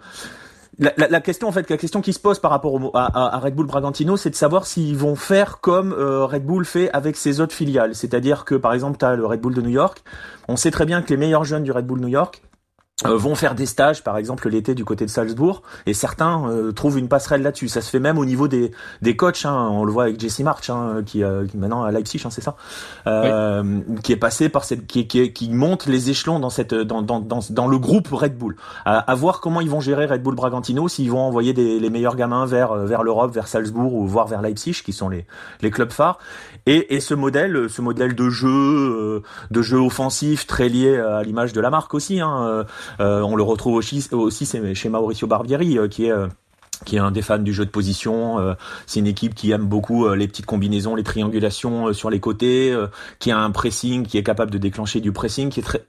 la, 0.81 1.20
question 1.20 1.49
en 1.49 1.53
fait, 1.53 1.68
la 1.68 1.76
question 1.76 2.01
qui 2.01 2.12
se 2.12 2.18
pose 2.18 2.39
par 2.39 2.51
rapport 2.51 2.74
au, 2.74 2.91
à, 2.95 3.37
à, 3.37 3.39
Red 3.39 3.55
Bull 3.55 3.66
Bragantino, 3.66 4.16
c'est 4.16 4.31
de 4.31 4.35
savoir 4.35 4.66
s'ils 4.66 4.97
vont 4.97 5.14
faire 5.14 5.61
comme 5.61 5.93
euh, 5.93 6.24
Red 6.24 6.45
Bull 6.45 6.64
fait 6.64 6.91
avec 6.93 7.16
ses 7.16 7.41
autres 7.41 7.55
filiales. 7.55 7.95
C'est-à-dire 7.95 8.45
que 8.45 8.55
par 8.55 8.72
exemple, 8.72 8.97
tu 8.99 9.05
as 9.05 9.14
le 9.14 9.26
Red 9.26 9.41
Bull 9.41 9.55
de 9.55 9.61
New 9.61 9.70
York. 9.70 10.03
On 10.49 10.57
sait 10.57 10.70
très 10.70 10.87
bien 10.87 11.03
que 11.03 11.11
les 11.11 11.18
meilleurs 11.18 11.45
jeunes 11.45 11.64
du 11.64 11.70
Red 11.70 11.87
Bull 11.87 12.01
New 12.01 12.09
York, 12.09 12.43
vont 13.05 13.34
faire 13.34 13.55
des 13.55 13.66
stages, 13.66 14.05
par 14.05 14.16
exemple 14.16 14.48
l'été 14.48 14.74
du 14.74 14.84
côté 14.84 15.05
de 15.07 15.11
Salzbourg, 15.11 15.62
et 15.86 15.94
certains 15.94 16.48
euh, 16.48 16.72
trouvent 16.72 16.98
une 16.98 17.09
passerelle 17.09 17.42
là-dessus. 17.42 17.68
Ça 17.68 17.80
se 17.80 17.90
fait 17.90 17.98
même 17.98 18.18
au 18.18 18.24
niveau 18.24 18.48
des, 18.48 18.72
des 19.03 19.16
coachs. 19.16 19.44
Hein. 19.44 19.68
On 19.70 19.84
le 19.84 19.92
voit 19.92 20.05
avec 20.05 20.20
Jesse 20.20 20.40
March, 20.40 20.68
hein, 20.70 21.03
qui, 21.05 21.22
euh, 21.22 21.46
qui 21.46 21.57
maintenant 21.57 21.82
à 21.82 21.90
Leipzig, 21.90 22.22
hein, 22.24 22.30
c'est 22.30 22.42
ça, 22.42 22.57
oui. 23.07 24.01
qui 24.03 24.12
est 24.12 24.16
passé 24.16 24.48
par 24.48 24.64
cette, 24.64 24.86
qui, 24.86 25.07
qui, 25.07 25.32
qui, 25.32 25.51
monte 25.51 25.86
les 25.86 26.11
échelons 26.11 26.38
dans 26.38 26.51
cette, 26.51 26.74
dans, 26.74 27.03
dans, 27.03 27.20
dans, 27.20 27.40
dans 27.48 27.68
le 27.68 27.78
groupe 27.78 28.09
Red 28.09 28.36
Bull. 28.36 28.57
À, 28.84 28.98
à, 28.98 29.14
voir 29.14 29.40
comment 29.40 29.61
ils 29.61 29.70
vont 29.70 29.80
gérer 29.80 30.07
Red 30.07 30.22
Bull 30.22 30.34
Bragantino, 30.34 30.88
s'ils 30.88 31.11
vont 31.11 31.20
envoyer 31.20 31.53
des, 31.53 31.80
les 31.80 31.90
meilleurs 31.90 32.16
gamins 32.16 32.46
vers, 32.46 32.74
vers 32.74 33.03
l'Europe, 33.03 33.32
vers 33.32 33.48
Salzbourg 33.48 33.94
ou 33.94 34.07
voire 34.07 34.26
vers 34.26 34.42
Leipzig, 34.42 34.82
qui 34.84 34.92
sont 34.92 35.09
les, 35.09 35.26
les 35.62 35.70
clubs 35.70 35.92
phares. 35.92 36.18
Et, 36.66 36.94
et 36.94 37.01
ce 37.01 37.14
modèle, 37.14 37.68
ce 37.70 37.80
modèle 37.82 38.14
de 38.14 38.28
jeu, 38.28 39.22
de 39.51 39.62
jeu 39.62 39.78
offensif 39.78 40.46
très 40.46 40.68
lié 40.68 40.98
à 40.98 41.22
l'image 41.22 41.53
de 41.53 41.61
la 41.61 41.70
marque 41.70 41.94
aussi. 41.94 42.20
Hein, 42.20 42.42
euh, 42.42 42.64
on 42.99 43.36
le 43.36 43.43
retrouve 43.43 43.74
aussi, 43.74 44.07
aussi 44.12 44.49
chez 44.74 44.88
Mauricio 44.88 45.26
Barbieri, 45.26 45.78
euh, 45.78 45.88
qui 45.88 46.07
est 46.07 46.12
qui 46.84 46.97
est 46.97 46.99
un 46.99 47.11
des 47.11 47.22
fans 47.22 47.38
du 47.38 47.53
jeu 47.53 47.64
de 47.64 47.70
position. 47.70 48.38
Euh, 48.38 48.55
c'est 48.86 49.01
une 49.01 49.07
équipe 49.07 49.34
qui 49.34 49.51
aime 49.51 49.66
beaucoup 49.66 50.07
euh, 50.07 50.16
les 50.16 50.28
petites 50.28 50.47
combinaisons, 50.47 50.95
les 50.95 51.03
triangulations 51.03 51.88
euh, 51.88 51.93
sur 51.93 52.11
les 52.11 52.20
côtés, 52.20 52.76
qui 53.18 53.30
a 53.30 53.38
un 53.38 53.51
pressing, 53.51 54.07
qui 54.07 54.18
est 54.18 54.22
capable 54.22 54.51
de 54.51 54.59
déclencher 54.59 55.01
du 55.01 55.12
pressing, 55.12 55.51
qui 55.51 55.61
est 55.61 55.64
très 55.64 55.84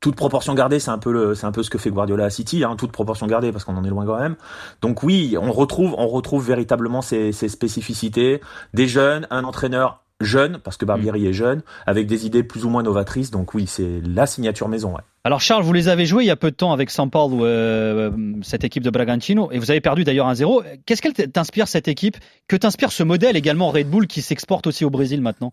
toute 0.00 0.14
proportion 0.14 0.54
gardée, 0.54 0.78
c'est 0.78 0.90
un 0.90 0.98
peu 0.98 1.10
le, 1.10 1.34
c'est 1.34 1.46
un 1.46 1.52
peu 1.52 1.62
ce 1.62 1.70
que 1.70 1.78
fait 1.78 1.90
Guardiola 1.90 2.26
à 2.26 2.30
City, 2.30 2.62
hein, 2.64 2.76
toute 2.76 2.92
proportion 2.92 3.26
gardée 3.26 3.50
parce 3.50 3.64
qu'on 3.64 3.76
en 3.76 3.84
est 3.84 3.88
loin 3.88 4.04
quand 4.04 4.18
même. 4.18 4.36
Donc 4.82 5.02
oui, 5.02 5.36
on 5.40 5.50
retrouve, 5.50 5.94
on 5.96 6.06
retrouve 6.06 6.46
véritablement 6.46 7.02
ces, 7.02 7.32
ces 7.32 7.48
spécificités, 7.48 8.40
des 8.74 8.88
jeunes, 8.88 9.26
un 9.30 9.42
entraîneur 9.42 10.02
jeune, 10.20 10.58
parce 10.62 10.76
que 10.76 10.84
Barbieri 10.84 11.22
mmh. 11.22 11.26
est 11.26 11.32
jeune, 11.32 11.62
avec 11.86 12.06
des 12.06 12.26
idées 12.26 12.42
plus 12.42 12.64
ou 12.64 12.70
moins 12.70 12.82
novatrices. 12.82 13.30
Donc 13.30 13.54
oui, 13.54 13.66
c'est 13.66 14.00
la 14.04 14.26
signature 14.26 14.68
maison. 14.68 14.94
Ouais. 14.94 15.02
Alors 15.24 15.40
Charles, 15.40 15.62
vous 15.62 15.72
les 15.72 15.88
avez 15.88 16.06
joués 16.06 16.24
il 16.24 16.26
y 16.28 16.30
a 16.30 16.36
peu 16.36 16.50
de 16.50 16.56
temps 16.56 16.72
avec 16.72 16.90
San 16.90 17.10
Paulo, 17.10 17.44
euh, 17.44 18.10
cette 18.42 18.64
équipe 18.64 18.82
de 18.82 18.90
Bragantino, 18.90 19.50
et 19.50 19.58
vous 19.58 19.70
avez 19.70 19.80
perdu 19.80 20.04
d'ailleurs 20.04 20.28
1-0. 20.28 20.62
Qu'est-ce 20.86 21.02
qu'elle 21.02 21.14
t'inspire 21.14 21.68
cette 21.68 21.88
équipe? 21.88 22.16
Que 22.48 22.56
t'inspire 22.56 22.92
ce 22.92 23.02
modèle 23.02 23.36
également 23.36 23.70
Red 23.70 23.90
Bull 23.90 24.06
qui 24.06 24.22
s'exporte 24.22 24.66
aussi 24.66 24.84
au 24.84 24.90
Brésil 24.90 25.20
maintenant? 25.20 25.50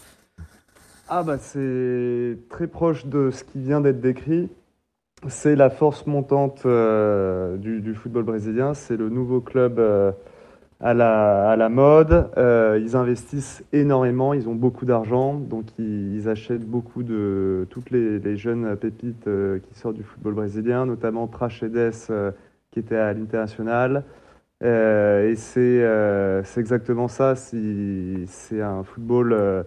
Ah 1.10 1.24
bah 1.24 1.38
c'est 1.38 2.38
très 2.50 2.68
proche 2.68 3.06
de 3.06 3.30
ce 3.32 3.44
qui 3.44 3.60
vient 3.60 3.82
d'être 3.82 4.00
décrit. 4.00 4.50
C'est 5.28 5.56
la 5.56 5.70
force 5.70 6.06
montante 6.06 6.64
euh, 6.66 7.58
du, 7.58 7.82
du, 7.82 7.96
football 7.96 8.24
brésilien. 8.24 8.74
C'est 8.74 8.98
le 8.98 9.10
nouveau 9.10 9.42
club 9.42 9.80
euh, 9.80 10.12
à 10.84 11.56
la, 11.56 11.70
mode. 11.70 12.30
Euh, 12.38 12.78
ils 12.82 12.96
investissent 12.96 13.64
énormément, 13.72 14.34
ils 14.34 14.50
ont 14.50 14.56
beaucoup 14.56 14.86
d'argent, 14.86 15.34
donc 15.34 15.66
ils, 15.80 16.28
achètent 16.28 16.66
beaucoup 16.66 17.04
de 17.04 17.66
toutes 17.70 17.90
les, 17.90 18.38
jeunes 18.38 18.76
pépites 18.76 19.28
euh, 19.28 19.60
qui 19.60 19.80
sortent 19.80 19.96
du 19.96 20.04
football 20.04 20.34
brésilien, 20.34 20.86
notamment 20.86 21.28
Prachedes 21.28 21.94
euh, 22.10 22.32
qui 22.72 22.80
était 22.80 22.98
à 22.98 23.14
l'international. 23.14 24.04
Euh, 24.64 25.32
et 25.32 25.36
c'est 25.36 26.60
exactement 26.60 27.08
ça, 27.08 27.36
c'est 27.36 28.62
un 28.62 28.84
football 28.84 29.66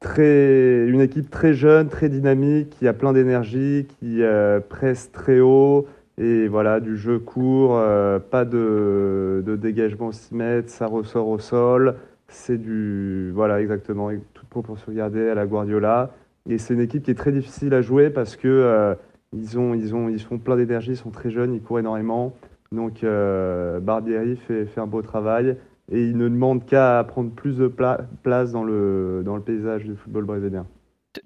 très, 0.00 0.86
une 0.86 1.00
équipe 1.00 1.30
très 1.30 1.54
jeune, 1.54 1.88
très 1.88 2.08
dynamique, 2.10 2.70
qui 2.70 2.88
a 2.88 2.92
plein 2.92 3.12
d'énergie, 3.12 3.86
qui 4.00 4.22
presse 4.68 5.12
très 5.12 5.40
haut, 5.40 5.86
et 6.22 6.46
voilà, 6.46 6.78
du 6.78 6.96
jeu 6.96 7.18
court, 7.18 7.76
euh, 7.76 8.20
pas 8.20 8.44
de, 8.44 9.42
dégagement 9.60 10.08
au 10.08 10.12
6 10.12 10.34
mètres, 10.34 10.70
ça 10.70 10.86
ressort 10.86 11.26
au 11.26 11.40
sol. 11.40 11.96
C'est 12.28 12.58
du. 12.58 13.32
Voilà, 13.34 13.60
exactement, 13.60 14.10
toute 14.32 14.48
proportion 14.48 14.92
gardée 14.92 15.28
à 15.28 15.34
la 15.34 15.46
Guardiola. 15.46 16.12
Et 16.48 16.58
c'est 16.58 16.74
une 16.74 16.80
équipe 16.80 17.02
qui 17.02 17.10
est 17.10 17.16
très 17.16 17.32
difficile 17.32 17.74
à 17.74 17.82
jouer 17.82 18.08
parce 18.08 18.36
que 18.36 18.46
euh, 18.46 18.94
ils, 19.32 19.58
ont, 19.58 19.74
ils, 19.74 19.96
ont, 19.96 20.08
ils 20.08 20.20
font 20.20 20.38
plein 20.38 20.56
d'énergie, 20.56 20.92
ils 20.92 20.96
sont 20.96 21.10
très 21.10 21.30
jeunes, 21.30 21.54
ils 21.54 21.60
courent 21.60 21.80
énormément. 21.80 22.34
Donc 22.70 23.02
euh, 23.02 23.80
Barbieri 23.80 24.36
fait, 24.36 24.68
un 24.76 24.86
beau 24.86 25.02
travail 25.02 25.56
et 25.90 26.02
il 26.02 26.16
ne 26.16 26.28
demande 26.28 26.64
qu'à 26.64 27.04
prendre 27.06 27.30
plus 27.32 27.58
de 27.58 27.66
pla 27.66 28.00
place 28.22 28.52
dans 28.52 28.62
le 28.62 29.42
paysage 29.44 29.84
du 29.84 29.96
football 29.96 30.24
brésilien. 30.24 30.66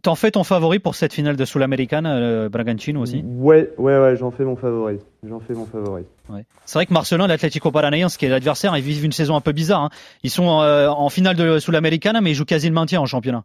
T'en 0.02 0.16
fais 0.16 0.32
ton 0.32 0.42
favori 0.42 0.80
pour 0.80 0.96
cette 0.96 1.12
finale 1.12 1.36
de 1.36 1.44
Sul-Americana, 1.44 2.16
euh, 2.16 2.48
Bragantino 2.48 3.00
aussi? 3.00 3.22
Ouais, 3.24 3.70
ouais, 3.78 3.98
ouais, 3.98 4.16
j'en 4.16 4.32
fais 4.32 4.44
mon 4.44 4.56
favori. 4.56 4.98
J'en 5.28 5.38
fais 5.38 5.54
mon 5.54 5.66
favori. 5.66 6.02
Ouais. 6.28 6.44
C'est 6.64 6.78
vrai 6.78 6.86
que 6.86 6.92
Marcelin, 6.92 7.28
l'Atlético 7.28 7.70
Paranaense, 7.70 8.16
qui 8.16 8.26
est 8.26 8.28
l'adversaire, 8.28 8.76
ils 8.76 8.82
vivent 8.82 9.04
une 9.04 9.12
saison 9.12 9.36
un 9.36 9.40
peu 9.40 9.52
bizarre. 9.52 9.82
Hein. 9.82 9.90
Ils 10.24 10.30
sont 10.30 10.60
euh, 10.60 10.88
en 10.88 11.08
finale 11.08 11.36
de 11.36 11.60
Sul-Americana, 11.60 12.20
mais 12.20 12.32
ils 12.32 12.34
jouent 12.34 12.44
quasi 12.44 12.66
le 12.66 12.74
maintien 12.74 13.00
en 13.00 13.06
championnat. 13.06 13.44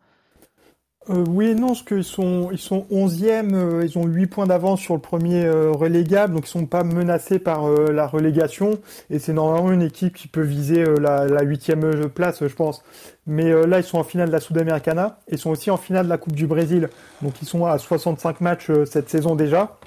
Euh, 1.10 1.24
oui 1.28 1.48
et 1.48 1.56
non, 1.56 1.70
parce 1.70 1.82
qu'ils 1.82 2.04
sont, 2.04 2.50
ils 2.52 2.60
sont 2.60 2.86
11e, 2.92 3.56
euh, 3.56 3.84
ils 3.84 3.98
ont 3.98 4.06
8 4.06 4.28
points 4.28 4.46
d'avance 4.46 4.80
sur 4.80 4.94
le 4.94 5.00
premier 5.00 5.44
euh, 5.46 5.72
relégable, 5.72 6.36
donc 6.36 6.46
ils 6.46 6.52
sont 6.52 6.68
pas 6.68 6.84
menacés 6.84 7.40
par 7.40 7.66
euh, 7.66 7.92
la 7.92 8.06
relégation, 8.06 8.80
et 9.10 9.18
c'est 9.18 9.34
normalement 9.34 9.72
une 9.72 9.82
équipe 9.82 10.16
qui 10.16 10.28
peut 10.28 10.44
viser 10.44 10.84
euh, 10.88 10.98
la, 11.00 11.26
la 11.26 11.44
8e 11.44 12.08
place, 12.08 12.46
je 12.48 12.54
pense. 12.54 12.84
Mais 13.26 13.52
là, 13.68 13.80
ils 13.80 13.84
sont 13.84 13.98
en 13.98 14.04
finale 14.04 14.28
de 14.28 14.34
la 14.34 14.40
Sudamericana, 14.40 15.20
et 15.28 15.34
ils 15.34 15.38
sont 15.40 15.50
aussi 15.50 15.72
en 15.72 15.78
finale 15.78 16.06
de 16.06 16.10
la 16.10 16.18
Coupe 16.18 16.34
du 16.36 16.46
Brésil, 16.46 16.90
donc 17.24 17.42
ils 17.42 17.48
sont 17.48 17.66
à 17.66 17.80
65 17.80 18.40
matchs 18.42 18.72
cette 18.86 19.10
saison 19.10 19.36
déjà, 19.36 19.78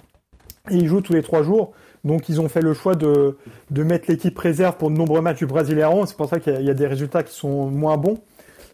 et 0.71 0.77
ils 0.77 0.89
jouent 0.89 1.01
tous 1.01 1.13
les 1.13 1.23
3 1.23 1.43
jours. 1.43 1.73
Donc 2.05 2.29
ils 2.29 2.41
ont 2.41 2.49
fait 2.49 2.61
le 2.61 2.75
choix 2.75 2.95
de, 2.95 3.39
de 3.71 3.83
mettre 3.83 4.11
l'équipe 4.11 4.39
réserve 4.39 4.77
pour 4.77 4.91
de 4.91 4.97
nombreux 4.97 5.23
matchs 5.23 5.39
du 5.39 5.47
Brasileirão, 5.47 6.07
c'est 6.07 6.17
pour 6.17 6.29
ça 6.29 6.39
qu'il 6.39 6.61
y, 6.61 6.65
y, 6.65 6.71
a 6.71 6.75
des 6.75 6.87
résultats 6.87 7.23
qui 7.23 7.35
sont 7.35 7.71
moins 7.71 7.97
bons 7.97 8.19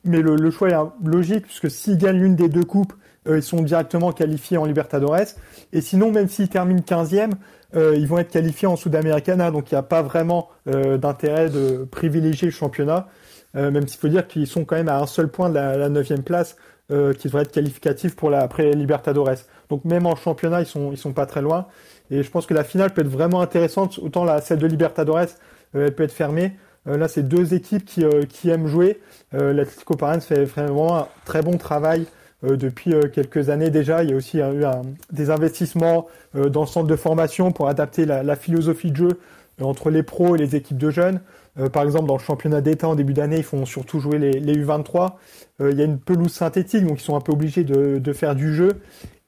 mais 0.05 0.23
le, 0.23 0.37
le, 0.37 0.51
choix 0.51 0.71
est 0.71 0.77
logique 1.05 1.45
puisque 1.45 1.71
s'ils 1.71 1.99
gagnent 1.99 2.21
l'une 2.21 2.37
des 2.37 2.49
deux 2.49 2.65
coupes, 2.65 2.95
euh, 3.29 3.39
ils 3.39 3.43
sont 3.43 3.63
directement 3.63 4.13
qualifiés 4.13 4.57
en 4.57 4.65
Libertadores. 4.65 5.35
Et 5.73 5.81
sinon, 5.81 6.11
même 6.11 6.29
s'ils 6.29 6.49
terminent 6.49 6.81
15e, 6.81 7.33
euh, 7.77 7.95
ils 7.97 8.07
vont 8.07 8.19
être 8.19 8.31
qualifiés 8.31 8.69
en 8.69 8.77
Sudamericana. 8.77 9.51
Donc 9.51 9.71
il 9.71 9.75
n'y 9.75 9.79
a 9.79 9.83
pas 9.83 10.03
vraiment 10.03 10.49
euh, 10.69 10.99
d'intérêt 10.99 11.51
de 11.51 11.87
privilégier 11.91 12.47
le 12.49 12.53
championnat, 12.53 13.09
euh, 13.57 13.71
même 13.71 13.87
s'il 13.87 14.01
faut 14.01 14.09
dire 14.09 14.27
qu'ils 14.27 14.47
sont 14.47 14.65
quand 14.65 14.77
même 14.77 14.89
à 14.89 14.99
un 14.99 15.07
seul 15.07 15.29
point 15.29 15.49
de 15.49 15.55
la, 15.55 15.89
9e 15.89 16.23
place 16.23 16.57
euh, 16.91 17.13
qui 17.13 17.29
devrait 17.29 17.43
être 17.43 17.53
qualificatif 17.53 18.17
pour 18.17 18.31
la 18.31 18.41
après 18.41 18.73
Libertadores. 18.73 19.45
Donc 19.69 19.85
même 19.85 20.07
en 20.07 20.17
championnat, 20.17 20.61
ils 20.61 20.67
sont 20.67 20.91
ils 20.93 20.99
sont 20.99 21.13
pas 21.13 21.27
très 21.27 21.43
loin. 21.43 21.67
Et 22.11 22.23
je 22.23 22.31
pense 22.31 22.47
que 22.47 22.55
la 22.55 22.65
finale 22.65 22.93
peut 22.93 23.03
être 23.03 23.09
vraiment 23.09 23.41
intéressante. 23.41 23.99
Autant 24.03 24.25
la 24.25 24.41
celle 24.41 24.59
de 24.59 24.67
Libertadores, 24.67 25.27
elle 25.75 25.95
peut 25.95 26.03
être 26.03 26.13
fermée. 26.13 26.57
Euh, 26.87 26.97
là, 26.97 27.09
c'est 27.09 27.23
deux 27.23 27.55
équipes 27.55 27.85
qui, 27.85 28.05
euh, 28.05 28.25
qui 28.29 28.51
aiment 28.51 28.67
jouer. 28.67 29.01
Euh, 29.35 29.53
L'Atlético 29.53 29.97
Paranaense 29.97 30.27
fait 30.27 30.45
vraiment 30.45 30.99
un 30.99 31.09
très 31.25 31.43
bon 31.43 31.57
travail 31.57 32.07
depuis 32.43 32.95
quelques 33.13 33.51
années 33.51 33.69
déjà. 33.69 34.03
Il 34.03 34.09
y 34.09 34.13
a 34.15 34.17
aussi 34.17 34.39
eu 34.39 34.65
un, 34.65 34.81
des 35.13 35.29
investissements 35.29 36.07
dans 36.33 36.63
le 36.63 36.67
centre 36.67 36.87
de 36.87 36.97
formation 36.97 37.53
pour 37.53 37.69
adapter 37.69 38.07
la, 38.07 38.23
la 38.23 38.35
philosophie 38.35 38.91
de 38.91 38.97
jeu 38.97 39.21
entre 39.61 39.91
les 39.91 40.03
pros 40.03 40.37
et 40.37 40.39
les 40.39 40.57
équipes 40.57 40.79
de 40.79 40.89
jeunes. 40.89 41.21
Euh, 41.61 41.69
par 41.69 41.83
exemple, 41.83 42.07
dans 42.07 42.17
le 42.17 42.23
championnat 42.23 42.61
d'État 42.61 42.89
en 42.89 42.95
début 42.95 43.13
d'année, 43.13 43.39
ils 43.39 43.45
font 43.45 43.65
surtout 43.67 44.01
jouer 44.01 44.19
les, 44.19 44.33
les 44.33 44.65
U23. 44.65 45.13
Euh, 45.61 45.71
il 45.71 45.79
y 45.79 45.83
a 45.83 45.85
une 45.85 45.99
pelouse 45.99 46.33
synthétique, 46.33 46.87
donc 46.87 47.01
ils 47.01 47.05
sont 47.05 47.17
un 47.17 47.21
peu 47.21 47.33
obligés 47.33 47.65
de, 47.65 48.13
faire 48.13 48.35
du 48.35 48.55
jeu. 48.55 48.81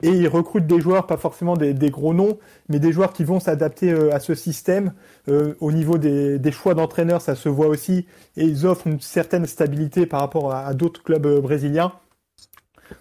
Et 0.03 0.11
ils 0.11 0.29
recrutent 0.29 0.67
des 0.67 0.81
joueurs, 0.81 1.07
pas 1.07 1.17
forcément 1.17 1.57
des, 1.57 1.75
gros 1.91 2.13
noms, 2.13 2.39
mais 2.69 2.81
des 2.81 2.93
joueurs 2.93 3.13
qui 3.13 3.23
vont 3.23 3.39
s'adapter 3.39 3.93
euh, 3.93 4.13
à 4.13 4.19
ce 4.19 4.35
système. 4.35 4.93
au 5.29 5.73
niveau 5.73 5.99
des, 5.99 6.53
choix 6.53 6.75
d'entraîneurs, 6.75 7.21
ça 7.21 7.35
se 7.35 7.49
voit 7.49 7.69
aussi. 7.69 8.07
Et 8.37 8.45
ils 8.45 8.67
offrent 8.67 8.87
une 8.87 9.01
certaine 9.01 9.47
stabilité 9.47 10.07
par 10.07 10.21
rapport 10.21 10.53
à, 10.53 10.75
d'autres 10.75 11.03
clubs 11.03 11.41
brésiliens. 11.41 11.93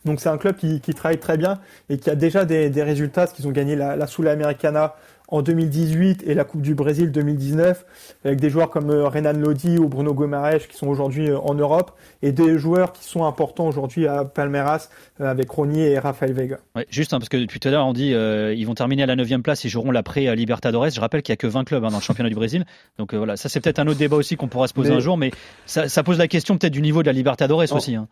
Donc 0.06 0.22
c'est 0.22 0.30
un 0.30 0.38
club 0.38 0.56
qui, 0.56 0.80
travaille 0.94 1.20
très 1.20 1.38
bien 1.38 1.60
et 1.90 1.98
qui 1.98 2.10
a 2.10 2.16
déjà 2.16 2.46
des, 2.46 2.70
des 2.70 2.84
résultats, 2.84 3.22
parce 3.22 3.34
qu'ils 3.34 3.48
ont 3.48 3.52
gagné 3.52 3.76
la, 3.76 3.96
la 3.96 4.08
Sula 4.08 4.32
Americana 4.32 4.96
en 5.32 5.42
2018 5.42 6.24
et 6.28 6.34
la 6.34 6.44
Coupe 6.44 6.62
du 6.62 6.76
Brésil 6.76 7.12
2019 7.12 7.86
avec 8.26 8.40
des 8.40 8.50
joueurs 8.50 8.70
comme 8.70 8.90
euh, 8.92 9.08
Renan 9.08 9.34
Lodi 9.34 9.78
ou 9.78 9.88
Bruno 9.88 10.14
Gomares 10.14 10.60
qui 10.70 10.78
sont 10.78 10.88
aujourd'hui 10.88 11.30
euh, 11.30 11.40
en 11.40 11.54
Europe 11.56 11.92
et 12.22 12.32
des 12.32 12.58
joueurs 12.60 12.92
qui 12.92 13.04
sont 13.06 13.26
importants 13.26 13.68
aujourd'hui 13.68 14.08
à 14.08 14.26
Palmeiras 14.26 14.90
euh, 15.22 15.26
avec 15.32 15.50
Ronier 15.50 15.92
et 15.92 16.00
Rafael 16.00 16.34
Vega. 16.34 16.60
Ouais, 16.76 16.86
juste 16.90 17.14
hein, 17.14 17.20
parce 17.20 17.30
que 17.30 17.38
depuis 17.38 17.60
tout 17.60 17.68
à 17.68 17.72
l'heure 17.72 17.86
on 17.88 17.94
dit 17.94 18.14
euh, 18.14 18.54
ils 18.54 18.66
vont 18.68 18.76
terminer 18.76 19.04
à 19.04 19.06
la 19.08 19.16
9 19.16 19.42
place, 19.42 19.64
ils 19.64 19.70
joueront 19.70 19.92
l'après 19.92 20.28
à 20.28 20.36
Libertadores. 20.36 20.90
Je 20.90 21.00
rappelle 21.00 21.22
qu'il 21.22 21.32
y 21.32 21.34
a 21.34 21.38
que 21.38 21.48
20 21.48 21.64
clubs 21.64 21.84
hein, 21.84 21.90
dans 21.90 21.98
le 21.98 22.04
championnat 22.04 22.30
du 22.30 22.36
Brésil. 22.36 22.66
Donc 23.00 23.14
euh, 23.14 23.18
voilà, 23.18 23.38
ça 23.38 23.48
c'est 23.50 23.62
peut-être 23.62 23.80
un 23.80 23.88
autre 23.88 24.00
débat 24.00 24.18
aussi 24.18 24.36
qu'on 24.36 24.48
pourra 24.50 24.68
se 24.68 24.74
poser 24.74 24.90
Mais- 24.90 24.98
un 24.98 25.00
jour, 25.00 25.18
mais 25.18 25.32
ça, 25.66 25.88
ça 25.88 26.04
pose 26.04 26.18
la 26.18 26.28
question 26.28 26.58
peut-être 26.58 26.74
du 26.74 26.82
niveau 26.82 27.02
de 27.04 27.08
la 27.08 27.14
Libertadores 27.14 27.64
Oh. 27.72 27.76
aussi. 27.78 27.96
hein. 27.96 28.08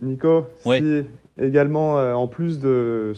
Nico, 0.00 0.46
Ouais. 0.64 0.80
si 0.80 1.04
également, 1.44 1.98
euh, 1.98 2.14
en 2.14 2.28
plus 2.28 2.58
de, 2.60 3.12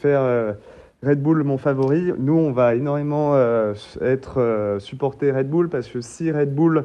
faire 0.00 0.54
Red 1.02 1.22
Bull 1.22 1.42
mon 1.44 1.58
favori, 1.58 2.12
nous, 2.18 2.34
on 2.36 2.52
va 2.52 2.74
énormément 2.74 3.34
euh, 3.34 3.74
être 4.00 4.40
euh, 4.40 4.78
supporter 4.78 5.30
Red 5.30 5.48
Bull 5.48 5.68
parce 5.68 5.88
que 5.88 6.00
si 6.00 6.30
Red 6.32 6.54
Bull 6.54 6.84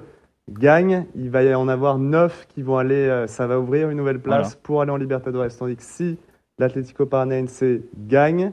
gagne, 0.50 1.06
il 1.16 1.30
va 1.30 1.44
y 1.44 1.54
en 1.54 1.68
avoir 1.68 1.98
9 1.98 2.48
qui 2.50 2.62
vont 2.62 2.78
aller, 2.78 2.96
euh, 2.96 3.28
ça 3.28 3.48
va 3.48 3.60
ouvrir 3.60 3.90
une 3.90 3.98
nouvelle 3.98 4.20
place 4.20 4.48
Voilà. 4.50 4.60
pour 4.64 4.82
aller 4.82 4.92
en 4.92 4.98
Libertadores. 4.98 5.56
Tandis 5.58 5.76
que 5.78 5.84
si 5.84 6.18
l'Atlético 6.60 7.06
Paranaense 7.06 7.64
gagne, 8.08 8.52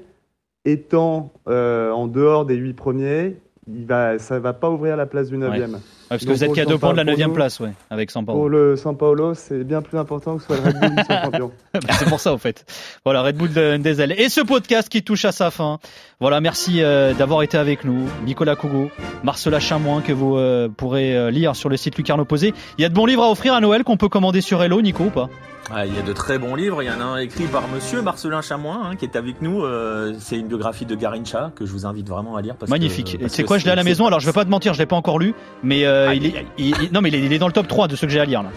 étant 0.65 1.33
euh, 1.49 1.91
en 1.91 2.07
dehors 2.07 2.45
des 2.45 2.57
8 2.57 2.75
premiers, 2.75 3.37
il 3.67 3.87
va, 3.87 4.19
ça 4.19 4.39
va 4.39 4.53
pas 4.53 4.71
ouvrir 4.71 4.97
la 4.97 5.07
place 5.07 5.29
du 5.29 5.39
9e. 5.39 5.79
Ouais, 6.11 6.17
parce 6.17 6.25
que 6.25 6.31
vous 6.33 6.45
êtes 6.45 6.53
qu'à 6.55 6.65
deux 6.65 6.79
points 6.79 6.93
de 6.93 6.97
la 6.99 7.05
São 7.05 7.07
Paulo- 7.17 7.27
9 7.29 7.33
place, 7.35 7.61
ouais, 7.61 7.73
avec 7.91 8.11
São 8.11 8.25
Paulo. 8.25 8.39
Pour 8.39 8.49
le 8.49 8.77
São 8.77 8.97
Paulo, 8.97 9.35
c'est 9.35 9.65
bien 9.65 9.83
plus 9.83 9.99
important 9.99 10.37
que 10.37 10.43
ce 10.43 10.47
soit 10.49 10.57
le 10.57 10.63
Red 10.63 10.81
Bull 10.81 10.97
qui 10.97 11.05
soit 11.05 11.23
champion. 11.23 11.51
Bah, 11.75 11.81
c'est 11.99 12.09
pour 12.09 12.19
ça 12.21 12.33
au 12.33 12.39
fait. 12.39 12.65
Voilà, 13.05 13.23
Red 13.23 13.37
Bull 13.37 13.53
de- 13.53 13.77
des 13.77 14.01
ailes. 14.01 14.15
Et 14.19 14.29
ce 14.29 14.41
podcast 14.41 14.89
qui 14.89 15.03
touche 15.03 15.25
à 15.25 15.33
sa 15.33 15.51
fin. 15.51 15.79
Voilà, 16.21 16.41
merci 16.41 16.83
euh, 16.83 17.13
d'avoir 17.15 17.43
été 17.43 17.57
avec 17.59 17.85
nous. 17.85 18.09
Nicolas 18.25 18.57
Cougo, 18.57 18.91
Marcela 19.23 19.61
Chamoin 19.61 20.01
que 20.01 20.13
vous 20.13 20.37
euh, 20.37 20.69
pourrez 20.75 21.17
euh, 21.17 21.31
lire 21.31 21.55
sur 21.55 21.69
le 21.69 21.77
site 21.77 21.97
Lucarno 21.97 22.25
Posé. 22.25 22.55
Il 22.79 22.83
y 22.83 22.85
a 22.85 22.89
de 22.89 22.95
bons 22.95 23.07
livres 23.07 23.23
à 23.23 23.31
offrir 23.31 23.55
à 23.55 23.61
Noël 23.61 23.85
qu'on 23.85 23.97
peut 23.97 24.09
commander 24.09 24.41
sur 24.41 24.63
Hello, 24.63 24.81
Nico 24.83 25.05
ou 25.05 25.11
pas? 25.11 25.29
Ah, 25.71 25.85
il 25.85 25.95
y 25.95 25.99
a 25.99 26.03
de 26.03 26.15
très 26.15 26.39
bons 26.39 26.55
livres. 26.55 26.83
Il 26.83 26.87
y 26.87 26.91
en 26.91 26.99
a 27.01 27.05
un 27.05 27.19
écrit 27.19 27.45
par 27.45 27.69
Monsieur 27.69 28.01
Marcelin 28.01 28.41
Chamoin 28.41 28.81
hein, 28.87 28.97
qui 28.97 29.05
est 29.05 29.17
avec 29.17 29.43
nous. 29.43 29.63
Euh, 29.65 30.15
c'est 30.19 30.37
une 30.39 30.47
biographie 30.49 30.87
de 30.87 30.95
Garincha 30.95 31.53
que 31.55 31.67
je 31.67 31.73
vous 31.73 31.85
invite 31.85 32.09
vraiment 32.09 32.37
à 32.37 32.41
lire. 32.43 32.55
Parce 32.59 32.71
Magnifique. 32.71 33.09
que- 33.13 33.17
Et 33.17 33.19
parce 33.19 33.35
c'est 33.35 33.43
que 33.43 33.49
quoi, 33.49 33.59
je 33.59 33.67
l'ai 33.67 33.71
à 33.71 33.75
la 33.75 33.85
maison. 33.85 34.07
Alors 34.07 34.19
je 34.19 34.25
vais 34.27 34.33
pas 34.33 34.47
te 34.47 34.51
mentir, 34.51 34.73
je 34.73 34.79
l'ai 34.79 34.87
pas 34.87 34.97
encore 34.97 35.19
lu, 35.19 35.35
mais 35.63 35.85
euh, 35.85 35.98
Il, 36.15 36.27
est, 36.27 36.47
il- 36.59 36.75
il- 36.83 36.93
non, 36.93 37.01
mais 37.01 37.11
il 37.11 37.33
est, 37.33 37.39
dans 37.39 37.47
le 37.47 37.53
top 37.53 37.69
3 37.69 37.89
de 37.89 37.97
ceux 37.97 38.07
que 38.07 38.13
j'ai 38.13 38.21
à 38.21 38.25
lire 38.25 38.43
là. 38.43 38.51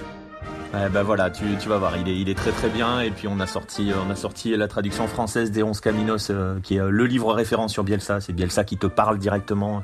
Ouais, 0.73 0.87
bah 0.89 1.03
voilà, 1.03 1.29
tu, 1.29 1.43
tu 1.59 1.67
vas 1.67 1.77
voir, 1.79 1.97
il 1.97 2.07
est, 2.07 2.17
il 2.17 2.29
est 2.29 2.33
très 2.33 2.51
très 2.51 2.69
bien. 2.69 3.01
Et 3.01 3.09
puis 3.11 3.27
on 3.27 3.41
a 3.41 3.45
sorti, 3.45 3.91
on 4.07 4.09
a 4.09 4.15
sorti 4.15 4.55
la 4.55 4.69
traduction 4.69 5.05
française 5.05 5.51
des 5.51 5.63
11 5.63 5.81
Caminos, 5.81 6.29
euh, 6.29 6.59
qui 6.63 6.77
est 6.77 6.79
euh, 6.79 6.89
le 6.89 7.05
livre 7.07 7.33
référence 7.33 7.73
sur 7.73 7.83
Bielsa. 7.83 8.21
C'est 8.21 8.31
Bielsa 8.31 8.63
qui 8.63 8.77
te 8.77 8.87
parle 8.87 9.17
directement 9.17 9.83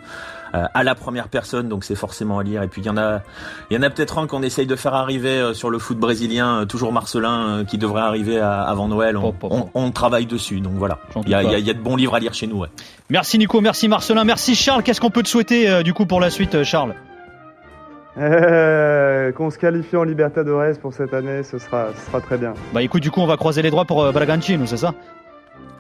euh, 0.56 0.64
à 0.74 0.84
la 0.86 0.96
première 0.96 1.28
personne, 1.28 1.68
donc 1.68 1.84
c'est 1.84 1.96
forcément 1.96 2.40
à 2.40 2.44
lire. 2.44 2.64
Et 2.64 2.70
puis 2.70 2.82
il 2.82 2.86
y 2.86 2.90
en 2.90 2.96
a, 2.96 3.20
il 3.70 3.76
y 3.76 3.78
en 3.78 3.84
a 3.84 3.90
peut-être 3.90 4.18
un 4.18 4.28
qu'on 4.28 4.42
essaye 4.44 4.66
de 4.66 4.78
faire 4.78 4.94
arriver 4.94 5.28
euh, 5.32 5.54
sur 5.54 5.70
le 5.70 5.78
foot 5.78 5.98
brésilien, 5.98 6.62
euh, 6.62 6.66
toujours 6.66 6.94
Marcelin, 6.94 7.48
euh, 7.50 7.64
qui 7.66 7.78
devrait 7.78 8.04
arriver 8.04 8.40
à- 8.40 8.62
avant 8.62 8.88
Noël. 8.88 9.18
On, 9.74 9.92
travaille 9.92 10.26
dessus, 10.26 10.62
donc 10.62 10.76
voilà. 10.76 11.00
Il 11.26 11.30
y 11.32 11.34
a, 11.36 11.42
doute 11.42 11.50
il 11.50 11.52
y 11.52 11.54
a- 11.54 11.56
pas. 11.56 11.60
il 11.60 11.68
y 11.68 11.70
a 11.70 11.74
de 11.74 11.80
bons 11.82 11.98
livres 11.98 12.16
à 12.16 12.20
lire 12.20 12.34
chez 12.34 12.48
nous. 12.48 12.60
Ouais. 12.60 12.70
Merci 13.10 13.38
Nico, 13.38 13.60
merci 13.60 13.90
Marcelin, 13.90 14.24
merci 14.24 14.56
Charles. 14.56 14.84
Qu'est-ce 14.84 15.02
qu'on 15.02 15.10
peut 15.10 15.24
te 15.24 15.28
souhaiter 15.28 15.70
euh, 15.70 15.84
du 15.84 15.94
coup 15.94 16.06
pour 16.06 16.22
la 16.22 16.30
suite, 16.30 16.56
euh, 16.56 16.64
Charles? 16.64 16.94
Euh, 18.20 19.32
Qu'on 19.32 19.50
se 19.50 19.58
qualifie 19.58 19.96
en 19.98 20.04
Libertadores 20.04 20.78
pour 20.82 20.94
cette 20.94 21.14
année, 21.14 21.44
ce 21.44 21.58
sera, 21.60 21.88
ce 21.96 22.06
sera 22.08 22.22
très 22.22 22.38
bien. 22.38 22.54
Bah 22.74 22.82
écoute, 22.82 23.02
du 23.04 23.12
coup, 23.12 23.22
on 23.22 23.28
va 23.28 23.38
croiser 23.38 23.62
les 23.62 23.70
doigts 23.70 23.86
pour 23.86 24.04
euh, 24.04 24.12
Bragantino, 24.12 24.66
c'est 24.66 24.78
ça? 24.78 24.94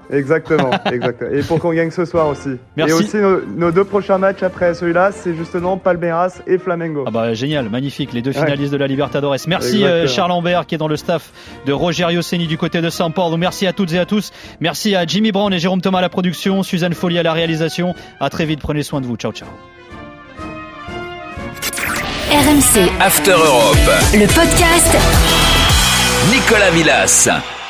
Exactement, 0.09 0.71
exactement. 0.91 1.31
Et 1.31 1.41
pour 1.41 1.59
qu'on 1.59 1.73
gagne 1.73 1.91
ce 1.91 2.05
soir 2.05 2.27
aussi. 2.29 2.51
Merci. 2.77 2.91
Et 2.91 2.93
aussi, 2.95 3.17
nos, 3.17 3.41
nos 3.41 3.71
deux 3.71 3.83
prochains 3.83 4.17
matchs 4.17 4.41
après 4.41 4.73
celui-là, 4.73 5.11
c'est 5.11 5.35
justement 5.35 5.77
Palmeiras 5.77 6.39
et 6.47 6.57
Flamengo. 6.57 7.03
Ah 7.07 7.11
bah 7.11 7.33
génial, 7.33 7.69
magnifique, 7.69 8.13
les 8.13 8.21
deux 8.21 8.31
Ouais. 8.31 8.37
finalistes 8.45 8.71
de 8.71 8.77
la 8.77 8.87
Libertadores. 8.87 9.35
Merci 9.47 9.83
euh, 9.83 10.07
Charles 10.07 10.29
Lambert 10.29 10.65
qui 10.65 10.75
est 10.75 10.77
dans 10.77 10.87
le 10.87 10.95
staff 10.95 11.31
de 11.65 11.73
Rogerio 11.73 12.21
Seni 12.21 12.47
du 12.47 12.57
côté 12.57 12.81
de 12.81 13.11
Paulo. 13.11 13.35
Merci 13.35 13.67
à 13.67 13.73
toutes 13.73 13.91
et 13.93 13.99
à 13.99 14.05
tous. 14.05 14.31
Merci 14.61 14.95
à 14.95 15.05
Jimmy 15.05 15.31
Brown 15.33 15.51
et 15.53 15.59
Jérôme 15.59 15.81
Thomas 15.81 15.97
à 15.97 16.01
la 16.01 16.09
production, 16.09 16.63
Suzanne 16.63 16.93
Folly 16.93 17.17
à 17.19 17.23
la 17.23 17.33
réalisation. 17.33 17.93
À 18.21 18.29
très 18.29 18.45
vite, 18.45 18.61
prenez 18.61 18.83
soin 18.83 19.01
de 19.01 19.05
vous. 19.05 19.17
Ciao 19.17 19.33
ciao. 19.33 19.49
RMC 22.29 22.89
After 22.99 23.31
Europe. 23.31 23.77
Le 24.13 24.27
podcast 24.27 24.97
Nicolas 26.29 26.71
Villas. 26.71 27.29